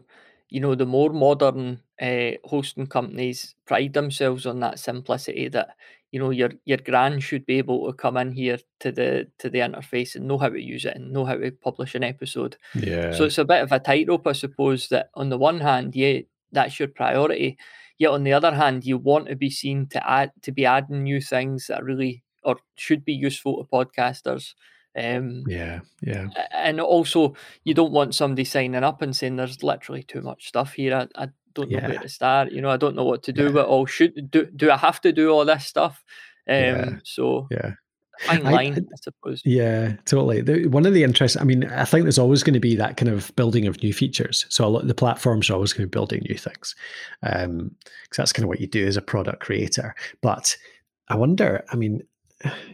you 0.50 0.60
know, 0.60 0.76
the 0.76 0.86
more 0.86 1.12
modern 1.12 1.80
uh, 2.02 2.32
hosting 2.44 2.88
companies 2.88 3.56
pride 3.66 3.94
themselves 3.94 4.46
on 4.46 4.60
that 4.60 4.80
simplicity 4.80 5.48
that 5.50 5.70
you 6.12 6.20
know 6.20 6.30
your 6.30 6.52
your 6.66 6.78
grand 6.78 7.24
should 7.24 7.46
be 7.46 7.58
able 7.58 7.88
to 7.88 7.94
come 7.94 8.18
in 8.18 8.32
here 8.32 8.60
to 8.80 8.92
the 8.92 9.28
to 9.40 9.50
the 9.50 9.60
interface 9.60 10.16
and 10.16 10.28
know 10.28 10.38
how 10.38 10.50
to 10.50 10.62
use 10.62 10.86
it 10.86 10.96
and 10.96 11.12
know 11.12 11.26
how 11.26 11.36
to 11.36 11.52
publish 11.52 11.96
an 11.96 12.04
episode. 12.04 12.58
Yeah. 12.76 13.14
So 13.14 13.24
it's 13.26 13.38
a 13.38 13.46
bit 13.46 13.64
of 13.64 13.72
a 13.72 13.80
tightrope, 13.80 14.28
I 14.28 14.34
suppose. 14.34 14.90
That 14.90 15.10
on 15.16 15.30
the 15.30 15.38
one 15.38 15.60
hand, 15.60 15.96
yeah, 15.96 16.20
that's 16.52 16.80
your 16.80 16.90
priority 16.90 17.58
Yet 17.98 18.12
on 18.12 18.24
the 18.24 18.34
other 18.34 18.54
hand, 18.54 18.86
you 18.86 18.98
want 18.98 19.28
to 19.28 19.36
be 19.36 19.50
seen 19.50 19.88
to 19.88 20.10
add 20.10 20.32
to 20.42 20.52
be 20.52 20.66
adding 20.66 21.04
new 21.04 21.22
things 21.22 21.68
that 21.68 21.84
really 21.84 22.24
or 22.44 22.58
should 22.76 23.06
be 23.06 23.14
useful 23.14 23.64
to 23.64 23.70
podcasters. 23.70 24.54
Um, 24.96 25.44
yeah, 25.48 25.80
yeah. 26.02 26.28
And 26.52 26.80
also, 26.80 27.36
you 27.64 27.74
don't 27.74 27.94
want 27.94 28.16
somebody 28.16 28.44
signing 28.44 28.84
up 28.84 29.02
and 29.02 29.16
saying 29.16 29.36
there's 29.36 29.64
literally 29.64 30.04
too 30.04 30.22
much 30.22 30.48
stuff 30.48 30.74
here. 30.74 30.96
I, 30.96 31.24
I 31.24 31.30
don't 31.54 31.72
know 31.72 31.80
yeah. 31.80 31.88
where 31.88 32.00
to 32.00 32.10
start. 32.10 32.52
You 32.52 32.62
know, 32.62 32.70
I 32.70 32.78
don't 32.78 32.96
know 32.96 33.04
what 33.04 33.24
to 33.24 33.34
do. 33.34 33.46
Yeah. 33.46 33.52
But 33.52 33.68
oh, 33.70 33.86
should 33.86 34.30
do 34.30 34.46
do 34.46 34.70
I 34.70 34.78
have 34.78 35.02
to 35.02 35.12
do 35.12 35.30
all 35.30 35.46
this 35.46 35.66
stuff? 35.66 36.04
Um, 36.48 36.56
yeah. 36.56 36.90
So 37.04 37.48
yeah, 37.50 37.72
fine 38.22 38.44
line, 38.44 38.74
I, 38.74 38.78
I, 38.78 38.96
suppose. 39.02 39.42
Yeah, 39.46 39.94
totally. 40.06 40.42
The, 40.42 40.68
one 40.68 40.86
of 40.86 40.94
the 40.94 41.04
interests, 41.04 41.38
I 41.40 41.44
mean, 41.44 41.66
I 41.66 41.86
think 41.86 42.04
there's 42.04 42.20
always 42.20 42.44
going 42.44 42.54
to 42.54 42.60
be 42.60 42.76
that 42.76 42.98
kind 42.98 43.10
of 43.10 43.36
building 43.36 43.68
of 43.68 43.82
new 43.82 43.94
features. 43.94 44.46
So 44.50 44.66
a 44.66 44.68
lot, 44.68 44.88
the 44.88 44.96
platforms 44.96 45.50
are 45.50 45.54
always 45.54 45.74
going 45.74 45.84
to 45.84 45.88
be 45.88 45.98
building 45.98 46.24
new 46.28 46.38
things, 46.38 46.76
because 47.22 47.46
um, 47.46 47.76
that's 48.16 48.34
kind 48.34 48.44
of 48.44 48.50
what 48.50 48.62
you 48.62 48.68
do 48.68 48.86
as 48.86 48.98
a 48.98 49.02
product 49.02 49.42
creator. 49.42 49.96
But 50.22 50.56
I 51.10 51.16
wonder, 51.16 51.64
I 51.72 51.76
mean, 51.76 52.02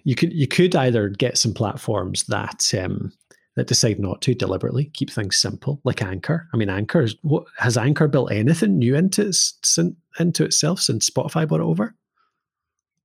you 0.04 0.16
could 0.16 0.34
you 0.34 0.48
could 0.48 0.76
either 0.76 1.10
get 1.10 1.38
some 1.38 1.54
platforms 1.54 2.24
that 2.24 2.74
um, 2.74 3.12
that 3.56 3.68
decide 3.68 4.00
not 4.00 4.22
to 4.22 4.34
deliberately 4.34 4.86
keep 4.94 5.10
things 5.10 5.38
simple, 5.38 5.82
like 5.84 6.02
Anchor. 6.02 6.48
I 6.54 6.58
mean, 6.58 6.70
Anchor 6.70 7.08
what 7.22 7.46
has 7.58 7.78
Anchor 7.78 8.08
built 8.08 8.32
anything 8.32 8.80
new 8.80 8.96
into 8.96 9.28
its, 9.28 9.78
into 10.20 10.46
itself 10.46 10.80
since 10.80 11.10
Spotify 11.10 11.48
bought 11.48 11.60
it 11.60 11.64
over? 11.64 11.96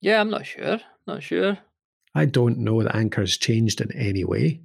Yeah, 0.00 0.20
I'm 0.20 0.30
not 0.30 0.46
sure. 0.46 0.80
Not 1.06 1.22
sure. 1.22 1.58
I 2.14 2.26
don't 2.26 2.58
know 2.58 2.82
that 2.82 2.94
Anchor's 2.94 3.36
changed 3.36 3.80
in 3.80 3.92
any 3.92 4.24
way 4.24 4.60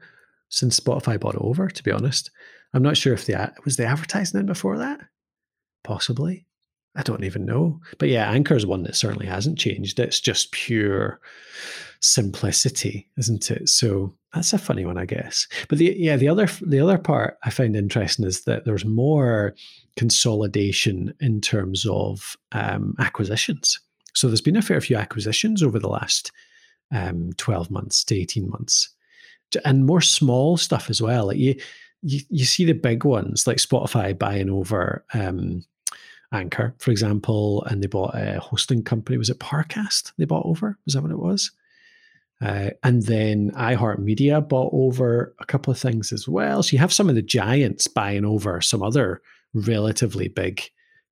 since 0.50 0.80
Spotify 0.80 1.20
bought 1.20 1.36
it 1.36 1.42
over. 1.42 1.70
To 1.70 1.84
be 1.84 1.92
honest, 1.92 2.32
I'm 2.74 2.84
not 2.84 2.98
sure 2.98 3.14
if 3.14 3.26
the 3.26 3.54
was 3.66 3.78
the 3.78 3.86
advertising 3.86 4.40
in 4.40 4.46
before 4.46 4.78
that. 4.78 5.00
Possibly, 5.84 6.46
I 6.96 7.04
don't 7.04 7.24
even 7.24 7.46
know. 7.46 7.80
But 7.98 8.10
yeah, 8.10 8.30
Anchor's 8.30 8.66
one 8.66 8.84
that 8.84 8.96
certainly 8.96 9.26
hasn't 9.26 9.58
changed. 9.58 10.00
It's 10.00 10.20
just 10.20 10.52
pure 10.52 11.20
simplicity, 12.02 13.10
isn't 13.18 13.52
it? 13.52 13.70
So 13.70 14.14
that's 14.34 14.54
a 14.54 14.58
funny 14.58 14.86
one, 14.86 14.98
I 14.98 15.06
guess. 15.06 15.48
But 15.68 15.80
the 15.80 15.96
yeah, 15.98 16.18
the 16.18 16.30
other 16.30 16.48
the 16.62 16.80
other 16.80 16.98
part 16.98 17.38
I 17.44 17.50
find 17.50 17.76
interesting 17.76 18.26
is 18.26 18.44
that 18.44 18.66
there's 18.66 18.86
more 18.86 19.56
consolidation 19.98 21.14
in 21.20 21.42
terms 21.42 21.86
of 21.90 22.38
um, 22.52 22.96
acquisitions. 23.00 23.80
So 24.14 24.28
there's 24.28 24.42
been 24.42 24.58
a 24.58 24.62
fair 24.62 24.82
few 24.82 24.98
acquisitions 24.98 25.64
over 25.64 25.80
the 25.80 25.90
last 25.90 26.32
um, 26.92 27.32
12 27.38 27.72
months 27.72 28.04
to 28.06 28.16
18 28.16 28.50
months, 28.50 28.90
and 29.66 29.86
more 29.86 30.02
small 30.02 30.58
stuff 30.58 30.90
as 30.90 31.02
well. 31.02 31.28
Like 31.28 31.38
you, 31.38 31.56
you, 32.02 32.22
you 32.30 32.46
see 32.46 32.66
the 32.66 32.74
big 32.74 33.04
ones 33.04 33.48
like 33.48 33.58
Spotify 33.58 34.18
buying 34.18 34.50
over 34.50 35.06
um, 35.14 35.64
Anchor, 36.32 36.76
for 36.78 36.92
example, 36.92 37.64
and 37.66 37.82
they 37.82 37.88
bought 37.88 38.16
a 38.16 38.40
hosting 38.40 38.84
company. 38.84 39.18
Was 39.18 39.30
it 39.30 39.40
Parcast? 39.40 40.14
They 40.18 40.26
bought 40.26 40.46
over. 40.46 40.78
Was 40.86 40.94
that 40.94 41.02
what 41.02 41.12
it 41.12 41.20
was? 41.20 41.52
Uh, 42.42 42.70
and 42.84 43.04
then 43.04 43.52
iHeartMedia 43.52 44.48
bought 44.48 44.70
over 44.72 45.36
a 45.40 45.46
couple 45.46 45.72
of 45.72 45.80
things 45.80 46.14
as 46.14 46.28
well. 46.28 46.64
So 46.64 46.72
you 46.72 46.80
have 46.80 46.94
some 46.94 47.10
of 47.10 47.16
the 47.16 47.22
giants 47.22 47.88
buying 47.88 48.24
over 48.24 48.62
some 48.62 48.82
other 48.82 49.22
relatively 49.54 50.30
big 50.30 50.62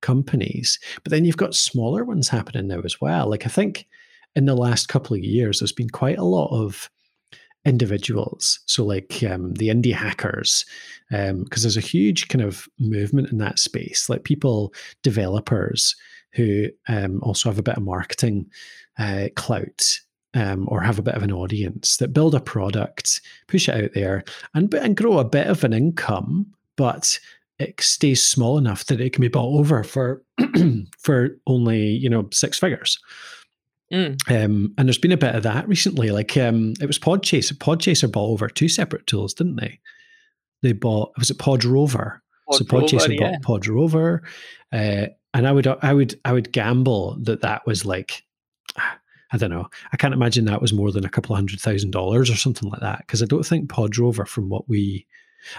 companies, 0.00 0.78
but 1.02 1.10
then 1.10 1.24
you've 1.24 1.36
got 1.36 1.54
smaller 1.54 2.04
ones 2.04 2.28
happening 2.28 2.68
now 2.68 2.80
as 2.80 3.00
well. 3.00 3.28
Like 3.28 3.44
I 3.44 3.50
think 3.50 3.86
in 4.36 4.46
the 4.46 4.54
last 4.54 4.88
couple 4.88 5.16
of 5.16 5.22
years, 5.22 5.58
there's 5.58 5.72
been 5.72 5.90
quite 5.90 6.18
a 6.18 6.24
lot 6.24 6.50
of 6.50 6.90
individuals. 7.64 8.60
So 8.66 8.84
like 8.84 9.22
um, 9.28 9.54
the 9.54 9.68
indie 9.68 9.94
hackers, 9.94 10.64
because 11.10 11.30
um, 11.30 11.46
there's 11.50 11.76
a 11.76 11.80
huge 11.80 12.28
kind 12.28 12.42
of 12.42 12.68
movement 12.78 13.30
in 13.30 13.38
that 13.38 13.58
space. 13.58 14.08
Like 14.08 14.24
people, 14.24 14.72
developers 15.02 15.96
who 16.32 16.68
um, 16.88 17.20
also 17.22 17.48
have 17.48 17.58
a 17.58 17.62
bit 17.62 17.76
of 17.76 17.82
marketing 17.82 18.46
uh, 18.98 19.28
clout 19.36 20.00
um, 20.34 20.66
or 20.68 20.80
have 20.80 20.98
a 20.98 21.02
bit 21.02 21.14
of 21.14 21.22
an 21.22 21.32
audience 21.32 21.96
that 21.96 22.12
build 22.12 22.34
a 22.34 22.40
product, 22.40 23.20
push 23.46 23.68
it 23.68 23.84
out 23.84 23.92
there, 23.94 24.24
and 24.54 24.72
and 24.74 24.96
grow 24.96 25.18
a 25.18 25.24
bit 25.24 25.46
of 25.46 25.64
an 25.64 25.72
income, 25.72 26.46
but 26.76 27.18
it 27.58 27.80
stays 27.80 28.22
small 28.22 28.56
enough 28.58 28.84
that 28.86 29.00
it 29.00 29.12
can 29.12 29.22
be 29.22 29.28
bought 29.28 29.58
over 29.58 29.82
for 29.82 30.22
for 30.98 31.36
only 31.46 31.80
you 31.80 32.08
know 32.08 32.28
six 32.32 32.58
figures. 32.58 32.98
Mm. 33.92 34.44
Um, 34.44 34.74
and 34.76 34.88
there's 34.88 34.98
been 34.98 35.12
a 35.12 35.16
bit 35.16 35.34
of 35.34 35.42
that 35.44 35.66
recently. 35.66 36.10
Like 36.10 36.36
um, 36.36 36.74
it 36.80 36.86
was 36.86 36.98
Podchaser. 36.98 37.54
Podchaser 37.54 38.10
bought 38.10 38.30
over 38.30 38.48
two 38.48 38.68
separate 38.68 39.06
tools, 39.06 39.34
didn't 39.34 39.56
they? 39.56 39.80
They 40.62 40.72
bought 40.72 41.12
was 41.16 41.30
it 41.30 41.38
Podrover? 41.38 42.20
Pod 42.50 42.58
so 42.58 42.64
Podchaser 42.64 43.18
yeah. 43.18 43.38
bought 43.38 43.62
Podrover, 43.62 44.20
uh, 44.72 45.06
and 45.32 45.46
I 45.46 45.52
would 45.52 45.66
I 45.66 45.94
would 45.94 46.20
I 46.24 46.32
would 46.32 46.52
gamble 46.52 47.16
that 47.22 47.42
that 47.42 47.66
was 47.66 47.84
like 47.84 48.24
I 49.30 49.36
don't 49.36 49.50
know. 49.50 49.68
I 49.92 49.96
can't 49.96 50.14
imagine 50.14 50.46
that 50.46 50.62
was 50.62 50.72
more 50.72 50.90
than 50.90 51.04
a 51.04 51.10
couple 51.10 51.34
of 51.34 51.38
hundred 51.38 51.60
thousand 51.60 51.90
dollars 51.90 52.30
or 52.30 52.36
something 52.36 52.68
like 52.68 52.80
that. 52.80 52.98
Because 52.98 53.22
I 53.22 53.26
don't 53.26 53.44
think 53.44 53.70
Podrover, 53.70 54.26
from 54.26 54.48
what 54.48 54.68
we, 54.68 55.06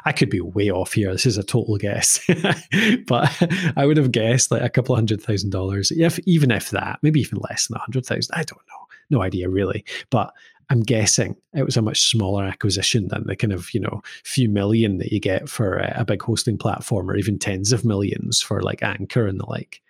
I 0.05 0.11
could 0.11 0.29
be 0.29 0.41
way 0.41 0.69
off 0.69 0.93
here. 0.93 1.11
This 1.11 1.25
is 1.25 1.37
a 1.37 1.43
total 1.43 1.77
guess, 1.77 2.19
but 3.07 3.49
I 3.75 3.85
would 3.85 3.97
have 3.97 4.11
guessed 4.11 4.51
like 4.51 4.61
a 4.61 4.69
couple 4.69 4.95
hundred 4.95 5.21
thousand 5.21 5.51
dollars. 5.51 5.91
If 5.91 6.19
even 6.19 6.51
if 6.51 6.69
that, 6.71 6.99
maybe 7.01 7.19
even 7.21 7.39
less 7.49 7.67
than 7.67 7.77
a 7.77 7.81
hundred 7.81 8.05
thousand. 8.05 8.33
I 8.35 8.43
don't 8.43 8.61
know. 8.67 8.87
No 9.09 9.21
idea 9.21 9.49
really. 9.49 9.85
But 10.09 10.33
I'm 10.69 10.81
guessing 10.81 11.35
it 11.53 11.63
was 11.63 11.77
a 11.77 11.81
much 11.81 12.01
smaller 12.01 12.43
acquisition 12.43 13.07
than 13.07 13.25
the 13.25 13.35
kind 13.35 13.53
of 13.53 13.73
you 13.73 13.79
know 13.79 14.01
few 14.23 14.49
million 14.49 14.97
that 14.99 15.11
you 15.11 15.19
get 15.19 15.49
for 15.49 15.77
a, 15.77 16.01
a 16.01 16.05
big 16.05 16.21
hosting 16.21 16.57
platform, 16.57 17.09
or 17.09 17.15
even 17.15 17.39
tens 17.39 17.71
of 17.71 17.85
millions 17.85 18.41
for 18.41 18.61
like 18.61 18.83
Anchor 18.83 19.27
and 19.27 19.39
the 19.39 19.45
like. 19.45 19.81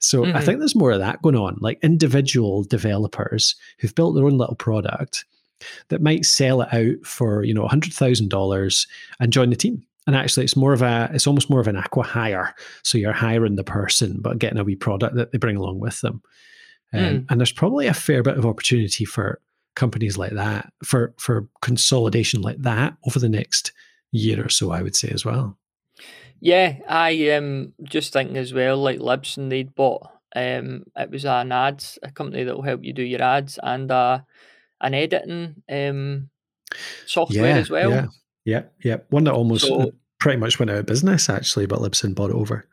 So 0.00 0.22
mm-hmm. 0.22 0.36
I 0.36 0.40
think 0.40 0.58
there's 0.58 0.76
more 0.76 0.92
of 0.92 1.00
that 1.00 1.22
going 1.22 1.36
on, 1.36 1.58
like 1.60 1.80
individual 1.82 2.62
developers 2.62 3.56
who've 3.78 3.94
built 3.94 4.14
their 4.14 4.26
own 4.26 4.38
little 4.38 4.54
product 4.54 5.24
that 5.88 6.02
might 6.02 6.24
sell 6.24 6.62
it 6.62 6.72
out 6.72 7.04
for, 7.04 7.44
you 7.44 7.54
know, 7.54 7.66
$100,000 7.66 8.86
and 9.20 9.32
join 9.32 9.50
the 9.50 9.56
team. 9.56 9.82
And 10.06 10.16
actually, 10.16 10.44
it's 10.44 10.56
more 10.56 10.72
of 10.72 10.80
a, 10.80 11.10
it's 11.12 11.26
almost 11.26 11.50
more 11.50 11.60
of 11.60 11.68
an 11.68 11.76
acqui-hire. 11.76 12.54
So 12.82 12.96
you're 12.96 13.12
hiring 13.12 13.56
the 13.56 13.64
person, 13.64 14.18
but 14.20 14.38
getting 14.38 14.58
a 14.58 14.64
wee 14.64 14.76
product 14.76 15.16
that 15.16 15.32
they 15.32 15.38
bring 15.38 15.56
along 15.56 15.80
with 15.80 16.00
them. 16.00 16.22
Um, 16.94 17.00
mm. 17.00 17.26
And 17.28 17.40
there's 17.40 17.52
probably 17.52 17.86
a 17.86 17.94
fair 17.94 18.22
bit 18.22 18.38
of 18.38 18.46
opportunity 18.46 19.04
for 19.04 19.40
companies 19.74 20.18
like 20.18 20.32
that, 20.32 20.72
for 20.82 21.14
for 21.18 21.48
consolidation 21.62 22.42
like 22.42 22.58
that 22.62 22.96
over 23.06 23.18
the 23.18 23.28
next 23.28 23.72
year 24.10 24.44
or 24.44 24.48
so, 24.48 24.72
I 24.72 24.82
would 24.82 24.96
say 24.96 25.08
as 25.08 25.24
well. 25.24 25.56
Yeah, 26.40 26.78
I 26.88 27.30
um 27.30 27.72
just 27.82 28.12
thinking 28.12 28.36
as 28.36 28.52
well, 28.52 28.76
like 28.76 28.98
Libsyn, 28.98 29.50
they'd 29.50 29.74
bought 29.74 30.08
um 30.34 30.84
it 30.96 31.10
was 31.10 31.24
an 31.24 31.52
ads 31.52 31.98
a 32.02 32.10
company 32.10 32.44
that 32.44 32.54
will 32.54 32.62
help 32.62 32.82
you 32.82 32.92
do 32.92 33.02
your 33.02 33.22
ads 33.22 33.58
and 33.62 33.90
uh 33.90 34.20
an 34.80 34.94
editing 34.94 35.62
um 35.70 36.30
software 37.06 37.46
yeah, 37.46 37.56
as 37.56 37.70
well. 37.70 37.90
Yeah, 37.90 38.06
yeah, 38.44 38.62
yeah. 38.82 38.96
One 39.10 39.24
that 39.24 39.34
almost 39.34 39.66
so, 39.66 39.92
pretty 40.20 40.38
much 40.38 40.58
went 40.58 40.70
out 40.70 40.78
of 40.78 40.86
business 40.86 41.28
actually, 41.28 41.66
but 41.66 41.80
Libsyn 41.80 42.14
bought 42.14 42.30
it 42.30 42.36
over. 42.36 42.66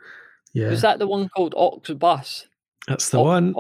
Yeah. 0.54 0.70
Was 0.70 0.82
that 0.82 1.00
the 1.00 1.08
one 1.08 1.30
called 1.30 1.54
Auxbus? 1.54 2.46
That's 2.88 3.10
the 3.10 3.20
one. 3.20 3.54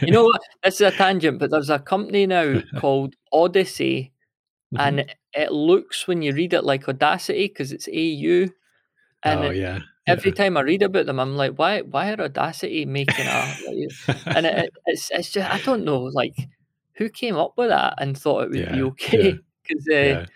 you 0.00 0.10
know 0.12 0.24
what? 0.24 0.40
This 0.64 0.76
is 0.76 0.80
a 0.80 0.90
tangent, 0.90 1.38
but 1.38 1.50
there's 1.50 1.70
a 1.70 1.78
company 1.78 2.26
now 2.26 2.62
called 2.78 3.14
Audacy, 3.32 4.10
mm-hmm. 4.74 4.80
and 4.80 5.14
it 5.34 5.52
looks 5.52 6.08
when 6.08 6.22
you 6.22 6.32
read 6.32 6.54
it 6.54 6.64
like 6.64 6.88
Audacity 6.88 7.48
because 7.48 7.70
it's 7.72 7.88
AU. 7.88 8.52
And 9.22 9.40
oh, 9.40 9.50
yeah. 9.50 9.80
Every 10.08 10.30
yeah. 10.30 10.36
time 10.36 10.56
I 10.56 10.62
read 10.62 10.82
about 10.82 11.06
them, 11.06 11.20
I'm 11.20 11.36
like, 11.36 11.58
why? 11.58 11.82
Why 11.82 12.12
are 12.12 12.22
Audacity 12.22 12.86
making 12.86 13.26
a? 13.26 13.54
and 14.26 14.46
it, 14.46 14.72
it's 14.86 15.10
it's 15.10 15.30
just 15.30 15.50
I 15.50 15.58
don't 15.60 15.84
know, 15.84 16.02
like 16.02 16.34
who 16.96 17.08
came 17.08 17.36
up 17.36 17.54
with 17.56 17.68
that 17.68 17.94
and 17.98 18.16
thought 18.16 18.44
it 18.44 18.50
would 18.50 18.60
yeah, 18.60 18.72
be 18.72 18.82
okay? 18.82 19.38
Because 19.62 19.88
uh, 19.92 20.26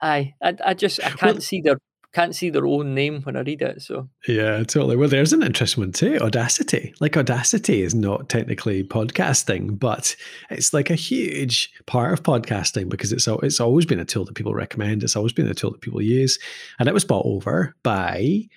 I, 0.00 0.34
I 0.42 0.56
I 0.64 0.74
just 0.74 1.00
I 1.04 1.10
can't 1.10 1.34
well, 1.34 1.40
see 1.40 1.60
their 1.60 1.78
can't 2.12 2.34
see 2.34 2.50
their 2.50 2.66
own 2.66 2.94
name 2.94 3.22
when 3.22 3.36
I 3.36 3.40
read 3.40 3.62
it. 3.62 3.82
So 3.82 4.08
yeah, 4.28 4.58
totally. 4.58 4.96
Well, 4.96 5.08
there's 5.08 5.32
an 5.32 5.42
interesting 5.42 5.82
one 5.82 5.92
too. 5.92 6.18
Audacity, 6.20 6.94
like 7.00 7.16
Audacity, 7.16 7.82
is 7.82 7.94
not 7.94 8.28
technically 8.28 8.84
podcasting, 8.84 9.78
but 9.78 10.14
it's 10.50 10.74
like 10.74 10.90
a 10.90 10.94
huge 10.94 11.72
part 11.86 12.12
of 12.12 12.22
podcasting 12.22 12.88
because 12.88 13.12
it's 13.12 13.26
it's 13.26 13.60
always 13.60 13.86
been 13.86 14.00
a 14.00 14.04
tool 14.04 14.24
that 14.26 14.34
people 14.34 14.54
recommend. 14.54 15.02
It's 15.02 15.16
always 15.16 15.32
been 15.32 15.48
a 15.48 15.54
tool 15.54 15.72
that 15.72 15.80
people 15.80 16.02
use, 16.02 16.38
and 16.78 16.88
it 16.88 16.94
was 16.94 17.04
bought 17.04 17.26
over 17.26 17.74
by 17.82 18.48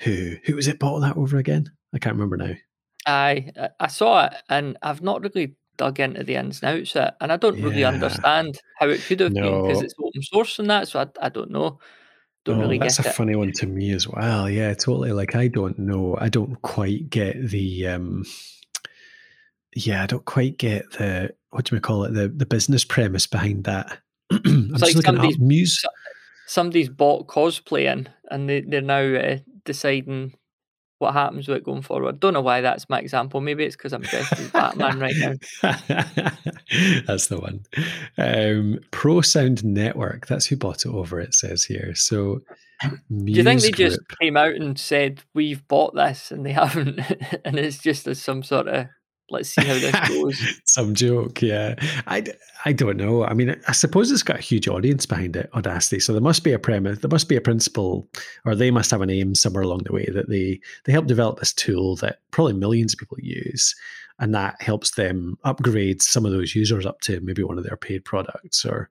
who? 0.00 0.36
Who 0.44 0.56
was 0.56 0.66
it 0.66 0.78
bought 0.78 1.00
that 1.00 1.16
over 1.16 1.36
again? 1.36 1.70
I 1.94 1.98
can't 1.98 2.16
remember 2.16 2.36
now. 2.36 2.54
I 3.06 3.50
I 3.78 3.86
saw 3.86 4.26
it, 4.26 4.34
and 4.48 4.76
I've 4.82 5.02
not 5.02 5.22
really 5.22 5.54
dug 5.80 5.98
into 5.98 6.22
the 6.22 6.36
ins 6.36 6.62
and 6.62 6.78
outs 6.78 6.94
of 6.94 7.08
it, 7.08 7.14
and 7.20 7.32
I 7.32 7.36
don't 7.36 7.58
yeah. 7.58 7.64
really 7.64 7.84
understand 7.84 8.60
how 8.78 8.88
it 8.88 9.00
could 9.00 9.20
have 9.20 9.32
no. 9.32 9.42
been 9.42 9.62
because 9.62 9.82
it's 9.82 9.94
open 9.98 10.22
source 10.22 10.58
and 10.58 10.70
that. 10.70 10.88
So 10.88 11.00
I, 11.00 11.06
I 11.26 11.28
don't 11.30 11.50
know 11.50 11.78
don't 12.44 12.58
oh, 12.58 12.60
really 12.62 12.78
that's 12.78 12.98
a 12.98 13.08
it. 13.08 13.14
funny 13.14 13.36
one 13.36 13.52
to 13.52 13.66
me 13.66 13.92
as 13.92 14.08
well. 14.08 14.48
Yeah, 14.48 14.72
totally. 14.74 15.12
Like 15.12 15.34
I 15.34 15.48
don't 15.48 15.78
know. 15.78 16.16
I 16.18 16.28
don't 16.28 16.60
quite 16.62 17.10
get 17.10 17.48
the 17.48 17.86
um 17.88 18.24
yeah, 19.74 20.02
I 20.02 20.06
don't 20.06 20.24
quite 20.24 20.58
get 20.58 20.90
the 20.92 21.34
what 21.50 21.66
do 21.66 21.76
we 21.76 21.80
call 21.80 22.04
it? 22.04 22.14
The 22.14 22.28
the 22.28 22.46
business 22.46 22.84
premise 22.84 23.26
behind 23.26 23.64
that. 23.64 23.98
I'm 24.30 24.40
it's 24.44 24.80
just 24.80 24.96
like 24.96 25.06
looking 25.06 25.32
at 25.32 25.38
music. 25.38 25.90
Somebody's 26.46 26.88
bought 26.88 27.28
cosplaying 27.28 28.08
and 28.30 28.48
they, 28.48 28.62
they're 28.62 28.80
now 28.80 29.02
uh, 29.02 29.38
deciding 29.64 30.34
what 31.00 31.14
happens 31.14 31.48
with 31.48 31.56
it 31.56 31.64
going 31.64 31.80
forward. 31.80 32.20
Don't 32.20 32.34
know 32.34 32.42
why 32.42 32.60
that's 32.60 32.88
my 32.90 33.00
example. 33.00 33.40
Maybe 33.40 33.64
it's 33.64 33.74
because 33.74 33.94
I'm 33.94 34.02
dressed 34.02 34.32
as 34.34 34.50
Batman 34.50 35.00
right 35.00 35.14
now. 35.16 35.32
that's 37.06 37.28
the 37.28 37.40
one. 37.40 37.64
Um, 38.18 38.80
Pro 38.90 39.22
Sound 39.22 39.64
Network. 39.64 40.26
That's 40.26 40.44
who 40.46 40.56
bought 40.56 40.84
it 40.84 40.90
over. 40.90 41.18
It 41.18 41.34
says 41.34 41.64
here. 41.64 41.94
So, 41.94 42.40
do 42.82 42.92
you 43.08 43.42
think 43.42 43.62
they 43.62 43.70
Group. 43.70 43.90
just 43.90 44.00
came 44.20 44.36
out 44.36 44.54
and 44.54 44.78
said 44.78 45.22
we've 45.32 45.66
bought 45.68 45.94
this 45.94 46.30
and 46.30 46.44
they 46.44 46.52
haven't, 46.52 47.00
and 47.46 47.58
it's 47.58 47.78
just 47.78 48.06
as 48.06 48.20
some 48.20 48.42
sort 48.42 48.68
of 48.68 48.86
let's 49.30 49.50
see 49.50 49.64
how 49.64 49.74
this 49.74 50.08
goes. 50.08 50.60
Some 50.64 50.94
joke, 50.94 51.40
yeah. 51.42 51.74
I, 52.06 52.24
I 52.64 52.72
don't 52.72 52.96
know. 52.96 53.24
I 53.24 53.34
mean, 53.34 53.54
I 53.66 53.72
suppose 53.72 54.10
it's 54.10 54.22
got 54.22 54.38
a 54.38 54.42
huge 54.42 54.68
audience 54.68 55.06
behind 55.06 55.36
it, 55.36 55.50
Audacity. 55.54 56.00
So 56.00 56.12
there 56.12 56.20
must 56.20 56.44
be 56.44 56.52
a 56.52 56.58
premise, 56.58 56.98
there 56.98 57.10
must 57.10 57.28
be 57.28 57.36
a 57.36 57.40
principle, 57.40 58.08
or 58.44 58.54
they 58.54 58.70
must 58.70 58.90
have 58.90 59.00
an 59.00 59.10
aim 59.10 59.34
somewhere 59.34 59.62
along 59.62 59.82
the 59.84 59.92
way 59.92 60.06
that 60.12 60.28
they 60.28 60.60
they 60.84 60.92
help 60.92 61.06
develop 61.06 61.38
this 61.38 61.52
tool 61.52 61.96
that 61.96 62.20
probably 62.30 62.54
millions 62.54 62.92
of 62.92 62.98
people 62.98 63.18
use, 63.20 63.74
and 64.18 64.34
that 64.34 64.60
helps 64.60 64.92
them 64.92 65.38
upgrade 65.44 66.02
some 66.02 66.26
of 66.26 66.32
those 66.32 66.54
users 66.54 66.86
up 66.86 67.00
to 67.02 67.20
maybe 67.20 67.42
one 67.42 67.58
of 67.58 67.64
their 67.64 67.76
paid 67.76 68.04
products 68.04 68.64
or. 68.64 68.90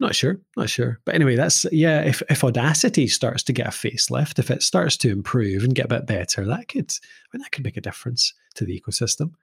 Not 0.00 0.16
sure, 0.16 0.40
not 0.56 0.68
sure. 0.68 0.98
But 1.04 1.14
anyway, 1.14 1.36
that's 1.36 1.64
yeah. 1.70 2.00
If 2.00 2.20
if 2.28 2.42
Audacity 2.42 3.06
starts 3.06 3.44
to 3.44 3.52
get 3.52 3.68
a 3.68 3.70
facelift, 3.70 4.40
if 4.40 4.50
it 4.50 4.64
starts 4.64 4.96
to 4.98 5.10
improve 5.10 5.62
and 5.62 5.72
get 5.72 5.84
a 5.84 5.88
bit 5.88 6.06
better, 6.06 6.44
that 6.44 6.66
could 6.66 6.90
I 6.90 7.26
mean 7.32 7.40
that 7.40 7.52
could 7.52 7.62
make 7.62 7.76
a 7.76 7.80
difference 7.80 8.34
to 8.56 8.64
the 8.64 8.78
ecosystem 8.78 9.34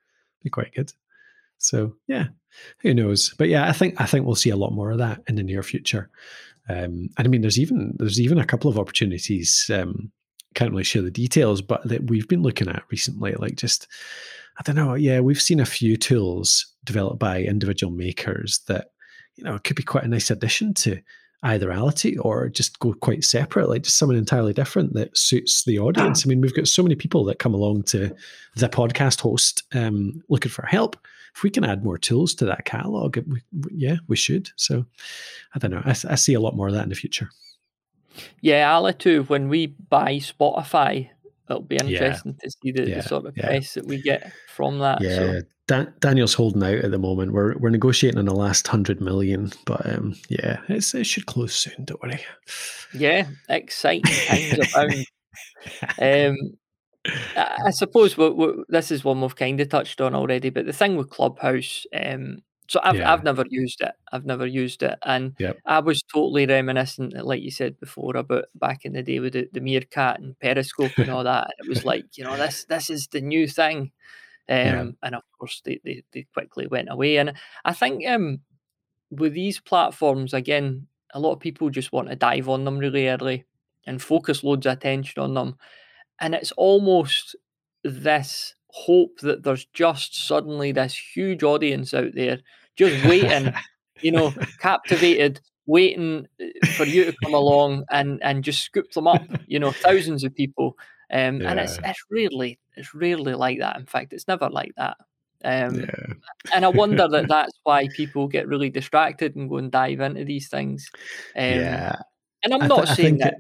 be 0.44 0.50
quite 0.50 0.74
good. 0.74 0.92
So 1.58 1.94
yeah, 2.08 2.28
who 2.80 2.94
knows? 2.94 3.34
But 3.38 3.50
yeah, 3.50 3.68
I 3.68 3.72
think 3.72 4.00
I 4.00 4.06
think 4.06 4.26
we'll 4.26 4.36
see 4.36 4.50
a 4.50 4.56
lot 4.56 4.74
more 4.74 4.92
of 4.92 4.98
that 4.98 5.22
in 5.28 5.36
the 5.36 5.44
near 5.44 5.64
future. 5.64 6.10
Um, 6.70 7.10
and 7.18 7.26
I 7.26 7.28
mean, 7.28 7.42
there's 7.42 7.60
even 7.60 7.96
there's 7.98 8.20
even 8.20 8.40
a 8.40 8.46
couple 8.46 8.70
of 8.70 8.80
opportunities. 8.80 9.70
Um, 9.74 10.12
can't 10.54 10.72
really 10.72 10.84
share 10.84 11.02
the 11.02 11.12
details, 11.12 11.62
but 11.62 11.88
that 11.88 12.10
we've 12.10 12.28
been 12.28 12.44
looking 12.44 12.68
at 12.68 12.84
recently. 12.92 13.34
Like 13.34 13.56
just, 13.56 13.88
I 14.60 14.64
don't 14.64 14.76
know. 14.76 14.96
Yeah, 14.96 15.22
we've 15.22 15.42
seen 15.42 15.60
a 15.60 15.66
few 15.66 15.96
tools 15.96 16.74
developed 16.84 17.20
by 17.20 17.42
individual 17.42 17.94
makers 17.94 18.60
that 18.68 18.88
you 19.36 19.44
know 19.44 19.60
could 19.64 19.76
be 19.76 19.84
quite 19.84 20.04
a 20.04 20.10
nice 20.10 20.30
addition 20.30 20.74
to 20.76 21.00
either 21.44 21.70
Alitu 21.70 22.24
or 22.24 22.50
just 22.50 22.80
go 22.80 22.94
quite 22.94 23.24
separate, 23.24 23.70
like 23.70 23.84
just 23.84 23.98
someone 23.98 24.18
entirely 24.18 24.54
different 24.54 24.94
that 24.94 25.18
suits 25.18 25.64
the 25.64 25.80
audience. 25.80 26.26
I 26.26 26.30
mean, 26.30 26.42
we've 26.42 26.56
got 26.56 26.68
so 26.68 26.84
many 26.84 26.96
people 26.96 27.24
that 27.26 27.40
come 27.40 27.54
along 27.54 27.84
to 27.84 28.16
the 28.56 28.70
podcast 28.70 29.22
host 29.22 29.64
um, 29.74 30.24
looking 30.30 30.52
for 30.52 30.66
help. 30.66 30.98
If 31.36 31.44
we 31.44 31.50
can 31.50 31.64
add 31.64 31.84
more 31.84 31.98
tools 31.98 32.36
to 32.36 32.46
that 32.46 32.66
catalog, 32.66 33.18
we, 33.28 33.42
yeah, 33.72 33.96
we 34.08 34.18
should. 34.18 34.50
So 34.56 34.86
I 35.56 35.60
don't 35.60 35.72
know. 35.72 35.82
I, 35.84 35.92
I, 35.92 36.16
see 36.16 36.34
a 36.34 36.42
lot 36.42 36.56
more 36.56 36.68
of 36.68 36.74
that 36.74 36.84
in 36.84 36.90
the 36.90 36.96
future. 36.96 37.30
Yeah, 38.42 38.70
Alitu. 38.70 39.28
When 39.30 39.48
we 39.48 39.68
buy 39.68 40.18
Spotify, 40.18 41.10
it'll 41.50 41.62
be 41.62 41.78
interesting 41.78 42.38
yeah. 42.38 42.44
to 42.44 42.52
see 42.52 42.72
the, 42.72 42.90
yeah. 42.90 42.96
the, 42.96 43.04
sort 43.04 43.26
of 43.26 43.38
yeah. 43.38 43.48
price 43.48 43.74
that 43.74 43.86
we 43.86 44.02
get 44.02 44.32
from 44.54 44.80
that. 44.80 45.02
Yeah, 45.02 45.16
so. 45.16 45.42
Dan- 45.68 45.94
Daniel's 46.00 46.34
holding 46.34 46.64
out 46.64 46.84
at 46.84 46.92
the 46.92 46.98
moment. 46.98 47.34
We're 47.34 47.58
we're 47.58 47.70
negotiating 47.70 48.20
on 48.20 48.26
the 48.26 48.36
last 48.36 48.68
hundred 48.68 49.02
million, 49.02 49.52
but 49.66 49.86
um, 49.86 50.16
yeah, 50.30 50.60
it 50.68 50.82
should 50.82 51.26
close 51.26 51.56
soon. 51.56 51.86
Don't 51.86 52.02
worry. 52.02 52.24
Yeah, 52.94 53.28
exciting 53.50 54.04
times 54.04 54.76
around. 54.76 55.06
Um, 56.02 56.36
I, 57.36 57.58
I 57.68 57.70
suppose 57.70 58.18
we're, 58.18 58.32
we're, 58.32 58.64
this 58.70 58.92
is 58.92 59.04
one 59.04 59.22
we've 59.22 59.36
kind 59.36 59.60
of 59.62 59.70
touched 59.70 60.02
on 60.02 60.16
already, 60.16 60.50
but 60.50 60.66
the 60.66 60.74
thing 60.74 60.96
with 60.96 61.10
Clubhouse, 61.10 61.86
um, 61.94 62.40
so 62.72 62.80
I've 62.86 62.96
yeah. 62.96 63.12
I've 63.12 63.26
never 63.26 63.44
used 63.50 63.82
it. 63.82 63.92
I've 64.14 64.24
never 64.26 64.46
used 64.46 64.82
it, 64.82 64.98
and 65.04 65.36
yep. 65.38 65.58
I 65.66 65.80
was 65.80 66.02
totally 66.04 66.46
reminiscent, 66.46 67.14
like 67.26 67.42
you 67.42 67.52
said 67.52 67.78
before, 67.82 68.16
about 68.16 68.46
back 68.56 68.86
in 68.86 68.94
the 68.94 69.04
day 69.04 69.20
with 69.20 69.34
the, 69.34 69.50
the 69.52 69.60
Meerkat 69.60 70.22
and 70.22 70.40
Periscope 70.40 70.98
and 70.98 71.10
all 71.10 71.26
that. 71.26 71.44
And 71.44 71.68
it 71.68 71.68
was 71.68 71.84
like, 71.84 72.18
you 72.18 72.24
know, 72.24 72.38
this 72.38 72.64
this 72.70 72.90
is 72.90 73.08
the 73.08 73.20
new 73.20 73.48
thing. 73.48 73.92
Um, 74.50 74.58
yeah. 74.58 74.92
And 75.04 75.16
of 75.16 75.22
course, 75.40 75.62
they, 75.64 75.80
they, 75.86 76.04
they 76.12 76.26
quickly 76.34 76.68
went 76.68 76.92
away. 76.92 77.18
And 77.18 77.34
I 77.64 77.72
think 77.74 78.06
um, 78.06 78.40
with 79.10 79.34
these 79.34 79.62
platforms, 79.62 80.34
again, 80.34 80.88
a 81.14 81.22
lot 81.22 81.32
of 81.32 81.40
people 81.40 81.70
just 81.70 81.94
want 81.94 82.10
to 82.10 82.18
dive 82.18 82.50
on 82.50 82.66
them 82.66 82.78
really 82.78 83.08
early 83.08 83.46
and 83.86 84.02
focus 84.02 84.44
loads 84.44 84.66
of 84.66 84.74
attention 84.74 85.22
on 85.24 85.36
them. 85.36 85.56
And 86.20 86.36
it's 86.36 86.52
almost 86.54 87.36
this 87.84 88.56
hope 88.72 89.20
that 89.20 89.44
there's 89.44 89.66
just 89.66 90.28
suddenly 90.28 90.72
this 90.74 91.00
huge 91.16 91.44
audience 91.44 91.94
out 91.94 92.14
there 92.14 92.40
just 92.76 93.06
waiting, 93.06 93.54
you 94.02 94.12
know, 94.12 94.34
captivated, 94.60 95.40
waiting 95.66 96.28
uh, 96.42 96.68
for 96.68 96.86
you 96.86 97.06
to 97.06 97.14
come 97.24 97.34
along 97.34 97.86
and 97.90 98.22
and 98.24 98.44
just 98.44 98.64
scoop 98.64 98.92
them 98.92 99.08
up, 99.08 99.24
you 99.48 99.60
know, 99.60 99.72
thousands 99.72 100.24
of 100.24 100.36
people. 100.36 100.78
Um, 101.12 101.42
yeah. 101.42 101.52
And 101.52 101.60
it's 101.60 101.78
it's 101.84 102.04
rarely 102.10 102.60
it's 102.76 102.94
rarely 102.94 103.34
like 103.34 103.60
that. 103.60 103.78
In 103.78 103.86
fact, 103.86 104.14
it's 104.14 104.28
never 104.28 104.50
like 104.50 104.74
that. 104.78 104.98
Um, 105.44 105.80
yeah. 105.80 106.14
and 106.54 106.66
I 106.66 106.68
wonder 106.68 107.08
that 107.08 107.28
that's 107.30 107.60
why 107.64 107.88
people 107.96 108.28
get 108.28 108.48
really 108.48 108.70
distracted 108.70 109.36
and 109.36 109.50
go 109.50 109.58
and 109.58 109.72
dive 109.72 110.00
into 110.00 110.24
these 110.24 110.50
things. 110.50 110.90
Um, 111.36 111.44
yeah. 111.44 111.96
And 112.44 112.54
I'm 112.54 112.68
not 112.68 112.86
th- 112.86 112.98
saying 112.98 113.18
that. 113.18 113.36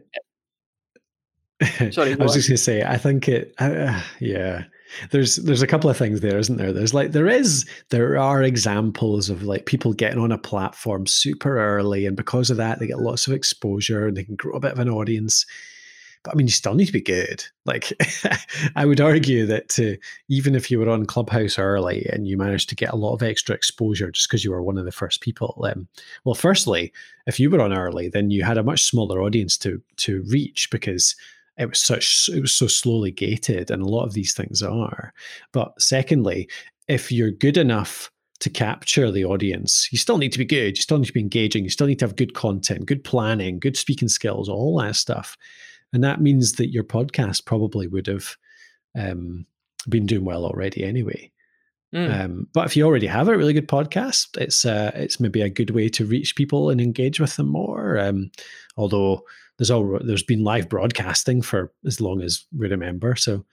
It, 1.59 1.93
sorry, 1.93 2.13
I 2.13 2.15
was 2.15 2.33
just 2.33 2.49
going 2.49 2.57
to 2.57 2.63
say, 2.63 2.83
I 2.83 2.97
think 2.97 3.27
it. 3.27 3.53
Uh, 3.59 4.01
yeah, 4.19 4.63
there's 5.11 5.37
there's 5.37 5.61
a 5.61 5.67
couple 5.67 5.89
of 5.89 5.97
things 5.97 6.21
there, 6.21 6.37
isn't 6.37 6.57
there? 6.57 6.73
There's 6.73 6.93
like 6.93 7.11
there 7.11 7.27
is 7.27 7.65
there 7.89 8.17
are 8.17 8.43
examples 8.43 9.29
of 9.29 9.43
like 9.43 9.65
people 9.65 9.93
getting 9.93 10.19
on 10.19 10.31
a 10.31 10.37
platform 10.37 11.07
super 11.07 11.59
early, 11.59 12.05
and 12.05 12.15
because 12.15 12.49
of 12.49 12.57
that, 12.57 12.79
they 12.79 12.87
get 12.87 12.99
lots 12.99 13.27
of 13.27 13.33
exposure 13.33 14.07
and 14.07 14.17
they 14.17 14.23
can 14.23 14.35
grow 14.35 14.53
a 14.53 14.59
bit 14.59 14.73
of 14.73 14.79
an 14.79 14.89
audience. 14.89 15.45
But 16.23 16.33
I 16.33 16.37
mean, 16.37 16.45
you 16.45 16.51
still 16.51 16.75
need 16.75 16.85
to 16.85 16.91
be 16.91 17.01
good. 17.01 17.43
Like, 17.65 17.93
I 18.75 18.85
would 18.85 19.01
argue 19.01 19.47
that 19.47 19.69
to, 19.69 19.97
even 20.29 20.53
if 20.53 20.69
you 20.69 20.77
were 20.77 20.89
on 20.89 21.07
Clubhouse 21.07 21.57
early 21.57 22.05
and 22.11 22.27
you 22.27 22.37
managed 22.37 22.69
to 22.69 22.75
get 22.75 22.93
a 22.93 22.95
lot 22.95 23.15
of 23.15 23.23
extra 23.23 23.55
exposure 23.55 24.11
just 24.11 24.29
because 24.29 24.43
you 24.45 24.51
were 24.51 24.61
one 24.61 24.77
of 24.77 24.85
the 24.85 24.91
first 24.91 25.21
people, 25.21 25.65
um, 25.67 25.87
well, 26.23 26.35
firstly, 26.35 26.93
if 27.25 27.39
you 27.39 27.49
were 27.49 27.59
on 27.61 27.73
early, 27.73 28.07
then 28.07 28.29
you 28.29 28.43
had 28.43 28.59
a 28.59 28.63
much 28.63 28.83
smaller 28.83 29.19
audience 29.21 29.57
to 29.59 29.81
to 29.97 30.23
reach 30.29 30.69
because 30.69 31.15
it 31.61 31.69
was 31.69 31.81
such 31.81 32.29
it 32.33 32.41
was 32.41 32.53
so 32.53 32.67
slowly 32.67 33.11
gated, 33.11 33.71
and 33.71 33.81
a 33.81 33.89
lot 33.89 34.05
of 34.05 34.13
these 34.13 34.33
things 34.33 34.61
are. 34.61 35.13
But 35.51 35.79
secondly, 35.81 36.49
if 36.87 37.11
you're 37.11 37.31
good 37.31 37.57
enough 37.57 38.11
to 38.39 38.49
capture 38.49 39.11
the 39.11 39.23
audience. 39.23 39.87
You 39.91 39.99
still 39.99 40.17
need 40.17 40.31
to 40.31 40.39
be 40.39 40.45
good. 40.45 40.75
You 40.75 40.81
still 40.81 40.97
need 40.97 41.05
to 41.05 41.13
be 41.13 41.19
engaging. 41.19 41.63
You 41.63 41.69
still 41.69 41.85
need 41.85 41.99
to 41.99 42.05
have 42.05 42.15
good 42.15 42.33
content, 42.33 42.87
good 42.87 43.03
planning, 43.03 43.59
good 43.59 43.77
speaking 43.77 44.07
skills, 44.07 44.49
all 44.49 44.79
that 44.79 44.95
stuff 44.95 45.37
and 45.93 46.03
that 46.03 46.21
means 46.21 46.53
that 46.53 46.71
your 46.71 46.83
podcast 46.83 47.45
probably 47.45 47.87
would 47.87 48.07
have 48.07 48.37
um, 48.97 49.45
been 49.89 50.05
doing 50.05 50.25
well 50.25 50.45
already 50.45 50.83
anyway. 50.83 51.31
Mm. 51.93 52.23
Um, 52.23 52.47
but 52.53 52.65
if 52.65 52.77
you 52.77 52.85
already 52.85 53.07
have 53.07 53.27
a 53.27 53.37
really 53.37 53.51
good 53.51 53.67
podcast, 53.67 54.37
it's 54.37 54.63
uh, 54.63 54.91
it's 54.95 55.19
maybe 55.19 55.41
a 55.41 55.49
good 55.49 55.71
way 55.71 55.89
to 55.89 56.05
reach 56.05 56.37
people 56.37 56.69
and 56.69 56.79
engage 56.79 57.19
with 57.19 57.35
them 57.35 57.49
more. 57.49 57.99
Um, 57.99 58.31
although 58.77 59.23
there's 59.61 59.69
all 59.69 59.99
there's 60.03 60.23
been 60.23 60.43
live 60.43 60.67
broadcasting 60.67 61.43
for 61.43 61.71
as 61.85 62.01
long 62.01 62.23
as 62.23 62.45
we 62.57 62.67
remember, 62.67 63.15
so 63.15 63.45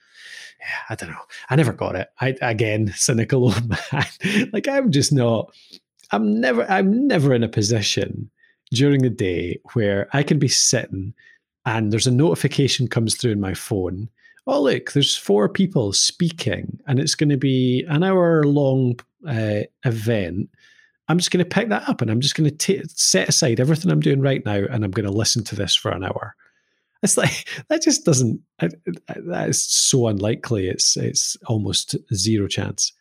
yeah, 0.59 0.65
I 0.89 0.95
don't 0.95 1.11
know. 1.11 1.21
I 1.51 1.55
never 1.55 1.71
got 1.71 1.95
it. 1.95 2.09
I 2.19 2.35
again 2.41 2.91
cynical 2.95 3.43
old 3.43 3.69
man. 3.69 4.49
like 4.53 4.67
I'm 4.67 4.91
just 4.91 5.13
not. 5.13 5.53
I'm 6.11 6.41
never. 6.41 6.69
I'm 6.69 7.07
never 7.07 7.31
in 7.35 7.43
a 7.43 7.47
position 7.47 8.31
during 8.71 9.03
the 9.03 9.11
day 9.11 9.59
where 9.73 10.09
I 10.11 10.23
can 10.23 10.39
be 10.39 10.47
sitting 10.47 11.13
and 11.63 11.93
there's 11.93 12.07
a 12.07 12.11
notification 12.11 12.87
comes 12.87 13.15
through 13.15 13.33
in 13.33 13.39
my 13.39 13.53
phone. 13.53 14.09
Oh, 14.47 14.63
look, 14.63 14.93
there's 14.93 15.15
four 15.15 15.47
people 15.47 15.93
speaking, 15.93 16.79
and 16.87 16.97
it's 16.97 17.13
going 17.13 17.29
to 17.29 17.37
be 17.37 17.85
an 17.87 18.01
hour 18.01 18.43
long 18.45 18.99
uh, 19.27 19.61
event. 19.85 20.49
I'm 21.09 21.17
just 21.17 21.31
going 21.31 21.43
to 21.43 21.49
pick 21.49 21.69
that 21.69 21.89
up 21.89 22.01
and 22.01 22.11
I'm 22.11 22.21
just 22.21 22.35
going 22.35 22.55
to 22.55 22.87
set 22.89 23.27
aside 23.27 23.59
everything 23.59 23.91
I'm 23.91 23.99
doing 23.99 24.21
right 24.21 24.45
now 24.45 24.63
and 24.69 24.85
I'm 24.85 24.91
going 24.91 25.07
to 25.07 25.11
listen 25.11 25.43
to 25.45 25.55
this 25.55 25.75
for 25.75 25.89
an 25.91 26.03
hour. 26.03 26.35
It's 27.01 27.17
like 27.17 27.47
that 27.69 27.81
just 27.81 28.05
doesn't. 28.05 28.39
That 28.59 29.49
is 29.49 29.65
so 29.65 30.07
unlikely. 30.07 30.69
It's 30.69 30.95
it's 30.95 31.35
almost 31.47 31.95
zero 32.13 32.47
chance. 32.47 32.93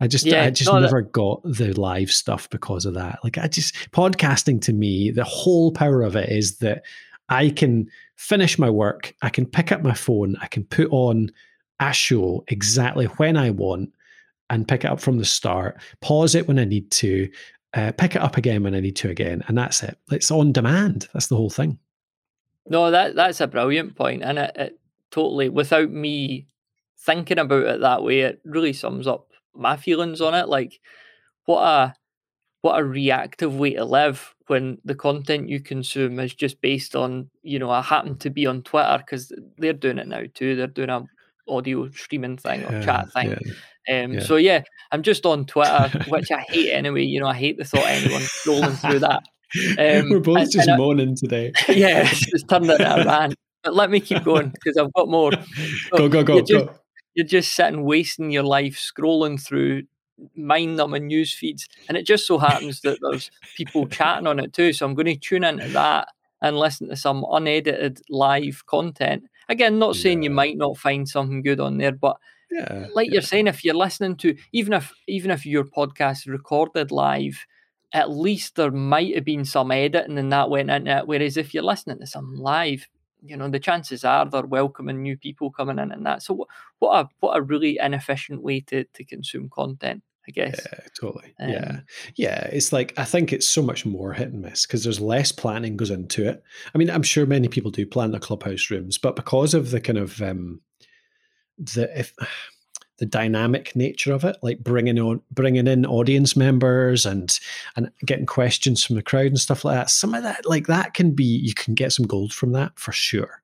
I 0.00 0.06
just 0.06 0.24
yeah, 0.24 0.44
I 0.44 0.50
just 0.50 0.72
never 0.72 1.02
that. 1.02 1.12
got 1.12 1.42
the 1.44 1.74
live 1.74 2.10
stuff 2.10 2.48
because 2.48 2.86
of 2.86 2.94
that. 2.94 3.18
Like 3.22 3.36
I 3.36 3.48
just 3.48 3.74
podcasting 3.90 4.62
to 4.62 4.72
me, 4.72 5.10
the 5.10 5.24
whole 5.24 5.72
power 5.72 6.02
of 6.02 6.16
it 6.16 6.30
is 6.30 6.56
that 6.58 6.84
I 7.28 7.50
can 7.50 7.88
finish 8.16 8.58
my 8.58 8.70
work, 8.70 9.14
I 9.20 9.28
can 9.28 9.44
pick 9.44 9.70
up 9.70 9.82
my 9.82 9.92
phone, 9.92 10.36
I 10.40 10.46
can 10.46 10.64
put 10.64 10.88
on 10.90 11.30
a 11.80 11.92
show 11.92 12.44
exactly 12.48 13.06
when 13.06 13.36
I 13.36 13.50
want 13.50 13.92
and 14.50 14.68
pick 14.68 14.84
it 14.84 14.90
up 14.90 15.00
from 15.00 15.18
the 15.18 15.24
start, 15.24 15.80
pause 16.00 16.34
it 16.34 16.46
when 16.46 16.58
I 16.58 16.64
need 16.64 16.90
to, 16.92 17.30
uh, 17.74 17.92
pick 17.92 18.16
it 18.16 18.22
up 18.22 18.36
again 18.36 18.62
when 18.62 18.74
I 18.74 18.80
need 18.80 18.96
to 18.96 19.08
again, 19.08 19.42
and 19.48 19.56
that's 19.56 19.82
it. 19.82 19.96
It's 20.10 20.30
on 20.30 20.52
demand. 20.52 21.08
That's 21.14 21.28
the 21.28 21.36
whole 21.36 21.50
thing. 21.50 21.78
No, 22.68 22.90
that 22.90 23.14
that's 23.14 23.40
a 23.40 23.46
brilliant 23.46 23.96
point, 23.96 24.22
and 24.22 24.38
it, 24.38 24.52
it 24.56 24.80
totally, 25.10 25.48
without 25.48 25.90
me 25.90 26.46
thinking 26.98 27.38
about 27.38 27.64
it 27.64 27.80
that 27.80 28.02
way, 28.02 28.20
it 28.20 28.40
really 28.44 28.72
sums 28.72 29.06
up 29.06 29.28
my 29.54 29.76
feelings 29.76 30.20
on 30.20 30.34
it. 30.34 30.48
Like, 30.48 30.80
what 31.46 31.62
a 31.62 31.94
what 32.62 32.78
a 32.78 32.84
reactive 32.84 33.56
way 33.56 33.74
to 33.74 33.84
live 33.84 34.34
when 34.48 34.78
the 34.84 34.94
content 34.94 35.48
you 35.48 35.60
consume 35.60 36.18
is 36.20 36.34
just 36.34 36.60
based 36.60 36.94
on 36.94 37.30
you 37.42 37.58
know 37.58 37.70
I 37.70 37.82
happen 37.82 38.18
to 38.18 38.30
be 38.30 38.46
on 38.46 38.62
Twitter 38.62 38.98
because 38.98 39.32
they're 39.58 39.72
doing 39.72 39.98
it 39.98 40.08
now 40.08 40.24
too. 40.34 40.56
They're 40.56 40.66
doing 40.66 40.90
a 40.90 41.04
audio 41.48 41.90
streaming 41.90 42.36
thing 42.36 42.64
or 42.64 42.82
chat 42.82 43.12
thing. 43.12 43.30
Yeah, 43.30 43.52
um, 43.88 44.14
yeah. 44.14 44.20
So 44.20 44.36
yeah, 44.36 44.62
I'm 44.92 45.02
just 45.02 45.24
on 45.26 45.46
Twitter, 45.46 45.90
which 46.08 46.30
I 46.30 46.40
hate 46.40 46.72
anyway. 46.72 47.04
You 47.04 47.20
know, 47.20 47.28
I 47.28 47.34
hate 47.34 47.58
the 47.58 47.64
thought 47.64 47.82
of 47.82 47.88
anyone 47.88 48.22
scrolling 48.22 48.76
through 48.78 49.00
that. 49.00 49.22
Um, 49.78 50.10
We're 50.10 50.20
both 50.20 50.38
and, 50.38 50.50
just 50.50 50.68
and 50.68 50.78
moaning 50.78 51.16
today. 51.16 51.52
yeah, 51.68 52.04
just 52.04 52.48
turned 52.48 52.70
into 52.70 53.02
a 53.02 53.04
rant. 53.04 53.34
But 53.62 53.74
let 53.74 53.90
me 53.90 54.00
keep 54.00 54.24
going 54.24 54.50
because 54.50 54.76
I've 54.76 54.92
got 54.92 55.08
more. 55.08 55.32
So 55.90 56.08
go 56.08 56.08
go 56.08 56.22
go 56.22 56.34
you're 56.34 56.44
just, 56.44 56.66
go. 56.66 56.74
You're 57.14 57.26
just 57.26 57.52
sitting 57.54 57.84
wasting 57.84 58.30
your 58.30 58.44
life 58.44 58.76
scrolling 58.76 59.42
through 59.42 59.82
mind 60.36 60.76
numbing 60.76 61.08
news 61.08 61.34
feeds, 61.34 61.68
and 61.88 61.96
it 61.96 62.06
just 62.06 62.26
so 62.26 62.38
happens 62.38 62.80
that 62.82 62.98
there's 63.02 63.30
people 63.56 63.88
chatting 63.88 64.26
on 64.26 64.38
it 64.38 64.52
too. 64.52 64.72
So 64.72 64.86
I'm 64.86 64.94
going 64.94 65.06
to 65.06 65.16
tune 65.16 65.44
into 65.44 65.68
that 65.68 66.08
and 66.42 66.58
listen 66.58 66.88
to 66.88 66.96
some 66.96 67.26
unedited 67.30 68.00
live 68.08 68.64
content. 68.66 69.24
Again, 69.48 69.78
not 69.78 69.96
saying 69.96 70.22
yeah. 70.22 70.28
you 70.28 70.34
might 70.34 70.56
not 70.56 70.78
find 70.78 71.08
something 71.08 71.42
good 71.42 71.60
on 71.60 71.78
there, 71.78 71.92
but 71.92 72.16
yeah, 72.50 72.86
like 72.94 73.08
yeah. 73.08 73.14
you're 73.14 73.22
saying, 73.22 73.46
if 73.46 73.64
you're 73.64 73.74
listening 73.74 74.16
to 74.16 74.36
even 74.52 74.72
if 74.72 74.92
even 75.06 75.30
if 75.30 75.46
your 75.46 75.64
podcast 75.64 76.18
is 76.20 76.26
recorded 76.26 76.90
live, 76.90 77.46
at 77.92 78.10
least 78.10 78.56
there 78.56 78.70
might 78.70 79.14
have 79.14 79.24
been 79.24 79.44
some 79.44 79.70
editing 79.70 80.18
and 80.18 80.32
that 80.32 80.50
went 80.50 80.70
into 80.70 80.98
it. 80.98 81.06
Whereas 81.06 81.36
if 81.36 81.54
you're 81.54 81.62
listening 81.62 81.98
to 82.00 82.06
some 82.06 82.34
live, 82.36 82.88
you 83.22 83.36
know, 83.36 83.48
the 83.48 83.58
chances 83.58 84.04
are 84.04 84.28
they're 84.28 84.46
welcoming 84.46 85.02
new 85.02 85.16
people 85.16 85.50
coming 85.50 85.78
in 85.78 85.92
and 85.92 86.06
that. 86.06 86.22
So 86.22 86.34
what, 86.34 86.48
what 86.78 87.04
a 87.04 87.08
what 87.20 87.36
a 87.36 87.42
really 87.42 87.78
inefficient 87.80 88.42
way 88.42 88.60
to 88.60 88.84
to 88.84 89.04
consume 89.04 89.48
content. 89.48 90.02
I 90.28 90.32
guess. 90.32 90.60
Yeah, 90.70 90.80
totally. 91.00 91.34
Um, 91.40 91.48
yeah. 91.48 91.80
Yeah. 92.14 92.44
It's 92.52 92.74
like, 92.74 92.92
I 92.98 93.04
think 93.04 93.32
it's 93.32 93.46
so 93.46 93.62
much 93.62 93.86
more 93.86 94.12
hit 94.12 94.28
and 94.28 94.42
miss 94.42 94.66
because 94.66 94.84
there's 94.84 95.00
less 95.00 95.32
planning 95.32 95.78
goes 95.78 95.90
into 95.90 96.28
it. 96.28 96.42
I 96.74 96.78
mean, 96.78 96.90
I'm 96.90 97.02
sure 97.02 97.24
many 97.24 97.48
people 97.48 97.70
do 97.70 97.86
plan 97.86 98.10
their 98.10 98.20
clubhouse 98.20 98.70
rooms, 98.70 98.98
but 98.98 99.16
because 99.16 99.54
of 99.54 99.70
the 99.70 99.80
kind 99.80 99.98
of, 99.98 100.20
um, 100.20 100.60
the, 101.60 101.98
if, 101.98 102.14
the 102.98 103.06
dynamic 103.06 103.74
nature 103.74 104.12
of 104.12 104.24
it, 104.24 104.36
like 104.42 104.58
bringing 104.58 104.98
on, 104.98 105.22
bringing 105.30 105.66
in 105.66 105.86
audience 105.86 106.36
members 106.36 107.06
and 107.06 107.40
and 107.74 107.90
getting 108.04 108.26
questions 108.26 108.84
from 108.84 108.96
the 108.96 109.02
crowd 109.02 109.28
and 109.28 109.40
stuff 109.40 109.64
like 109.64 109.74
that. 109.74 109.88
Some 109.88 110.14
of 110.14 110.22
that, 110.22 110.44
like 110.44 110.66
that, 110.66 110.92
can 110.92 111.12
be 111.12 111.24
you 111.24 111.54
can 111.54 111.74
get 111.74 111.92
some 111.92 112.06
gold 112.06 112.30
from 112.34 112.52
that 112.52 112.78
for 112.78 112.92
sure, 112.92 113.42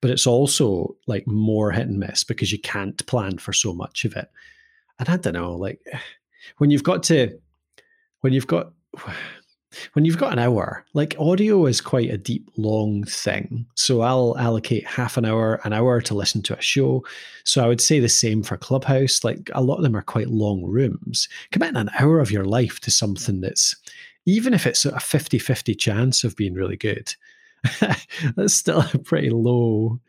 but 0.00 0.10
it's 0.10 0.26
also 0.26 0.96
like 1.06 1.26
more 1.26 1.72
hit 1.72 1.88
and 1.88 1.98
miss 1.98 2.24
because 2.24 2.50
you 2.50 2.58
can't 2.58 3.06
plan 3.06 3.36
for 3.36 3.52
so 3.52 3.74
much 3.74 4.06
of 4.06 4.16
it 4.16 4.30
and 4.98 5.08
I 5.08 5.16
don't 5.16 5.34
know, 5.34 5.52
like 5.52 5.80
when 6.58 6.70
you've 6.70 6.82
got 6.82 7.02
to 7.04 7.38
when 8.20 8.32
you've 8.32 8.46
got 8.46 8.72
when 9.92 10.04
you've 10.04 10.18
got 10.18 10.32
an 10.32 10.38
hour, 10.38 10.84
like 10.94 11.16
audio 11.18 11.66
is 11.66 11.80
quite 11.80 12.10
a 12.10 12.18
deep, 12.18 12.50
long 12.56 13.04
thing. 13.04 13.66
So 13.74 14.00
I'll 14.00 14.36
allocate 14.38 14.86
half 14.86 15.16
an 15.16 15.24
hour, 15.24 15.60
an 15.64 15.72
hour 15.72 16.00
to 16.00 16.14
listen 16.14 16.42
to 16.42 16.58
a 16.58 16.62
show. 16.62 17.04
So 17.44 17.64
I 17.64 17.68
would 17.68 17.80
say 17.80 18.00
the 18.00 18.08
same 18.08 18.42
for 18.42 18.56
Clubhouse. 18.56 19.24
Like 19.24 19.50
a 19.54 19.62
lot 19.62 19.76
of 19.76 19.82
them 19.82 19.96
are 19.96 20.02
quite 20.02 20.28
long 20.28 20.62
rooms. 20.64 21.28
Committing 21.50 21.76
an 21.76 21.90
hour 21.98 22.20
of 22.20 22.30
your 22.30 22.44
life 22.44 22.80
to 22.80 22.90
something 22.90 23.40
that's, 23.40 23.74
even 24.24 24.54
if 24.54 24.66
it's 24.66 24.84
a 24.84 24.98
50 24.98 25.38
50 25.38 25.74
chance 25.74 26.24
of 26.24 26.36
being 26.36 26.54
really 26.54 26.76
good, 26.76 27.14
that's 28.36 28.54
still 28.54 28.84
a 28.94 28.98
pretty 28.98 29.30
low. 29.30 30.00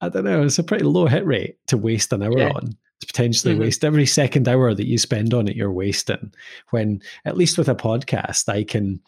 I 0.00 0.08
don't 0.08 0.24
know. 0.24 0.42
It's 0.42 0.58
a 0.58 0.64
pretty 0.64 0.84
low 0.84 1.06
hit 1.06 1.24
rate 1.24 1.58
to 1.68 1.76
waste 1.76 2.12
an 2.12 2.22
hour 2.22 2.38
yeah. 2.38 2.50
on 2.50 2.76
potentially 3.04 3.54
mm-hmm. 3.54 3.62
waste 3.62 3.84
every 3.84 4.06
second 4.06 4.48
hour 4.48 4.74
that 4.74 4.86
you 4.86 4.98
spend 4.98 5.34
on 5.34 5.48
it 5.48 5.56
you're 5.56 5.72
wasting 5.72 6.32
when 6.70 7.00
at 7.24 7.36
least 7.36 7.58
with 7.58 7.68
a 7.68 7.74
podcast 7.74 8.48
i 8.48 8.64
can 8.64 9.00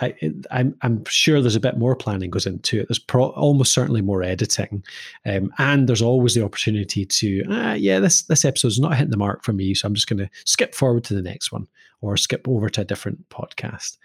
I, 0.00 0.14
I'm, 0.50 0.74
I'm 0.82 1.04
sure 1.06 1.40
there's 1.40 1.56
a 1.56 1.60
bit 1.60 1.78
more 1.78 1.94
planning 1.94 2.30
goes 2.30 2.46
into 2.46 2.80
it. 2.80 2.88
There's 2.88 2.98
pro, 2.98 3.26
almost 3.30 3.72
certainly 3.72 4.00
more 4.00 4.22
editing, 4.22 4.82
um, 5.26 5.52
and 5.58 5.88
there's 5.88 6.02
always 6.02 6.34
the 6.34 6.44
opportunity 6.44 7.04
to, 7.04 7.44
ah, 7.50 7.74
yeah, 7.74 8.00
this 8.00 8.22
this 8.22 8.44
episode's 8.44 8.80
not 8.80 8.96
hitting 8.96 9.10
the 9.10 9.16
mark 9.16 9.44
for 9.44 9.52
me, 9.52 9.74
so 9.74 9.86
I'm 9.86 9.94
just 9.94 10.08
going 10.08 10.18
to 10.18 10.30
skip 10.44 10.74
forward 10.74 11.04
to 11.04 11.14
the 11.14 11.22
next 11.22 11.52
one 11.52 11.66
or 12.00 12.16
skip 12.16 12.48
over 12.48 12.70
to 12.70 12.80
a 12.80 12.84
different 12.84 13.28
podcast. 13.28 13.98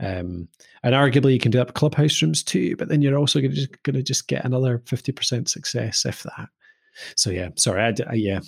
Um, 0.00 0.48
and 0.82 0.94
arguably, 0.94 1.32
you 1.32 1.40
can 1.40 1.50
do 1.50 1.58
that 1.58 1.68
with 1.68 1.74
clubhouse 1.74 2.20
rooms 2.22 2.42
too, 2.42 2.76
but 2.76 2.88
then 2.88 3.02
you're 3.02 3.18
also 3.18 3.40
going 3.40 3.54
to 3.54 3.68
going 3.82 3.96
to 3.96 4.02
just 4.02 4.28
get 4.28 4.44
another 4.44 4.82
fifty 4.86 5.12
percent 5.12 5.48
success 5.48 6.04
if 6.04 6.22
that. 6.24 6.48
So 7.16 7.30
yeah, 7.30 7.50
sorry, 7.56 7.82
I, 7.82 7.94
I 8.10 8.14
yeah, 8.14 8.40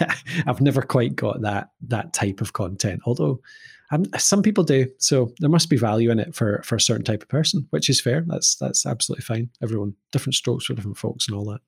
I've 0.46 0.60
never 0.60 0.82
quite 0.82 1.16
got 1.16 1.42
that 1.42 1.70
that 1.88 2.12
type 2.12 2.40
of 2.40 2.52
content. 2.52 3.02
Although 3.04 3.40
um, 3.90 4.04
some 4.18 4.42
people 4.42 4.64
do, 4.64 4.86
so 4.98 5.32
there 5.40 5.50
must 5.50 5.70
be 5.70 5.76
value 5.76 6.10
in 6.10 6.18
it 6.18 6.34
for 6.34 6.62
for 6.64 6.76
a 6.76 6.80
certain 6.80 7.04
type 7.04 7.22
of 7.22 7.28
person, 7.28 7.66
which 7.70 7.88
is 7.88 8.00
fair. 8.00 8.24
That's 8.26 8.56
that's 8.56 8.84
absolutely 8.86 9.24
fine. 9.24 9.50
Everyone 9.62 9.94
different 10.12 10.34
strokes 10.34 10.66
for 10.66 10.74
different 10.74 10.98
folks 10.98 11.26
and 11.26 11.36
all 11.36 11.46
that. 11.46 11.60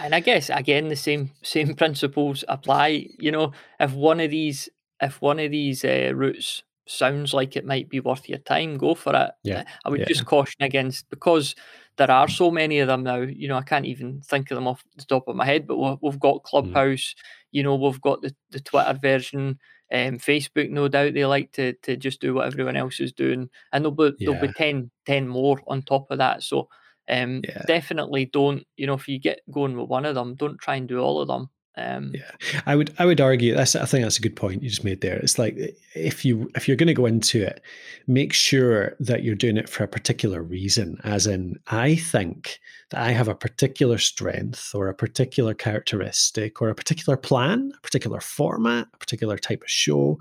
And 0.00 0.14
I 0.14 0.20
guess 0.20 0.50
again 0.50 0.88
the 0.88 0.96
same 0.96 1.30
same 1.42 1.74
principles 1.74 2.44
apply. 2.48 3.08
You 3.18 3.30
know, 3.30 3.52
if 3.78 3.92
one 3.92 4.20
of 4.20 4.30
these 4.30 4.68
if 5.00 5.20
one 5.20 5.38
of 5.38 5.50
these 5.50 5.84
uh, 5.84 6.12
routes 6.14 6.62
sounds 6.86 7.32
like 7.32 7.56
it 7.56 7.64
might 7.64 7.88
be 7.88 8.00
worth 8.00 8.28
your 8.28 8.38
time, 8.38 8.76
go 8.76 8.94
for 8.94 9.14
it. 9.14 9.30
Yeah, 9.44 9.64
I 9.84 9.90
would 9.90 10.00
yeah. 10.00 10.06
just 10.06 10.26
caution 10.26 10.62
against 10.62 11.08
because 11.10 11.54
there 11.96 12.10
are 12.10 12.28
so 12.28 12.50
many 12.50 12.80
of 12.80 12.88
them 12.88 13.02
now. 13.04 13.16
You 13.16 13.48
know, 13.48 13.56
I 13.56 13.62
can't 13.62 13.86
even 13.86 14.20
think 14.20 14.50
of 14.50 14.56
them 14.56 14.66
off 14.66 14.84
the 14.96 15.04
top 15.04 15.28
of 15.28 15.36
my 15.36 15.44
head, 15.44 15.66
but 15.66 15.76
we've, 15.76 15.98
we've 16.02 16.20
got 16.20 16.36
mm. 16.36 16.44
Clubhouse. 16.44 17.14
Mm. 17.14 17.22
You 17.52 17.62
know, 17.62 17.76
we've 17.76 18.00
got 18.00 18.22
the, 18.22 18.34
the 18.50 18.60
Twitter 18.60 18.98
version. 19.00 19.58
Um, 19.92 20.18
Facebook, 20.18 20.70
no 20.70 20.88
doubt, 20.88 21.14
they 21.14 21.24
like 21.24 21.52
to 21.52 21.74
to 21.82 21.96
just 21.96 22.20
do 22.20 22.34
what 22.34 22.46
everyone 22.46 22.76
else 22.76 23.00
is 23.00 23.12
doing, 23.12 23.48
and 23.72 23.84
there'll 23.84 23.94
be 23.94 24.16
yeah. 24.18 24.30
there'll 24.30 24.46
be 24.46 24.52
10, 24.52 24.90
10 25.06 25.28
more 25.28 25.60
on 25.68 25.82
top 25.82 26.10
of 26.10 26.18
that. 26.18 26.42
So, 26.42 26.68
um, 27.08 27.42
yeah. 27.46 27.62
definitely 27.66 28.24
don't. 28.26 28.66
You 28.76 28.86
know, 28.86 28.94
if 28.94 29.06
you 29.06 29.18
get 29.20 29.40
going 29.50 29.76
with 29.76 29.88
one 29.88 30.04
of 30.04 30.14
them, 30.14 30.34
don't 30.34 30.58
try 30.58 30.76
and 30.76 30.88
do 30.88 30.98
all 30.98 31.20
of 31.20 31.28
them. 31.28 31.48
Um, 31.76 32.12
yeah, 32.14 32.60
I 32.66 32.76
would 32.76 32.94
I 32.98 33.04
would 33.04 33.20
argue 33.20 33.54
that's 33.54 33.74
I 33.74 33.84
think 33.84 34.04
that's 34.04 34.18
a 34.18 34.22
good 34.22 34.36
point 34.36 34.62
you 34.62 34.68
just 34.68 34.84
made 34.84 35.00
there. 35.00 35.16
It's 35.16 35.38
like 35.38 35.56
if 35.94 36.24
you 36.24 36.48
if 36.54 36.68
you're 36.68 36.76
going 36.76 36.86
to 36.86 36.94
go 36.94 37.06
into 37.06 37.42
it, 37.42 37.62
make 38.06 38.32
sure 38.32 38.94
that 39.00 39.24
you're 39.24 39.34
doing 39.34 39.56
it 39.56 39.68
for 39.68 39.82
a 39.82 39.88
particular 39.88 40.40
reason. 40.40 40.98
As 41.02 41.26
in, 41.26 41.58
I 41.66 41.96
think 41.96 42.60
that 42.90 43.00
I 43.00 43.10
have 43.10 43.26
a 43.26 43.34
particular 43.34 43.98
strength 43.98 44.72
or 44.72 44.88
a 44.88 44.94
particular 44.94 45.52
characteristic 45.52 46.62
or 46.62 46.68
a 46.68 46.76
particular 46.76 47.16
plan, 47.16 47.72
a 47.76 47.80
particular 47.80 48.20
format, 48.20 48.86
a 48.94 48.98
particular 48.98 49.36
type 49.36 49.62
of 49.62 49.70
show 49.70 50.18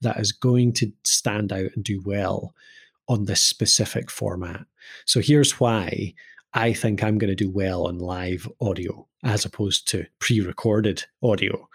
that 0.00 0.18
is 0.18 0.32
going 0.32 0.72
to 0.74 0.92
stand 1.04 1.52
out 1.52 1.70
and 1.76 1.84
do 1.84 2.02
well 2.04 2.52
on 3.08 3.26
this 3.26 3.42
specific 3.42 4.10
format. 4.10 4.66
So 5.04 5.20
here's 5.20 5.60
why 5.60 6.14
I 6.56 6.72
think 6.72 7.04
I'm 7.04 7.18
going 7.18 7.28
to 7.28 7.34
do 7.34 7.50
well 7.50 7.86
on 7.86 7.98
live 7.98 8.48
audio 8.62 9.06
as 9.22 9.44
opposed 9.44 9.86
to 9.88 10.06
pre-recorded 10.20 11.04
audio. 11.22 11.68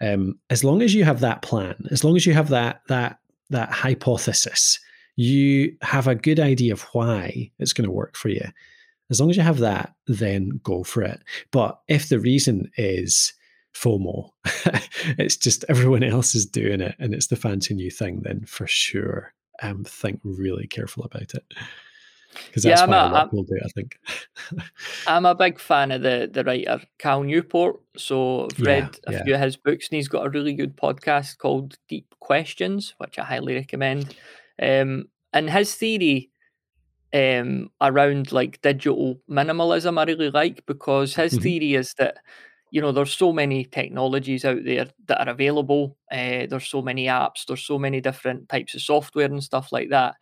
Um, 0.00 0.40
as 0.50 0.64
long 0.64 0.82
as 0.82 0.92
you 0.92 1.04
have 1.04 1.20
that 1.20 1.42
plan, 1.42 1.76
as 1.92 2.02
long 2.02 2.16
as 2.16 2.26
you 2.26 2.34
have 2.34 2.48
that 2.48 2.82
that 2.88 3.18
that 3.50 3.70
hypothesis, 3.70 4.80
you 5.14 5.76
have 5.82 6.08
a 6.08 6.16
good 6.16 6.40
idea 6.40 6.72
of 6.72 6.82
why 6.92 7.52
it's 7.60 7.72
going 7.72 7.84
to 7.84 7.92
work 7.92 8.16
for 8.16 8.28
you. 8.28 8.44
As 9.08 9.20
long 9.20 9.30
as 9.30 9.36
you 9.36 9.42
have 9.44 9.58
that, 9.58 9.94
then 10.08 10.60
go 10.64 10.82
for 10.82 11.02
it. 11.02 11.22
But 11.52 11.78
if 11.86 12.08
the 12.08 12.18
reason 12.18 12.72
is 12.76 13.34
FOMO, 13.72 14.30
it's 15.16 15.36
just 15.36 15.64
everyone 15.68 16.02
else 16.02 16.34
is 16.34 16.44
doing 16.44 16.80
it 16.80 16.96
and 16.98 17.14
it's 17.14 17.28
the 17.28 17.36
fancy 17.36 17.74
new 17.74 17.90
thing, 17.90 18.22
then 18.22 18.46
for 18.46 18.66
sure, 18.66 19.32
um, 19.62 19.84
think 19.84 20.18
really 20.24 20.66
careful 20.66 21.04
about 21.04 21.34
it 21.34 21.44
because 22.46 22.62
that's 22.62 22.80
yeah, 22.80 22.86
what 22.86 23.10
a, 23.10 23.12
lot 23.12 23.32
will 23.32 23.44
do. 23.44 23.58
I 23.64 23.68
think. 23.68 23.98
I'm 25.06 25.26
a 25.26 25.34
big 25.34 25.58
fan 25.58 25.92
of 25.92 26.02
the 26.02 26.28
the 26.32 26.44
writer 26.44 26.80
Cal 26.98 27.22
Newport, 27.22 27.80
so 27.96 28.48
I've 28.50 28.66
read 28.66 28.98
yeah, 29.06 29.10
a 29.10 29.12
yeah. 29.12 29.24
few 29.24 29.34
of 29.34 29.40
his 29.40 29.56
books, 29.56 29.88
and 29.88 29.96
he's 29.96 30.08
got 30.08 30.26
a 30.26 30.30
really 30.30 30.54
good 30.54 30.76
podcast 30.76 31.38
called 31.38 31.76
Deep 31.88 32.14
Questions, 32.20 32.94
which 32.98 33.18
I 33.18 33.24
highly 33.24 33.54
recommend. 33.54 34.14
Um, 34.60 35.06
and 35.32 35.50
his 35.50 35.74
theory 35.74 36.30
um, 37.14 37.70
around 37.80 38.32
like 38.32 38.60
digital 38.62 39.20
minimalism, 39.30 39.98
I 39.98 40.04
really 40.04 40.30
like 40.30 40.64
because 40.66 41.14
his 41.14 41.34
mm-hmm. 41.34 41.42
theory 41.42 41.74
is 41.74 41.94
that 41.94 42.18
you 42.70 42.80
know 42.80 42.90
there's 42.90 43.14
so 43.14 43.32
many 43.32 43.64
technologies 43.64 44.44
out 44.44 44.64
there 44.64 44.88
that 45.06 45.26
are 45.26 45.30
available. 45.30 45.96
Uh, 46.10 46.46
there's 46.50 46.66
so 46.66 46.82
many 46.82 47.06
apps. 47.06 47.46
There's 47.46 47.64
so 47.64 47.78
many 47.78 48.00
different 48.00 48.48
types 48.48 48.74
of 48.74 48.82
software 48.82 49.26
and 49.26 49.42
stuff 49.42 49.70
like 49.70 49.90
that. 49.90 50.16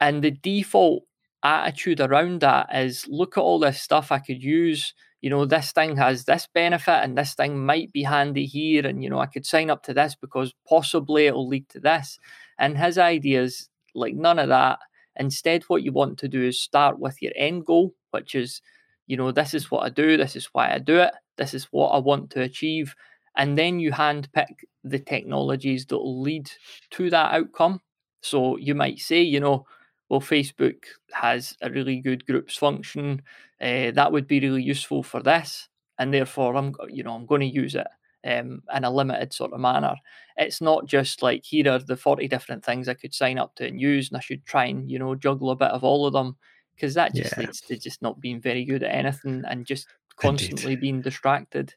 And 0.00 0.22
the 0.22 0.30
default 0.30 1.04
attitude 1.46 2.00
around 2.00 2.40
that 2.40 2.68
is 2.74 3.06
look 3.08 3.36
at 3.36 3.40
all 3.40 3.58
this 3.58 3.80
stuff 3.80 4.12
I 4.12 4.18
could 4.18 4.42
use. 4.42 4.94
You 5.20 5.30
know, 5.30 5.44
this 5.44 5.72
thing 5.72 5.96
has 5.96 6.24
this 6.24 6.48
benefit 6.52 7.02
and 7.02 7.16
this 7.16 7.34
thing 7.34 7.64
might 7.64 7.92
be 7.92 8.02
handy 8.02 8.46
here. 8.46 8.86
And, 8.86 9.02
you 9.02 9.10
know, 9.10 9.18
I 9.18 9.26
could 9.26 9.46
sign 9.46 9.70
up 9.70 9.82
to 9.84 9.94
this 9.94 10.14
because 10.14 10.54
possibly 10.68 11.26
it'll 11.26 11.48
lead 11.48 11.68
to 11.70 11.80
this. 11.80 12.18
And 12.58 12.78
his 12.78 12.98
ideas, 12.98 13.68
like 13.94 14.14
none 14.14 14.38
of 14.38 14.48
that. 14.48 14.78
Instead, 15.18 15.64
what 15.64 15.82
you 15.82 15.92
want 15.92 16.18
to 16.18 16.28
do 16.28 16.42
is 16.42 16.60
start 16.60 16.98
with 16.98 17.22
your 17.22 17.32
end 17.36 17.64
goal, 17.64 17.94
which 18.10 18.34
is, 18.34 18.60
you 19.06 19.16
know, 19.16 19.32
this 19.32 19.54
is 19.54 19.70
what 19.70 19.84
I 19.84 19.88
do, 19.88 20.16
this 20.16 20.36
is 20.36 20.46
why 20.52 20.72
I 20.72 20.78
do 20.78 20.98
it, 20.98 21.12
this 21.38 21.54
is 21.54 21.64
what 21.70 21.88
I 21.88 21.98
want 21.98 22.30
to 22.30 22.42
achieve. 22.42 22.94
And 23.36 23.56
then 23.58 23.80
you 23.80 23.92
handpick 23.92 24.64
the 24.84 24.98
technologies 24.98 25.86
that 25.86 25.98
will 25.98 26.20
lead 26.20 26.50
to 26.92 27.10
that 27.10 27.34
outcome. 27.34 27.80
So 28.22 28.56
you 28.56 28.74
might 28.74 28.98
say, 28.98 29.22
you 29.22 29.40
know, 29.40 29.66
well, 30.08 30.20
Facebook 30.20 30.84
has 31.12 31.56
a 31.62 31.70
really 31.70 32.00
good 32.00 32.26
groups 32.26 32.56
function. 32.56 33.22
Uh, 33.60 33.90
that 33.92 34.12
would 34.12 34.26
be 34.26 34.40
really 34.40 34.62
useful 34.62 35.02
for 35.02 35.22
this. 35.22 35.68
and 35.98 36.12
therefore 36.12 36.56
I'm 36.56 36.74
you 36.90 37.02
know 37.02 37.14
I'm 37.14 37.26
going 37.26 37.40
to 37.40 37.46
use 37.46 37.74
it 37.74 37.86
um, 38.26 38.62
in 38.74 38.84
a 38.84 38.90
limited 38.90 39.32
sort 39.32 39.52
of 39.52 39.60
manner. 39.60 39.94
It's 40.36 40.60
not 40.60 40.86
just 40.86 41.22
like 41.22 41.44
here 41.44 41.70
are 41.70 41.78
the 41.78 41.96
40 41.96 42.28
different 42.28 42.64
things 42.64 42.88
I 42.88 42.94
could 42.94 43.14
sign 43.14 43.38
up 43.38 43.54
to 43.56 43.66
and 43.66 43.80
use, 43.80 44.08
and 44.08 44.16
I 44.16 44.20
should 44.20 44.44
try 44.44 44.66
and, 44.66 44.90
you 44.90 44.98
know, 44.98 45.14
juggle 45.14 45.50
a 45.50 45.56
bit 45.56 45.70
of 45.70 45.84
all 45.84 46.06
of 46.06 46.12
them 46.12 46.36
because 46.74 46.94
that 46.94 47.14
just 47.14 47.32
yeah. 47.36 47.44
leads 47.44 47.60
to 47.62 47.78
just 47.78 48.02
not 48.02 48.20
being 48.20 48.40
very 48.40 48.64
good 48.64 48.82
at 48.82 48.94
anything 48.94 49.42
and 49.48 49.64
just 49.64 49.86
constantly 50.16 50.72
Indeed. 50.72 50.80
being 50.80 51.00
distracted. 51.00 51.74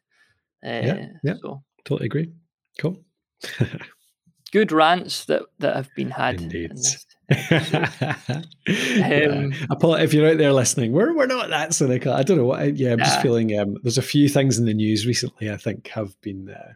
Uh, 0.66 0.82
yeah, 0.84 1.08
yeah, 1.24 1.34
so. 1.42 1.64
totally 1.86 2.08
agree. 2.08 2.32
Cool. 2.80 2.98
good 4.52 4.72
rants 4.72 5.26
that 5.26 5.44
that 5.60 5.76
have 5.76 5.90
been 5.96 6.10
had. 6.10 6.42
Indeed. 6.42 6.72
yeah. 6.76 6.92
Um, 7.30 7.38
if 8.68 10.14
you're 10.14 10.30
out 10.30 10.38
there 10.38 10.54
listening, 10.54 10.92
we're 10.92 11.14
we're 11.16 11.28
not 11.28 11.50
that 11.50 11.74
cynical. 11.74 12.14
I 12.14 12.24
don't 12.24 12.38
know 12.38 12.46
what. 12.46 12.76
Yeah, 12.78 12.94
I'm 12.94 13.00
just 13.00 13.22
feeling. 13.22 13.58
Um, 13.58 13.78
there's 13.84 13.98
a 13.98 14.04
few 14.04 14.28
things 14.30 14.58
in 14.58 14.66
the 14.66 14.74
news 14.74 15.06
recently. 15.06 15.52
I 15.52 15.58
think 15.58 15.90
have 15.90 16.20
been. 16.22 16.50
Uh, 16.50 16.74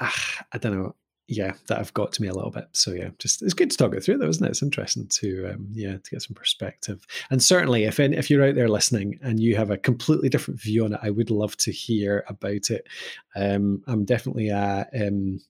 ah, 0.00 0.44
I 0.52 0.58
don't 0.58 0.78
know. 0.78 0.94
Yeah, 1.28 1.54
that 1.66 1.78
have 1.78 1.92
got 1.92 2.12
to 2.12 2.22
me 2.22 2.28
a 2.28 2.34
little 2.34 2.52
bit. 2.52 2.68
So 2.72 2.92
yeah, 2.92 3.08
just 3.18 3.42
it's 3.42 3.54
good 3.54 3.72
to 3.72 3.76
talk 3.76 3.94
it 3.94 4.04
through, 4.04 4.18
though, 4.18 4.28
isn't 4.28 4.46
it? 4.46 4.50
It's 4.50 4.62
interesting 4.62 5.08
to 5.08 5.50
um, 5.54 5.66
yeah 5.72 5.96
to 5.96 6.10
get 6.10 6.22
some 6.22 6.34
perspective. 6.34 7.04
And 7.30 7.42
certainly, 7.42 7.82
if 7.82 7.98
any, 7.98 8.16
if 8.16 8.30
you're 8.30 8.44
out 8.44 8.54
there 8.54 8.68
listening 8.68 9.18
and 9.22 9.40
you 9.40 9.56
have 9.56 9.70
a 9.70 9.76
completely 9.76 10.28
different 10.28 10.60
view 10.60 10.84
on 10.84 10.92
it, 10.92 11.00
I 11.02 11.10
would 11.10 11.30
love 11.30 11.56
to 11.58 11.72
hear 11.72 12.24
about 12.28 12.70
it. 12.70 12.86
Um, 13.34 13.82
I'm 13.88 14.04
definitely 14.04 14.50
a 14.50 14.86
um, 14.94 15.40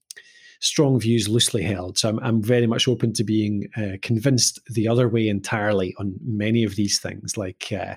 strong 0.61 0.99
views 0.99 1.29
loosely 1.29 1.63
held. 1.63 1.99
So 1.99 2.09
I'm, 2.09 2.19
I'm 2.21 2.43
very 2.43 2.67
much 2.67 2.89
open 2.89 3.13
to 3.15 3.25
being 3.25 3.69
uh, 3.77 3.97
convinced 4.03 4.61
the 4.71 4.89
other 4.89 5.09
way 5.09 5.29
entirely 5.29 5.95
on 5.99 6.15
many 6.25 6.65
of 6.65 6.77
these 6.77 6.99
things. 6.99 7.37
Like 7.37 7.73
uh, 7.73 7.97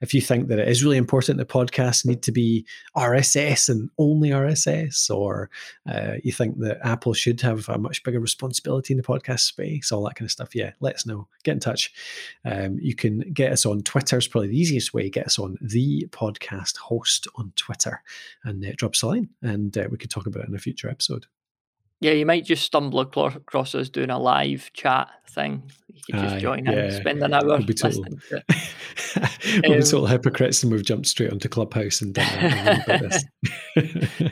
if 0.00 0.12
you 0.12 0.20
think 0.20 0.48
that 0.48 0.58
it 0.58 0.68
is 0.68 0.84
really 0.84 0.98
important 0.98 1.38
that 1.38 1.48
podcasts 1.48 2.04
need 2.04 2.22
to 2.22 2.32
be 2.32 2.66
RSS 2.96 3.68
and 3.68 3.88
only 3.98 4.30
RSS, 4.30 5.10
or 5.10 5.50
uh, 5.90 6.14
you 6.22 6.32
think 6.32 6.58
that 6.58 6.78
Apple 6.84 7.14
should 7.14 7.40
have 7.40 7.68
a 7.68 7.78
much 7.78 8.02
bigger 8.02 8.20
responsibility 8.20 8.92
in 8.92 8.98
the 8.98 9.02
podcast 9.02 9.40
space, 9.40 9.90
all 9.90 10.04
that 10.04 10.14
kind 10.14 10.26
of 10.26 10.32
stuff, 10.32 10.54
yeah, 10.54 10.72
let 10.80 10.96
us 10.96 11.06
know. 11.06 11.28
Get 11.44 11.52
in 11.52 11.60
touch. 11.60 11.92
Um, 12.44 12.78
you 12.80 12.94
can 12.94 13.20
get 13.32 13.52
us 13.52 13.64
on 13.64 13.82
Twitter, 13.82 14.18
is 14.18 14.28
probably 14.28 14.48
the 14.48 14.60
easiest 14.60 14.92
way. 14.92 15.08
Get 15.08 15.26
us 15.26 15.38
on 15.38 15.56
the 15.60 16.06
podcast 16.10 16.76
host 16.76 17.26
on 17.36 17.52
Twitter 17.56 18.02
and 18.44 18.64
uh, 18.64 18.72
drop 18.76 18.92
us 18.92 19.02
a 19.02 19.06
line, 19.06 19.30
and 19.42 19.76
uh, 19.78 19.88
we 19.90 19.96
could 19.96 20.10
talk 20.10 20.26
about 20.26 20.44
it 20.44 20.48
in 20.48 20.54
a 20.54 20.58
future 20.58 20.90
episode. 20.90 21.26
Yeah, 22.00 22.12
you 22.12 22.26
might 22.26 22.44
just 22.44 22.64
stumble 22.64 23.00
across 23.00 23.74
us 23.74 23.88
doing 23.88 24.10
a 24.10 24.18
live 24.18 24.70
chat 24.74 25.08
thing. 25.30 25.62
You 26.08 26.14
could 26.14 26.22
just 26.22 26.40
join 26.40 26.66
yeah. 26.66 26.86
in, 26.86 26.92
spend 26.92 27.22
an 27.22 27.34
hour 27.34 27.46
we'll 27.46 27.62
be 27.62 27.74
total, 27.74 28.04
to 28.04 28.10
we'll 29.62 29.72
um, 29.72 29.78
be 29.78 29.84
total 29.84 30.06
hypocrites 30.06 30.62
and 30.62 30.70
we've 30.70 30.84
jumped 30.84 31.06
straight 31.06 31.32
onto 31.32 31.48
Clubhouse 31.48 32.00
and 32.00 32.14
done 32.14 32.82
this. 32.86 33.24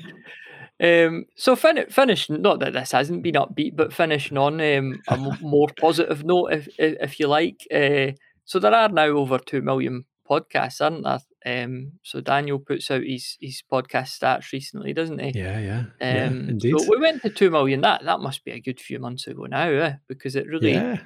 um, 0.83 1.25
so 1.37 1.57
fin- 1.57 1.89
finish, 1.91 2.29
not 2.29 2.61
that 2.61 2.75
this 2.75 2.93
hasn't 2.93 3.23
been 3.23 3.35
upbeat, 3.35 3.75
but 3.77 3.93
finishing 3.93 4.39
on 4.39 4.61
um, 4.61 5.01
a 5.09 5.17
more 5.41 5.69
positive 5.81 6.25
note, 6.25 6.53
if, 6.53 6.69
if 6.79 7.19
you 7.19 7.27
like. 7.29 7.67
Uh, 7.73 8.13
so 8.45 8.59
there 8.59 8.75
are 8.75 8.89
now 8.89 9.07
over 9.07 9.39
2 9.39 9.63
million 9.63 10.05
podcasts, 10.29 10.81
aren't 10.81 11.05
there? 11.05 11.21
Um, 11.47 11.93
so 12.03 12.21
Daniel 12.21 12.59
puts 12.59 12.91
out 12.91 13.03
his 13.03 13.37
his 13.41 13.63
podcast 13.71 14.19
stats 14.19 14.51
recently, 14.53 14.95
doesn't 14.95 15.19
he? 15.19 15.33
Yeah, 15.39 15.59
yeah, 15.59 15.79
um, 15.79 15.89
yeah 16.01 16.27
indeed. 16.27 16.81
So 16.81 16.91
we 16.91 16.99
went 16.99 17.23
to 17.23 17.31
two 17.31 17.51
million. 17.51 17.83
That 17.83 18.05
that 18.05 18.21
must 18.21 18.45
be 18.45 18.53
a 18.53 18.61
good 18.61 18.81
few 18.81 18.99
months 18.99 19.27
ago 19.27 19.45
now, 19.45 19.69
eh? 19.69 19.95
because 20.09 20.37
it 20.37 20.47
really, 20.47 20.73
yeah. 20.73 21.01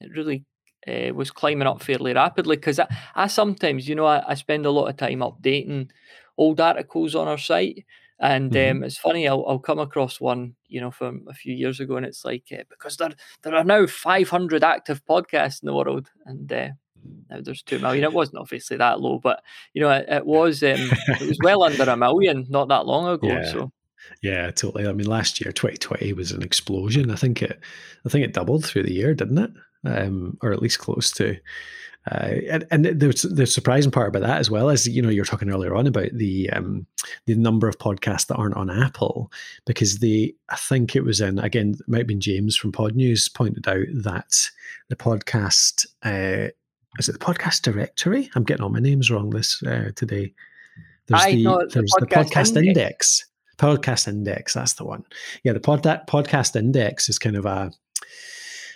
it 0.00 0.10
really 0.16 0.44
uh, 0.88 1.12
was 1.14 1.30
climbing 1.30 1.68
up 1.68 1.82
fairly 1.82 2.14
rapidly. 2.14 2.56
Because 2.56 2.78
I, 2.78 2.86
I 3.14 3.26
sometimes, 3.26 3.86
you 3.86 3.94
know, 3.94 4.06
I, 4.06 4.22
I, 4.26 4.34
spend 4.34 4.64
a 4.64 4.70
lot 4.70 4.88
of 4.88 4.96
time 4.96 5.18
updating 5.18 5.90
old 6.38 6.60
articles 6.60 7.14
on 7.14 7.28
our 7.28 7.38
site. 7.38 7.84
And 8.18 8.52
mm-hmm. 8.52 8.78
um, 8.78 8.84
it's 8.84 8.98
funny, 8.98 9.28
I'll, 9.28 9.44
I'll 9.46 9.58
come 9.58 9.80
across 9.80 10.20
one, 10.20 10.54
you 10.68 10.80
know, 10.80 10.92
from 10.92 11.26
a 11.28 11.34
few 11.34 11.54
years 11.54 11.80
ago, 11.80 11.96
and 11.96 12.06
it's 12.06 12.24
like 12.24 12.44
uh, 12.52 12.62
because 12.70 12.96
there 12.96 13.10
there 13.42 13.54
are 13.54 13.64
now 13.64 13.86
500 13.86 14.62
active 14.62 15.04
podcasts 15.04 15.62
in 15.62 15.66
the 15.66 15.74
world, 15.74 16.08
and 16.24 16.50
uh, 16.52 16.68
now 17.30 17.38
there's 17.42 17.62
two 17.62 17.78
million. 17.78 18.04
It 18.04 18.12
wasn't 18.12 18.38
obviously 18.38 18.76
that 18.78 19.00
low, 19.00 19.18
but 19.18 19.42
you 19.74 19.82
know, 19.82 19.90
it, 19.90 20.06
it 20.08 20.26
was 20.26 20.62
um, 20.62 20.78
it 20.78 21.28
was 21.28 21.38
well 21.42 21.62
under 21.62 21.84
a 21.84 21.96
million 21.96 22.46
not 22.48 22.68
that 22.68 22.86
long 22.86 23.08
ago. 23.08 23.28
Yeah. 23.28 23.50
So 23.50 23.72
yeah, 24.22 24.50
totally. 24.50 24.86
I 24.86 24.92
mean, 24.92 25.06
last 25.06 25.40
year, 25.40 25.52
2020 25.52 26.12
was 26.12 26.32
an 26.32 26.42
explosion. 26.42 27.10
I 27.10 27.16
think 27.16 27.42
it, 27.42 27.60
I 28.04 28.08
think 28.08 28.24
it 28.24 28.34
doubled 28.34 28.64
through 28.64 28.84
the 28.84 28.92
year, 28.92 29.14
didn't 29.14 29.38
it? 29.38 29.50
Um, 29.84 30.38
or 30.42 30.52
at 30.52 30.62
least 30.62 30.78
close 30.78 31.10
to. 31.12 31.36
Uh, 32.10 32.34
and, 32.50 32.66
and 32.72 32.84
the, 32.84 33.30
the 33.32 33.46
surprising 33.46 33.92
part 33.92 34.08
about 34.08 34.22
that 34.22 34.38
as 34.38 34.50
well 34.50 34.68
is, 34.70 34.88
you 34.88 35.00
know, 35.00 35.08
you're 35.08 35.24
talking 35.24 35.50
earlier 35.50 35.74
on 35.74 35.86
about 35.86 36.10
the 36.12 36.50
um, 36.50 36.84
the 37.26 37.34
number 37.36 37.68
of 37.68 37.78
podcasts 37.78 38.26
that 38.26 38.34
aren't 38.34 38.56
on 38.56 38.70
Apple 38.70 39.30
because 39.66 40.00
the 40.00 40.34
I 40.48 40.56
think 40.56 40.96
it 40.96 41.04
was 41.04 41.20
in 41.20 41.38
again, 41.38 41.76
it 41.78 41.88
might 41.88 41.98
have 41.98 42.06
been 42.08 42.20
James 42.20 42.56
from 42.56 42.72
Podnews 42.72 43.32
pointed 43.32 43.68
out 43.68 43.86
that 44.02 44.50
the 44.88 44.96
podcast 44.96 45.86
uh, 46.02 46.50
is 46.98 47.08
it 47.08 47.12
the 47.12 47.18
podcast 47.18 47.62
directory? 47.62 48.30
I'm 48.34 48.44
getting 48.44 48.62
all 48.62 48.70
my 48.70 48.80
names 48.80 49.10
wrong 49.10 49.30
this 49.30 49.62
uh, 49.62 49.90
today. 49.96 50.34
There's, 51.06 51.22
I 51.22 51.32
the, 51.32 51.70
there's 51.72 51.92
the 51.98 52.06
podcast, 52.06 52.28
the 52.28 52.34
podcast 52.34 52.56
index. 52.56 52.66
index. 52.66 53.24
Podcast 53.58 54.08
index, 54.08 54.54
that's 54.54 54.72
the 54.74 54.84
one. 54.84 55.04
Yeah, 55.44 55.52
the 55.52 55.60
pod, 55.60 55.82
that 55.84 56.06
podcast 56.06 56.56
index 56.56 57.08
is 57.08 57.18
kind 57.18 57.36
of 57.36 57.46
a 57.46 57.70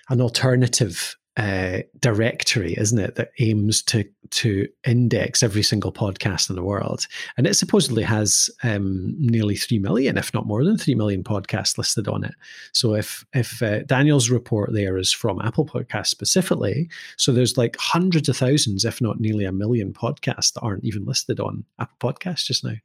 an 0.08 0.20
alternative 0.20 1.16
uh, 1.36 1.80
directory, 2.00 2.74
isn't 2.78 2.98
it, 2.98 3.16
that 3.16 3.30
aims 3.38 3.82
to 3.82 4.04
to 4.30 4.66
index 4.84 5.42
every 5.42 5.62
single 5.62 5.92
podcast 5.92 6.50
in 6.50 6.56
the 6.56 6.62
world, 6.62 7.06
and 7.36 7.46
it 7.46 7.54
supposedly 7.54 8.02
has 8.02 8.50
um, 8.62 9.14
nearly 9.18 9.54
three 9.54 9.78
million, 9.78 10.16
if 10.16 10.32
not 10.32 10.46
more 10.46 10.64
than 10.64 10.78
three 10.78 10.94
million 10.94 11.22
podcasts 11.22 11.78
listed 11.78 12.08
on 12.08 12.24
it. 12.24 12.34
So 12.72 12.94
if 12.94 13.24
if 13.34 13.62
uh, 13.62 13.80
Daniel's 13.80 14.30
report 14.30 14.72
there 14.72 14.96
is 14.96 15.12
from 15.12 15.40
Apple 15.42 15.66
Podcasts 15.66 16.08
specifically, 16.08 16.88
so 17.16 17.32
there's 17.32 17.58
like 17.58 17.76
hundreds 17.78 18.28
of 18.28 18.36
thousands, 18.36 18.84
if 18.84 19.00
not 19.00 19.20
nearly 19.20 19.44
a 19.44 19.52
million 19.52 19.92
podcasts 19.92 20.54
that 20.54 20.62
aren't 20.62 20.84
even 20.84 21.04
listed 21.04 21.38
on 21.38 21.64
Apple 21.78 22.12
Podcasts 22.12 22.46
just 22.46 22.64
now 22.64 22.76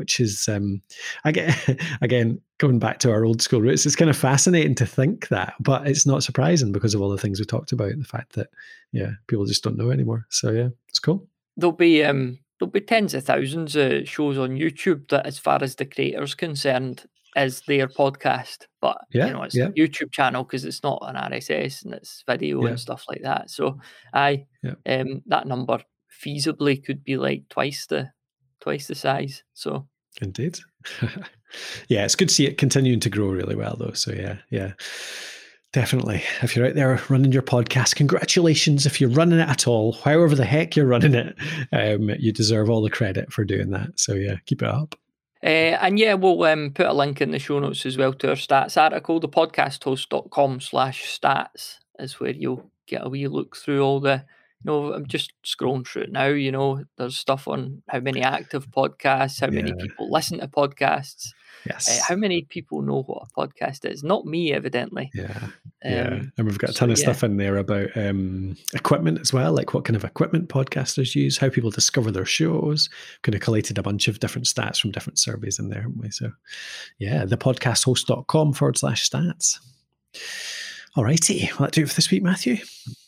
which 0.00 0.18
is 0.18 0.48
um, 0.48 0.82
again, 1.24 1.54
again 2.00 2.40
going 2.58 2.78
back 2.78 2.98
to 3.00 3.12
our 3.12 3.24
old 3.24 3.42
school 3.42 3.60
roots. 3.60 3.86
It's 3.86 3.94
kind 3.94 4.10
of 4.10 4.16
fascinating 4.16 4.74
to 4.76 4.86
think 4.86 5.28
that, 5.28 5.54
but 5.60 5.86
it's 5.86 6.06
not 6.06 6.24
surprising 6.24 6.72
because 6.72 6.94
of 6.94 7.02
all 7.02 7.10
the 7.10 7.18
things 7.18 7.38
we 7.38 7.44
talked 7.44 7.70
about. 7.70 7.96
The 7.96 8.04
fact 8.04 8.32
that 8.32 8.48
yeah, 8.92 9.10
people 9.28 9.44
just 9.44 9.62
don't 9.62 9.76
know 9.76 9.90
anymore. 9.90 10.26
So 10.30 10.50
yeah, 10.50 10.68
it's 10.88 10.98
cool. 10.98 11.28
There'll 11.56 11.72
be 11.72 12.02
um, 12.02 12.38
there'll 12.58 12.72
be 12.72 12.80
tens 12.80 13.14
of 13.14 13.24
thousands 13.24 13.76
of 13.76 14.08
shows 14.08 14.38
on 14.38 14.56
YouTube 14.56 15.08
that, 15.10 15.26
as 15.26 15.38
far 15.38 15.62
as 15.62 15.76
the 15.76 15.84
creators 15.84 16.34
concerned, 16.34 17.04
is 17.36 17.62
their 17.68 17.86
podcast. 17.86 18.66
But 18.80 18.98
yeah, 19.12 19.26
you 19.26 19.32
know, 19.34 19.42
it's 19.42 19.54
yeah. 19.54 19.66
a 19.66 19.72
YouTube 19.72 20.12
channel 20.12 20.44
because 20.44 20.64
it's 20.64 20.82
not 20.82 21.02
an 21.02 21.16
RSS 21.16 21.84
and 21.84 21.92
it's 21.92 22.24
video 22.26 22.62
yeah. 22.62 22.70
and 22.70 22.80
stuff 22.80 23.04
like 23.06 23.22
that. 23.22 23.50
So 23.50 23.78
I 24.14 24.46
yeah. 24.62 24.74
um, 24.86 25.22
that 25.26 25.46
number 25.46 25.78
feasibly 26.24 26.82
could 26.84 27.04
be 27.04 27.16
like 27.16 27.44
twice 27.48 27.86
the 27.86 28.10
twice 28.60 28.86
the 28.86 28.94
size. 28.94 29.42
So 29.54 29.88
indeed, 30.20 30.58
yeah, 31.88 32.04
it's 32.04 32.16
good 32.16 32.28
to 32.28 32.34
see 32.34 32.46
it 32.46 32.58
continuing 32.58 33.00
to 33.00 33.10
grow 33.10 33.28
really 33.28 33.56
well, 33.56 33.76
though. 33.78 33.92
So 33.92 34.12
yeah, 34.12 34.38
yeah. 34.50 34.72
Definitely. 35.72 36.24
If 36.42 36.56
you're 36.56 36.66
out 36.66 36.74
there 36.74 37.00
running 37.08 37.30
your 37.30 37.42
podcast, 37.42 37.94
congratulations. 37.94 38.86
If 38.86 39.00
you're 39.00 39.10
running 39.10 39.38
it 39.38 39.48
at 39.48 39.68
all, 39.68 39.92
however 39.92 40.34
the 40.34 40.44
heck 40.44 40.74
you're 40.74 40.86
running 40.86 41.14
it, 41.14 41.36
um, 41.72 42.10
you 42.18 42.32
deserve 42.32 42.68
all 42.68 42.82
the 42.82 42.90
credit 42.90 43.32
for 43.32 43.44
doing 43.44 43.70
that. 43.70 43.90
So, 43.94 44.14
yeah, 44.14 44.38
keep 44.46 44.62
it 44.62 44.68
up. 44.68 44.96
Uh, 45.42 45.78
and 45.80 45.96
yeah, 45.96 46.14
we'll 46.14 46.42
um, 46.42 46.72
put 46.74 46.86
a 46.86 46.92
link 46.92 47.20
in 47.20 47.30
the 47.30 47.38
show 47.38 47.60
notes 47.60 47.86
as 47.86 47.96
well 47.96 48.12
to 48.14 48.30
our 48.30 48.34
stats 48.34 48.80
article. 48.80 49.20
The 49.20 49.28
podcasthost.com 49.28 50.60
slash 50.60 51.18
stats 51.18 51.78
is 52.00 52.18
where 52.18 52.32
you'll 52.32 52.70
get 52.88 53.06
a 53.06 53.08
wee 53.08 53.28
look 53.28 53.56
through 53.56 53.80
all 53.80 54.00
the 54.00 54.24
you 54.62 54.70
know, 54.70 54.92
I'm 54.92 55.06
just 55.06 55.32
scrolling 55.44 55.86
through 55.86 56.02
it 56.02 56.12
now. 56.12 56.26
You 56.26 56.52
know, 56.52 56.84
there's 56.98 57.16
stuff 57.16 57.48
on 57.48 57.82
how 57.88 58.00
many 58.00 58.20
active 58.20 58.70
podcasts, 58.70 59.40
how 59.40 59.46
yeah. 59.46 59.62
many 59.62 59.72
people 59.72 60.10
listen 60.10 60.38
to 60.40 60.48
podcasts, 60.48 61.32
yes, 61.64 61.88
uh, 61.88 62.02
how 62.06 62.16
many 62.16 62.42
people 62.42 62.82
know 62.82 63.02
what 63.02 63.22
a 63.22 63.40
podcast 63.40 63.90
is. 63.90 64.04
Not 64.04 64.26
me, 64.26 64.52
evidently. 64.52 65.10
Yeah, 65.14 65.38
um, 65.42 65.50
yeah, 65.82 66.22
and 66.36 66.46
we've 66.46 66.58
got 66.58 66.70
a 66.70 66.74
ton 66.74 66.88
so, 66.88 66.92
of 66.92 66.98
stuff 66.98 67.24
in 67.24 67.38
there 67.38 67.56
about 67.56 67.96
um, 67.96 68.54
equipment 68.74 69.20
as 69.20 69.32
well, 69.32 69.54
like 69.54 69.72
what 69.72 69.86
kind 69.86 69.96
of 69.96 70.04
equipment 70.04 70.50
podcasters 70.50 71.14
use, 71.14 71.38
how 71.38 71.48
people 71.48 71.70
discover 71.70 72.10
their 72.10 72.26
shows. 72.26 72.90
Kind 73.22 73.34
of 73.34 73.40
collated 73.40 73.78
a 73.78 73.82
bunch 73.82 74.08
of 74.08 74.20
different 74.20 74.46
stats 74.46 74.78
from 74.78 74.90
different 74.90 75.18
surveys 75.18 75.58
in 75.58 75.70
there, 75.70 75.82
haven't 75.82 76.00
we? 76.00 76.10
So, 76.10 76.32
yeah, 76.98 77.24
thepodcasthost.com 77.24 78.52
forward 78.52 78.76
slash 78.76 79.08
stats. 79.08 79.58
All 80.96 81.04
righty, 81.04 81.48
well, 81.52 81.66
that 81.66 81.72
do 81.72 81.82
it 81.82 81.88
for 81.88 81.94
this 81.94 82.10
week, 82.10 82.22
Matthew. 82.22 82.58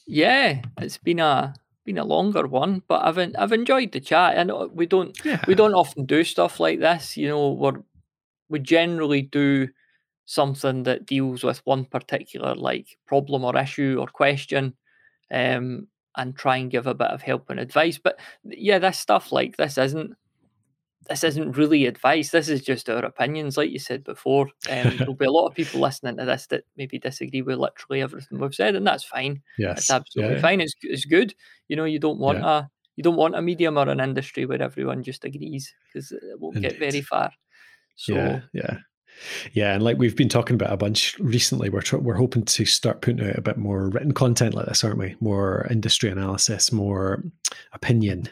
Yeah, 0.07 0.63
it's 0.79 0.99
been 0.99 1.19
a 1.19 1.55
been 1.85 1.99
a 1.99 2.05
longer 2.05 2.47
one, 2.47 2.83
but 2.87 3.05
I've 3.05 3.19
I've 3.37 3.53
enjoyed 3.53 3.93
the 3.93 4.01
chat. 4.01 4.37
And 4.37 4.53
we 4.73 4.87
don't 4.87 5.19
yeah. 5.25 5.43
we 5.47 5.55
don't 5.55 5.75
often 5.75 6.05
do 6.07 6.23
stuff 6.23 6.61
like 6.61 6.79
this. 6.79 7.17
You 7.17 7.29
know, 7.29 7.51
we 7.51 7.71
we 8.49 8.59
generally 8.61 9.23
do 9.23 9.69
something 10.27 10.85
that 10.85 11.07
deals 11.07 11.43
with 11.43 11.61
one 11.65 11.85
particular 11.85 12.55
like 12.55 12.99
problem 13.07 13.45
or 13.45 13.57
issue 13.57 13.97
or 13.99 14.07
question, 14.07 14.75
um, 15.33 15.89
and 16.17 16.37
try 16.37 16.59
and 16.59 16.71
give 16.71 16.87
a 16.87 16.95
bit 16.95 17.09
of 17.09 17.23
help 17.23 17.51
and 17.51 17.59
advice. 17.59 17.99
But 17.99 18.21
yeah, 18.45 18.79
this 18.79 18.99
stuff 18.99 19.33
like 19.33 19.57
this 19.57 19.77
isn't 19.77 20.15
this 21.09 21.25
isn't 21.25 21.57
really 21.57 21.87
advice. 21.87 22.31
This 22.31 22.49
is 22.49 22.63
just 22.63 22.89
our 22.89 23.05
opinions, 23.05 23.57
like 23.57 23.71
you 23.71 23.79
said 23.79 24.05
before. 24.05 24.47
Um, 24.71 24.97
there'll 24.99 25.15
be 25.15 25.25
a 25.25 25.31
lot 25.31 25.47
of 25.47 25.55
people 25.55 25.81
listening 25.81 26.17
to 26.17 26.25
this 26.25 26.47
that 26.49 26.65
maybe 26.77 26.99
disagree 26.99 27.43
with 27.43 27.59
literally 27.59 28.03
everything 28.03 28.39
we've 28.39 28.55
said, 28.55 28.75
and 28.77 28.87
that's 28.87 29.05
fine. 29.05 29.43
Yes, 29.59 29.79
It's 29.79 29.91
absolutely 29.91 30.37
yeah, 30.37 30.41
fine. 30.41 30.61
It's 30.61 30.75
it's 30.83 31.05
good. 31.05 31.35
You 31.69 31.77
know, 31.77 31.85
you 31.85 31.99
don't 31.99 32.19
want 32.19 32.39
Yeah. 32.39 32.59
a 32.59 32.69
you 32.97 33.03
don't 33.03 33.17
want 33.17 33.35
a 33.37 33.43
medium 33.43 33.79
or 33.79 33.89
an 33.89 34.01
industry 34.01 34.45
where 34.47 34.61
everyone 34.63 35.03
just 35.03 35.25
agrees 35.25 35.75
because 35.93 36.13
it 36.13 36.21
won't 36.39 36.61
get 36.61 36.79
very 36.79 37.01
far. 37.01 37.33
So 37.97 38.15
yeah, 38.15 38.41
yeah, 38.53 38.77
yeah. 39.55 39.75
And 39.75 39.83
like 39.83 39.97
we've 39.99 40.17
been 40.17 40.29
talking 40.29 40.55
about 40.55 40.73
a 40.73 40.77
bunch 40.77 41.19
recently, 41.19 41.71
we're 41.71 41.81
tr- 41.83 41.97
we're 41.97 42.15
hoping 42.15 42.45
to 42.45 42.65
start 42.65 43.01
putting 43.01 43.27
out 43.27 43.37
a 43.37 43.43
bit 43.43 43.57
more 43.57 43.89
written 43.89 44.13
content 44.13 44.55
like 44.55 44.67
this, 44.67 44.85
aren't 44.85 44.99
we? 44.99 45.17
More 45.21 45.67
industry 45.71 46.11
analysis, 46.11 46.71
more 46.71 47.25
opinion. 47.73 48.29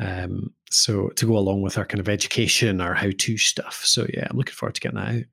Um, 0.00 0.52
so 0.70 1.08
to 1.10 1.26
go 1.26 1.36
along 1.38 1.62
with 1.62 1.78
our 1.78 1.84
kind 1.84 2.00
of 2.00 2.08
education, 2.08 2.80
our 2.80 2.94
how-to 2.94 3.36
stuff. 3.38 3.82
So 3.84 4.06
yeah, 4.12 4.26
I'm 4.30 4.36
looking 4.36 4.54
forward 4.54 4.74
to 4.74 4.80
getting 4.80 4.98
that 4.98 5.14
out. 5.14 5.24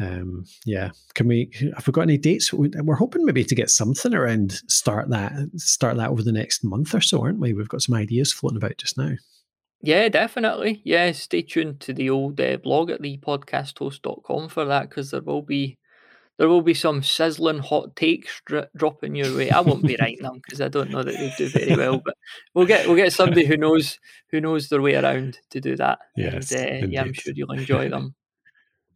Um, 0.00 0.44
yeah, 0.64 0.90
can 1.14 1.26
we? 1.26 1.50
Have 1.74 1.86
we 1.86 1.92
got 1.92 2.02
any 2.02 2.18
dates? 2.18 2.52
We- 2.52 2.70
We're 2.76 2.94
hoping 2.94 3.24
maybe 3.24 3.44
to 3.44 3.54
get 3.54 3.68
something 3.68 4.14
around 4.14 4.52
start 4.68 5.10
that 5.10 5.32
start 5.56 5.96
that 5.96 6.10
over 6.10 6.22
the 6.22 6.32
next 6.32 6.62
month 6.62 6.94
or 6.94 7.00
so, 7.00 7.20
aren't 7.22 7.40
we? 7.40 7.52
We've 7.52 7.68
got 7.68 7.82
some 7.82 7.96
ideas 7.96 8.32
floating 8.32 8.58
about 8.58 8.78
just 8.78 8.96
now. 8.96 9.14
Yeah, 9.80 10.08
definitely. 10.08 10.82
Yeah, 10.84 11.10
stay 11.12 11.42
tuned 11.42 11.80
to 11.80 11.92
the 11.92 12.10
old 12.10 12.40
uh, 12.40 12.56
blog 12.58 12.90
at 12.90 13.02
thepodcasthost.com 13.02 14.48
for 14.48 14.64
that 14.64 14.88
because 14.88 15.10
there 15.10 15.20
will 15.22 15.42
be 15.42 15.78
there 16.38 16.48
will 16.48 16.62
be 16.62 16.74
some 16.74 17.02
sizzling 17.02 17.58
hot 17.58 17.96
takes 17.96 18.40
dr- 18.46 18.68
dropping 18.76 19.14
your 19.14 19.36
way. 19.36 19.50
I 19.50 19.60
won't 19.60 19.82
be 19.82 19.96
writing 20.00 20.22
them 20.22 20.40
because 20.42 20.60
I 20.60 20.68
don't 20.68 20.90
know 20.90 21.02
that 21.02 21.14
they 21.14 21.32
do 21.36 21.48
very 21.48 21.76
well, 21.76 22.00
but 22.04 22.14
we'll 22.54 22.66
get 22.66 22.86
we'll 22.86 22.96
get 22.96 23.12
somebody 23.12 23.44
who 23.44 23.56
knows 23.56 23.98
who 24.30 24.40
knows 24.40 24.68
their 24.68 24.80
way 24.80 24.94
around 24.94 25.38
to 25.50 25.60
do 25.60 25.76
that. 25.76 25.98
Yes, 26.16 26.52
and, 26.52 26.84
uh, 26.84 26.86
yeah, 26.88 27.02
I'm 27.02 27.12
sure 27.12 27.32
you'll 27.34 27.52
enjoy 27.52 27.88
them. 27.88 28.14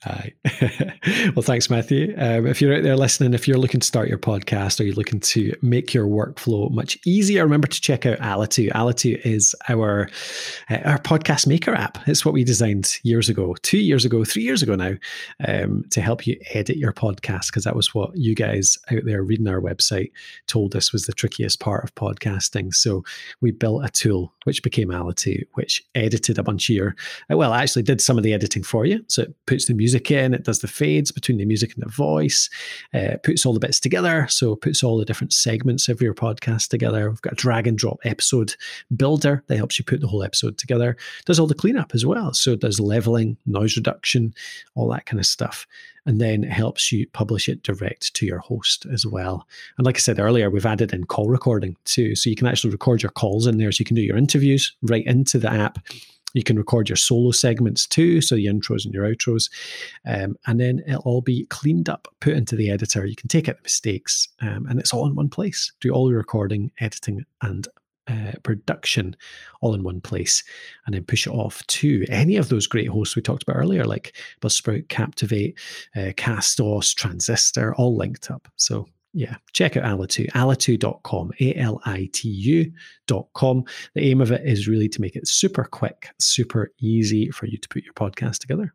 Aye. 0.05 0.33
well, 1.37 1.43
thanks, 1.43 1.71
Matthew. 1.71 2.13
Um, 2.19 2.47
if 2.47 2.61
you're 2.61 2.77
out 2.77 2.83
there 2.83 2.97
listening, 2.97 3.35
if 3.35 3.47
you're 3.47 3.59
looking 3.59 3.79
to 3.79 3.87
start 3.87 4.09
your 4.09 4.19
podcast 4.19 4.81
or 4.81 4.83
you're 4.83 4.97
looking 4.97 5.21
to 5.21 5.55
make 5.63 5.95
your 5.95 6.07
workflow 6.07 6.71
much 6.73 6.99
easier, 7.07 7.45
remember 7.45 7.69
to 7.69 7.81
check 7.81 8.05
out 8.05 8.19
Alitu. 8.19 8.71
Alitu 8.73 9.25
is 9.25 9.55
our 9.69 10.09
uh, 10.71 10.79
our 10.85 10.99
podcast 10.99 11.47
maker 11.47 11.73
app. 11.73 11.99
It's 12.09 12.25
what 12.25 12.35
we 12.35 12.43
designed 12.43 12.99
years 13.05 13.29
ago, 13.29 13.55
two 13.63 13.79
years 13.79 14.05
ago, 14.05 14.25
three 14.25 14.43
years 14.43 14.61
ago 14.61 14.75
now, 14.75 14.95
um, 15.47 15.85
to 15.91 16.01
help 16.01 16.27
you 16.27 16.37
edit 16.53 16.77
your 16.77 16.93
podcast 16.93 17.47
because 17.47 17.65
that 17.65 17.77
was 17.77 17.95
what 17.95 18.17
you 18.17 18.35
guys 18.35 18.79
out 18.91 19.03
there 19.05 19.23
reading 19.23 19.47
our 19.47 19.61
website 19.61 20.11
told 20.49 20.75
us 20.75 20.93
was 20.93 21.07
the 21.07 21.13
trickiest 21.13 21.61
part 21.61 21.85
of 21.85 21.95
podcasting. 21.95 22.75
So 22.75 23.05
we 23.41 23.53
built 23.53 23.85
a 23.85 23.89
tool 23.89 24.33
which 24.45 24.65
became 24.65 24.89
Alitu, 24.89 25.45
which 25.55 25.81
edited 25.95 26.39
a 26.39 26.43
bunch 26.43 26.69
of 26.69 26.75
your 26.75 26.97
uh, 27.31 27.37
well, 27.37 27.53
actually 27.53 27.83
did 27.83 28.01
some 28.01 28.19
of 28.19 28.25
the 28.25 28.33
editing 28.33 28.65
for 28.65 28.85
you. 28.85 29.05
So 29.09 29.23
it 29.23 29.35
puts 29.47 29.67
the 29.67 29.75
music 29.75 29.92
in, 29.95 30.35
it 30.35 30.45
does 30.45 30.61
the 30.61 30.69
fades 30.69 31.11
between 31.11 31.39
the 31.39 31.45
music 31.45 31.75
and 31.75 31.85
the 31.85 31.91
voice, 31.91 32.49
uh, 32.95 33.17
puts 33.23 33.45
all 33.45 33.53
the 33.53 33.61
bits 33.61 33.81
together. 33.81 34.27
So 34.29 34.57
puts 34.57 34.83
all 34.83 34.99
the 34.99 35.05
different 35.05 35.33
segments 35.33 35.89
of 35.89 36.01
your 36.01 36.15
podcast 36.15 36.69
together. 36.69 37.11
We've 37.11 37.23
got 37.23 37.35
a 37.35 37.37
drag 37.37 37.67
and 37.67 37.79
drop 37.79 37.99
episode 38.05 38.55
builder 38.97 39.43
that 39.47 39.57
helps 39.57 39.79
you 39.79 39.85
put 39.85 40.01
the 40.01 40.09
whole 40.09 40.23
episode 40.23 40.59
together. 40.59 40.97
Does 41.27 41.39
all 41.39 41.47
the 41.47 41.55
cleanup 41.55 41.93
as 41.95 42.07
well. 42.07 42.33
So 42.33 42.53
it 42.53 42.61
does 42.61 42.81
leveling, 42.81 43.37
noise 43.47 43.77
reduction, 43.77 44.35
all 44.75 44.89
that 44.89 45.07
kind 45.07 45.21
of 45.21 45.27
stuff. 45.27 45.67
And 46.05 46.21
then 46.21 46.43
it 46.45 46.51
helps 46.51 46.91
you 46.91 47.07
publish 47.09 47.49
it 47.49 47.63
direct 47.63 48.15
to 48.15 48.27
your 48.27 48.39
host 48.39 48.87
as 48.93 49.07
well. 49.07 49.47
And 49.79 49.87
like 49.87 49.97
I 49.97 50.01
said 50.01 50.19
earlier, 50.19 50.51
we've 50.51 50.67
added 50.67 50.93
in 50.93 51.05
call 51.05 51.29
recording 51.29 51.77
too. 51.85 52.17
So 52.17 52.29
you 52.29 52.37
can 52.37 52.49
actually 52.49 52.71
record 52.71 53.03
your 53.03 53.13
calls 53.13 53.47
in 53.47 53.59
there. 53.59 53.71
So 53.71 53.81
you 53.81 53.85
can 53.85 53.97
do 53.97 54.03
your 54.03 54.17
interviews 54.17 54.75
right 54.83 55.07
into 55.07 55.39
the 55.39 55.53
app. 55.53 55.79
You 56.35 56.43
can 56.43 56.57
record 56.57 56.89
your 56.89 56.97
solo 56.97 57.31
segments 57.31 57.87
too, 57.87 58.21
so 58.21 58.35
your 58.35 58.53
intros 58.53 58.85
and 58.85 58.95
your 58.95 59.05
outros, 59.05 59.51
um, 60.07 60.37
and 60.47 60.61
then 60.61 60.83
it'll 60.87 61.03
all 61.03 61.21
be 61.21 61.47
cleaned 61.47 61.89
up, 61.89 62.09
put 62.21 62.35
into 62.35 62.57
the 62.57 62.71
editor. 62.71 63.07
You 63.07 63.17
can 63.17 63.29
take 63.29 63.49
out 63.49 63.57
the 63.57 63.63
mistakes, 63.63 64.29
um, 64.41 64.67
and 64.69 64.81
it's 64.81 64.93
all 64.93 65.07
in 65.07 65.15
one 65.15 65.29
place. 65.29 65.73
Do 65.81 65.91
all 65.91 66.09
your 66.09 66.19
recording, 66.19 66.71
editing, 66.81 67.25
and 67.43 67.69
uh, 68.09 68.33
production 68.43 69.17
all 69.61 69.75
in 69.75 69.83
one 69.83 70.01
place, 70.01 70.43
and 70.87 70.95
then 70.95 71.05
push 71.05 71.27
it 71.27 71.31
off 71.31 71.65
to 71.69 72.05
any 72.09 72.37
of 72.37 72.49
those 72.49 72.67
great 72.67 72.89
hosts 72.89 73.15
we 73.15 73.23
talked 73.23 73.43
about 73.43 73.57
earlier, 73.57 73.85
like 73.85 74.17
Buzzsprout, 74.41 74.89
Captivate, 74.89 75.59
uh, 75.95 76.13
Castos, 76.17 76.95
Transistor, 76.95 77.75
all 77.77 77.97
linked 77.97 78.31
up. 78.31 78.49
So 78.57 78.89
yeah, 79.13 79.37
check 79.53 79.77
out 79.77 79.85
Alitu, 79.85 80.31
alitu.com, 80.33 81.33
A 81.41 81.55
L 81.55 81.81
I 81.85 82.09
T 82.13 82.29
U.com. 82.29 83.65
The 83.95 84.03
aim 84.03 84.21
of 84.21 84.33
it 84.33 84.43
is 84.45 84.69
really 84.69 84.89
to 84.89 85.01
make 85.01 85.17
it 85.17 85.29
super 85.29 85.65
quick, 85.65 86.09
super 86.19 86.73
easy 86.81 87.31
for 87.31 87.47
you 87.47 87.59
to 87.59 87.69
put 87.69 87.85
your 87.85 87.95
podcast 87.95 88.39
together. 88.39 88.75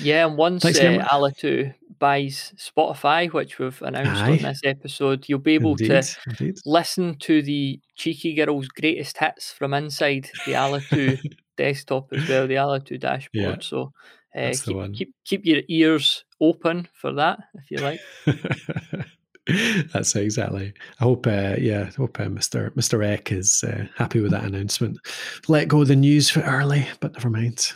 Yeah, 0.00 0.26
and 0.26 0.36
once 0.36 0.62
Thanks 0.62 0.78
uh. 0.80 1.06
Alitu 1.10 1.74
buys 1.98 2.52
Spotify, 2.56 3.32
which 3.32 3.58
we've 3.58 3.80
announced 3.82 4.22
Aye. 4.22 4.32
on 4.32 4.38
this 4.38 4.60
episode, 4.64 5.28
you'll 5.28 5.38
be 5.38 5.54
able 5.54 5.72
Indeed, 5.72 5.88
to 5.88 6.16
indeed. 6.26 6.56
listen 6.64 7.16
to 7.20 7.42
the 7.42 7.80
Cheeky 7.94 8.34
Girls' 8.34 8.68
greatest 8.68 9.18
hits 9.18 9.52
from 9.52 9.74
inside 9.74 10.28
the 10.46 10.52
Alitu 10.52 11.20
desktop 11.56 12.12
as 12.12 12.28
well, 12.28 12.46
the 12.46 12.54
Alitu 12.54 12.98
dashboard. 12.98 13.32
Yeah, 13.34 13.56
so 13.60 13.92
uh, 14.34 14.52
keep, 14.52 14.94
keep 14.94 15.14
keep 15.24 15.46
your 15.46 15.62
ears 15.68 16.24
open 16.40 16.88
for 16.92 17.12
that 17.12 17.38
if 17.54 17.70
you 17.70 17.78
like. 17.78 18.00
That's 19.92 20.14
exactly. 20.14 20.72
I 21.00 21.04
hope, 21.04 21.26
uh, 21.26 21.56
yeah, 21.58 21.88
I 21.88 21.94
hope 21.96 22.20
uh, 22.20 22.24
Mr. 22.24 22.70
Mr. 22.70 23.04
Ek 23.04 23.32
is 23.32 23.64
uh, 23.64 23.86
happy 23.96 24.20
with 24.20 24.32
that 24.32 24.44
announcement. 24.44 24.98
Let 25.48 25.68
go 25.68 25.82
of 25.82 25.88
the 25.88 25.96
news 25.96 26.30
for 26.30 26.40
early, 26.40 26.86
but 27.00 27.14
never 27.14 27.30
mind. 27.30 27.72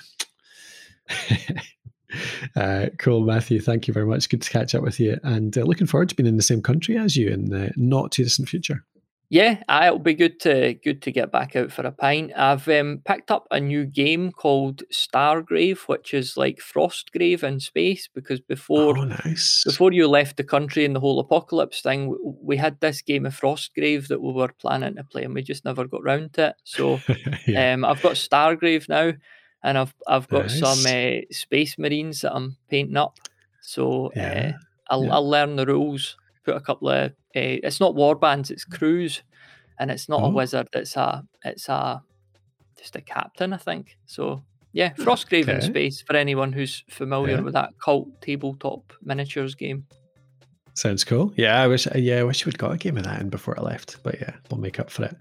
uh, 2.57 2.87
cool, 2.99 3.23
Matthew. 3.23 3.61
Thank 3.61 3.89
you 3.89 3.95
very 3.95 4.07
much. 4.07 4.29
Good 4.29 4.43
to 4.43 4.51
catch 4.51 4.75
up 4.75 4.83
with 4.83 5.01
you, 5.01 5.19
and 5.23 5.57
uh, 5.57 5.63
looking 5.63 5.87
forward 5.87 6.11
to 6.11 6.15
being 6.15 6.27
in 6.27 6.37
the 6.37 6.43
same 6.43 6.63
country 6.63 6.97
as 6.97 7.17
you 7.17 7.29
in 7.29 7.47
the 7.47 7.73
not 7.77 8.13
too 8.13 8.25
distant 8.25 8.49
future. 8.49 8.85
Yeah, 9.31 9.63
aye, 9.69 9.87
it'll 9.87 9.99
be 9.99 10.15
good 10.15 10.39
to 10.41 10.75
good 10.75 11.03
to 11.03 11.11
get 11.11 11.33
back 11.33 11.57
out 11.57 11.73
for 11.73 11.83
a 11.83 11.91
pint. 11.91 12.33
I've 12.37 12.69
um, 12.69 13.01
picked 13.05 13.31
up 13.31 13.47
a 13.51 13.59
new 13.59 13.85
game 13.85 14.31
called 14.31 14.83
Stargrave, 14.93 15.89
which 15.89 16.15
is 16.15 16.37
like 16.37 16.59
Frostgrave 16.59 17.43
in 17.43 17.59
space. 17.59 18.09
Because 18.15 18.41
before 18.41 18.97
Oh, 18.97 19.05
nice. 19.05 19.65
before 19.65 19.93
you 19.93 20.07
left 20.07 20.37
the 20.37 20.45
country 20.45 20.85
and 20.85 20.95
the 20.95 21.01
whole 21.01 21.19
apocalypse 21.19 21.81
thing, 21.81 22.17
we 22.43 22.57
had 22.57 22.79
this 22.81 23.03
game 23.03 23.27
of 23.27 23.39
Frostgrave 23.39 24.09
that 24.09 24.21
we 24.21 24.33
were 24.33 24.53
planning 24.61 24.97
to 24.97 25.05
play, 25.05 25.25
and 25.25 25.35
we 25.35 25.43
just 25.43 25.65
never 25.65 25.87
got 25.87 26.05
round 26.05 26.35
to 26.35 26.49
it. 26.49 26.57
So 26.65 27.01
yeah, 27.49 27.73
um, 27.73 27.85
I've 27.85 28.03
got 28.03 28.15
Stargrave 28.15 28.89
now, 28.89 29.13
and 29.63 29.79
I've 29.79 29.95
I've 30.07 30.29
got 30.29 30.51
some 30.51 30.85
uh, 30.87 31.21
Space 31.33 31.79
Marines 31.79 32.21
that 32.21 32.35
I'm 32.35 32.57
painting 32.69 32.97
up. 32.99 33.15
So 33.63 34.13
Yeah, 34.15 34.53
uh, 34.55 34.59
I'll 34.91 35.05
yeah. 35.05 35.13
I'll 35.15 35.29
learn 35.29 35.57
the 35.57 35.67
rules. 35.67 36.17
Put 36.45 36.57
a 36.57 36.61
couple 36.61 36.89
of 36.91 37.11
uh, 37.11 37.13
it's 37.35 37.81
not 37.81 37.95
war 37.95 38.15
bands, 38.15 38.51
it's 38.51 38.65
mm. 38.65 38.79
crews, 38.79 39.23
and 39.79 39.91
it's 39.91 40.09
not 40.09 40.23
a 40.23 40.27
Oh. 40.27 40.31
wizard. 40.31 40.69
It's 40.73 40.97
a 40.97 41.25
it's 41.45 41.69
a 41.69 42.03
just 42.79 42.97
a 42.97 43.01
captain, 43.01 43.53
I 43.53 43.57
think. 43.57 43.97
So 44.07 44.43
yeah, 44.73 44.91
hmm, 44.95 45.03
Frostgrave 45.03 45.49
in 45.49 45.61
space 45.63 46.03
for 46.03 46.17
anyone 46.17 46.53
who's 46.53 46.85
familiar 46.91 47.37
Yeah. 47.37 47.41
with 47.41 47.55
that 47.55 47.71
cult 47.83 48.09
tabletop 48.21 48.93
miniatures 49.03 49.55
game. 49.55 49.87
Sounds 50.77 51.05
cool. 51.05 51.33
Yeah, 51.37 51.63
I 51.63 51.69
wish. 51.69 51.87
Yeah, 51.95 52.19
I 52.19 52.23
wish 52.25 52.45
we'd 52.45 52.59
got 52.59 52.73
a 52.73 52.77
game 52.77 52.97
of 52.97 53.05
that 53.05 53.21
in 53.21 53.29
before 53.29 53.59
I 53.59 53.63
left. 53.63 53.99
But 54.03 54.21
yeah, 54.21 54.35
we'll 54.51 54.61
make 54.61 54.81
up 54.81 54.91
for 54.91 55.05
it. 55.05 55.17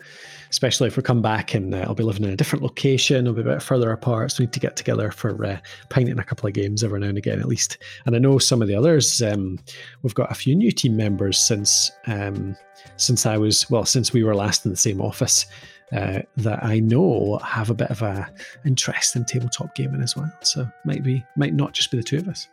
Especially 0.50 0.88
if 0.88 0.98
we 0.98 1.04
come 1.04 1.22
back 1.22 1.54
and 1.54 1.76
uh, 1.76 1.86
I'll 1.88 1.94
be 1.94 2.04
living 2.04 2.24
in 2.24 2.32
a 2.32 2.36
different 2.36 2.64
location. 2.64 3.28
I'll 3.28 3.36
be 3.36 3.42
a 3.42 3.46
bit 3.46 3.62
further 3.62 3.92
apart, 3.92 4.32
so 4.32 4.42
we 4.42 4.48
need 4.48 4.54
to 4.54 4.60
get 4.60 4.76
together 4.76 5.12
for 5.12 5.46
uh, 5.46 5.60
painting 5.90 6.18
a 6.18 6.24
couple 6.24 6.48
of 6.48 6.54
games 6.54 6.84
every 6.84 7.00
now 7.00 7.08
and 7.08 7.20
again, 7.20 7.40
at 7.40 7.48
least. 7.48 7.78
And 8.08 8.16
I 8.16 8.20
know 8.20 8.40
some 8.40 8.64
of 8.64 8.68
the 8.68 8.74
others. 8.74 9.22
Um, 9.22 9.60
we've 10.02 10.16
got 10.16 10.32
a 10.32 10.36
few 10.36 10.56
new 10.56 10.72
team 10.72 10.98
members 10.98 11.40
since 11.40 11.92
um, 12.08 12.58
since 12.98 13.28
I 13.28 13.38
was 13.38 13.70
well, 13.70 13.86
since 13.86 14.12
we 14.12 14.24
were 14.24 14.36
last 14.36 14.66
in 14.66 14.72
the 14.72 14.78
same 14.78 15.02
office. 15.02 15.46
Uh, 15.92 16.24
that 16.38 16.64
I 16.64 16.80
know 16.80 17.38
have 17.44 17.70
a 17.70 17.76
bit 17.76 17.92
of 17.92 18.02
a 18.02 18.28
interest 18.66 19.16
in 19.16 19.26
tabletop 19.26 19.76
gaming 19.76 20.02
as 20.02 20.16
well. 20.16 20.32
So 20.42 20.68
might 20.86 21.04
be 21.04 21.24
might 21.36 21.54
not 21.54 21.74
just 21.74 21.92
be 21.92 21.98
the 21.98 22.04
two 22.04 22.18
of 22.18 22.28
us. 22.28 22.48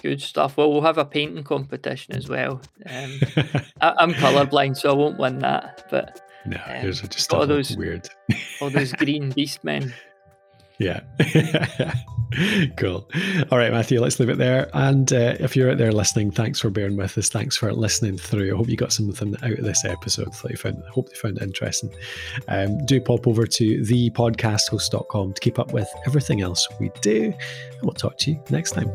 Good 0.00 0.20
stuff. 0.22 0.56
Well, 0.56 0.72
we'll 0.72 0.82
have 0.82 0.98
a 0.98 1.04
painting 1.04 1.44
competition 1.44 2.14
as 2.16 2.28
well. 2.28 2.60
Um, 2.86 3.20
I, 3.80 3.94
I'm 3.98 4.12
colourblind, 4.14 4.76
so 4.76 4.90
I 4.90 4.94
won't 4.94 5.18
win 5.18 5.38
that. 5.40 5.86
But 5.90 6.20
no, 6.46 6.56
Um, 6.66 6.86
are 6.86 6.92
just 6.92 7.32
all 7.32 7.46
those- 7.46 7.76
weird. 7.76 8.08
all 8.60 8.70
those 8.70 8.92
green 8.94 9.30
beast 9.30 9.62
men. 9.62 9.94
Yeah. 10.78 11.00
cool. 12.76 13.08
All 13.52 13.58
right, 13.58 13.70
Matthew, 13.70 14.00
let's 14.00 14.18
leave 14.18 14.30
it 14.30 14.38
there. 14.38 14.68
And 14.74 15.12
uh, 15.12 15.36
if 15.38 15.54
you're 15.54 15.70
out 15.70 15.78
there 15.78 15.92
listening, 15.92 16.32
thanks 16.32 16.58
for 16.58 16.70
bearing 16.70 16.96
with 16.96 17.16
us. 17.16 17.28
Thanks 17.28 17.56
for 17.56 17.72
listening 17.72 18.18
through. 18.18 18.52
I 18.52 18.56
hope 18.56 18.68
you 18.68 18.76
got 18.76 18.92
something 18.92 19.36
out 19.44 19.52
of 19.58 19.64
this 19.64 19.84
episode 19.84 20.32
that 20.32 20.50
you 20.50 20.56
found, 20.56 20.82
I 20.84 20.90
hope 20.90 21.08
you 21.10 21.16
found 21.20 21.36
it 21.36 21.42
interesting. 21.44 21.94
Um, 22.48 22.84
do 22.86 23.00
pop 23.00 23.28
over 23.28 23.46
to 23.46 23.80
thepodcasthost.com 23.82 25.34
to 25.34 25.40
keep 25.40 25.60
up 25.60 25.72
with 25.72 25.88
everything 26.06 26.40
else 26.40 26.66
we 26.80 26.90
do. 27.00 27.26
And 27.26 27.82
we'll 27.82 27.92
talk 27.92 28.18
to 28.18 28.32
you 28.32 28.42
next 28.50 28.72
time. 28.72 28.90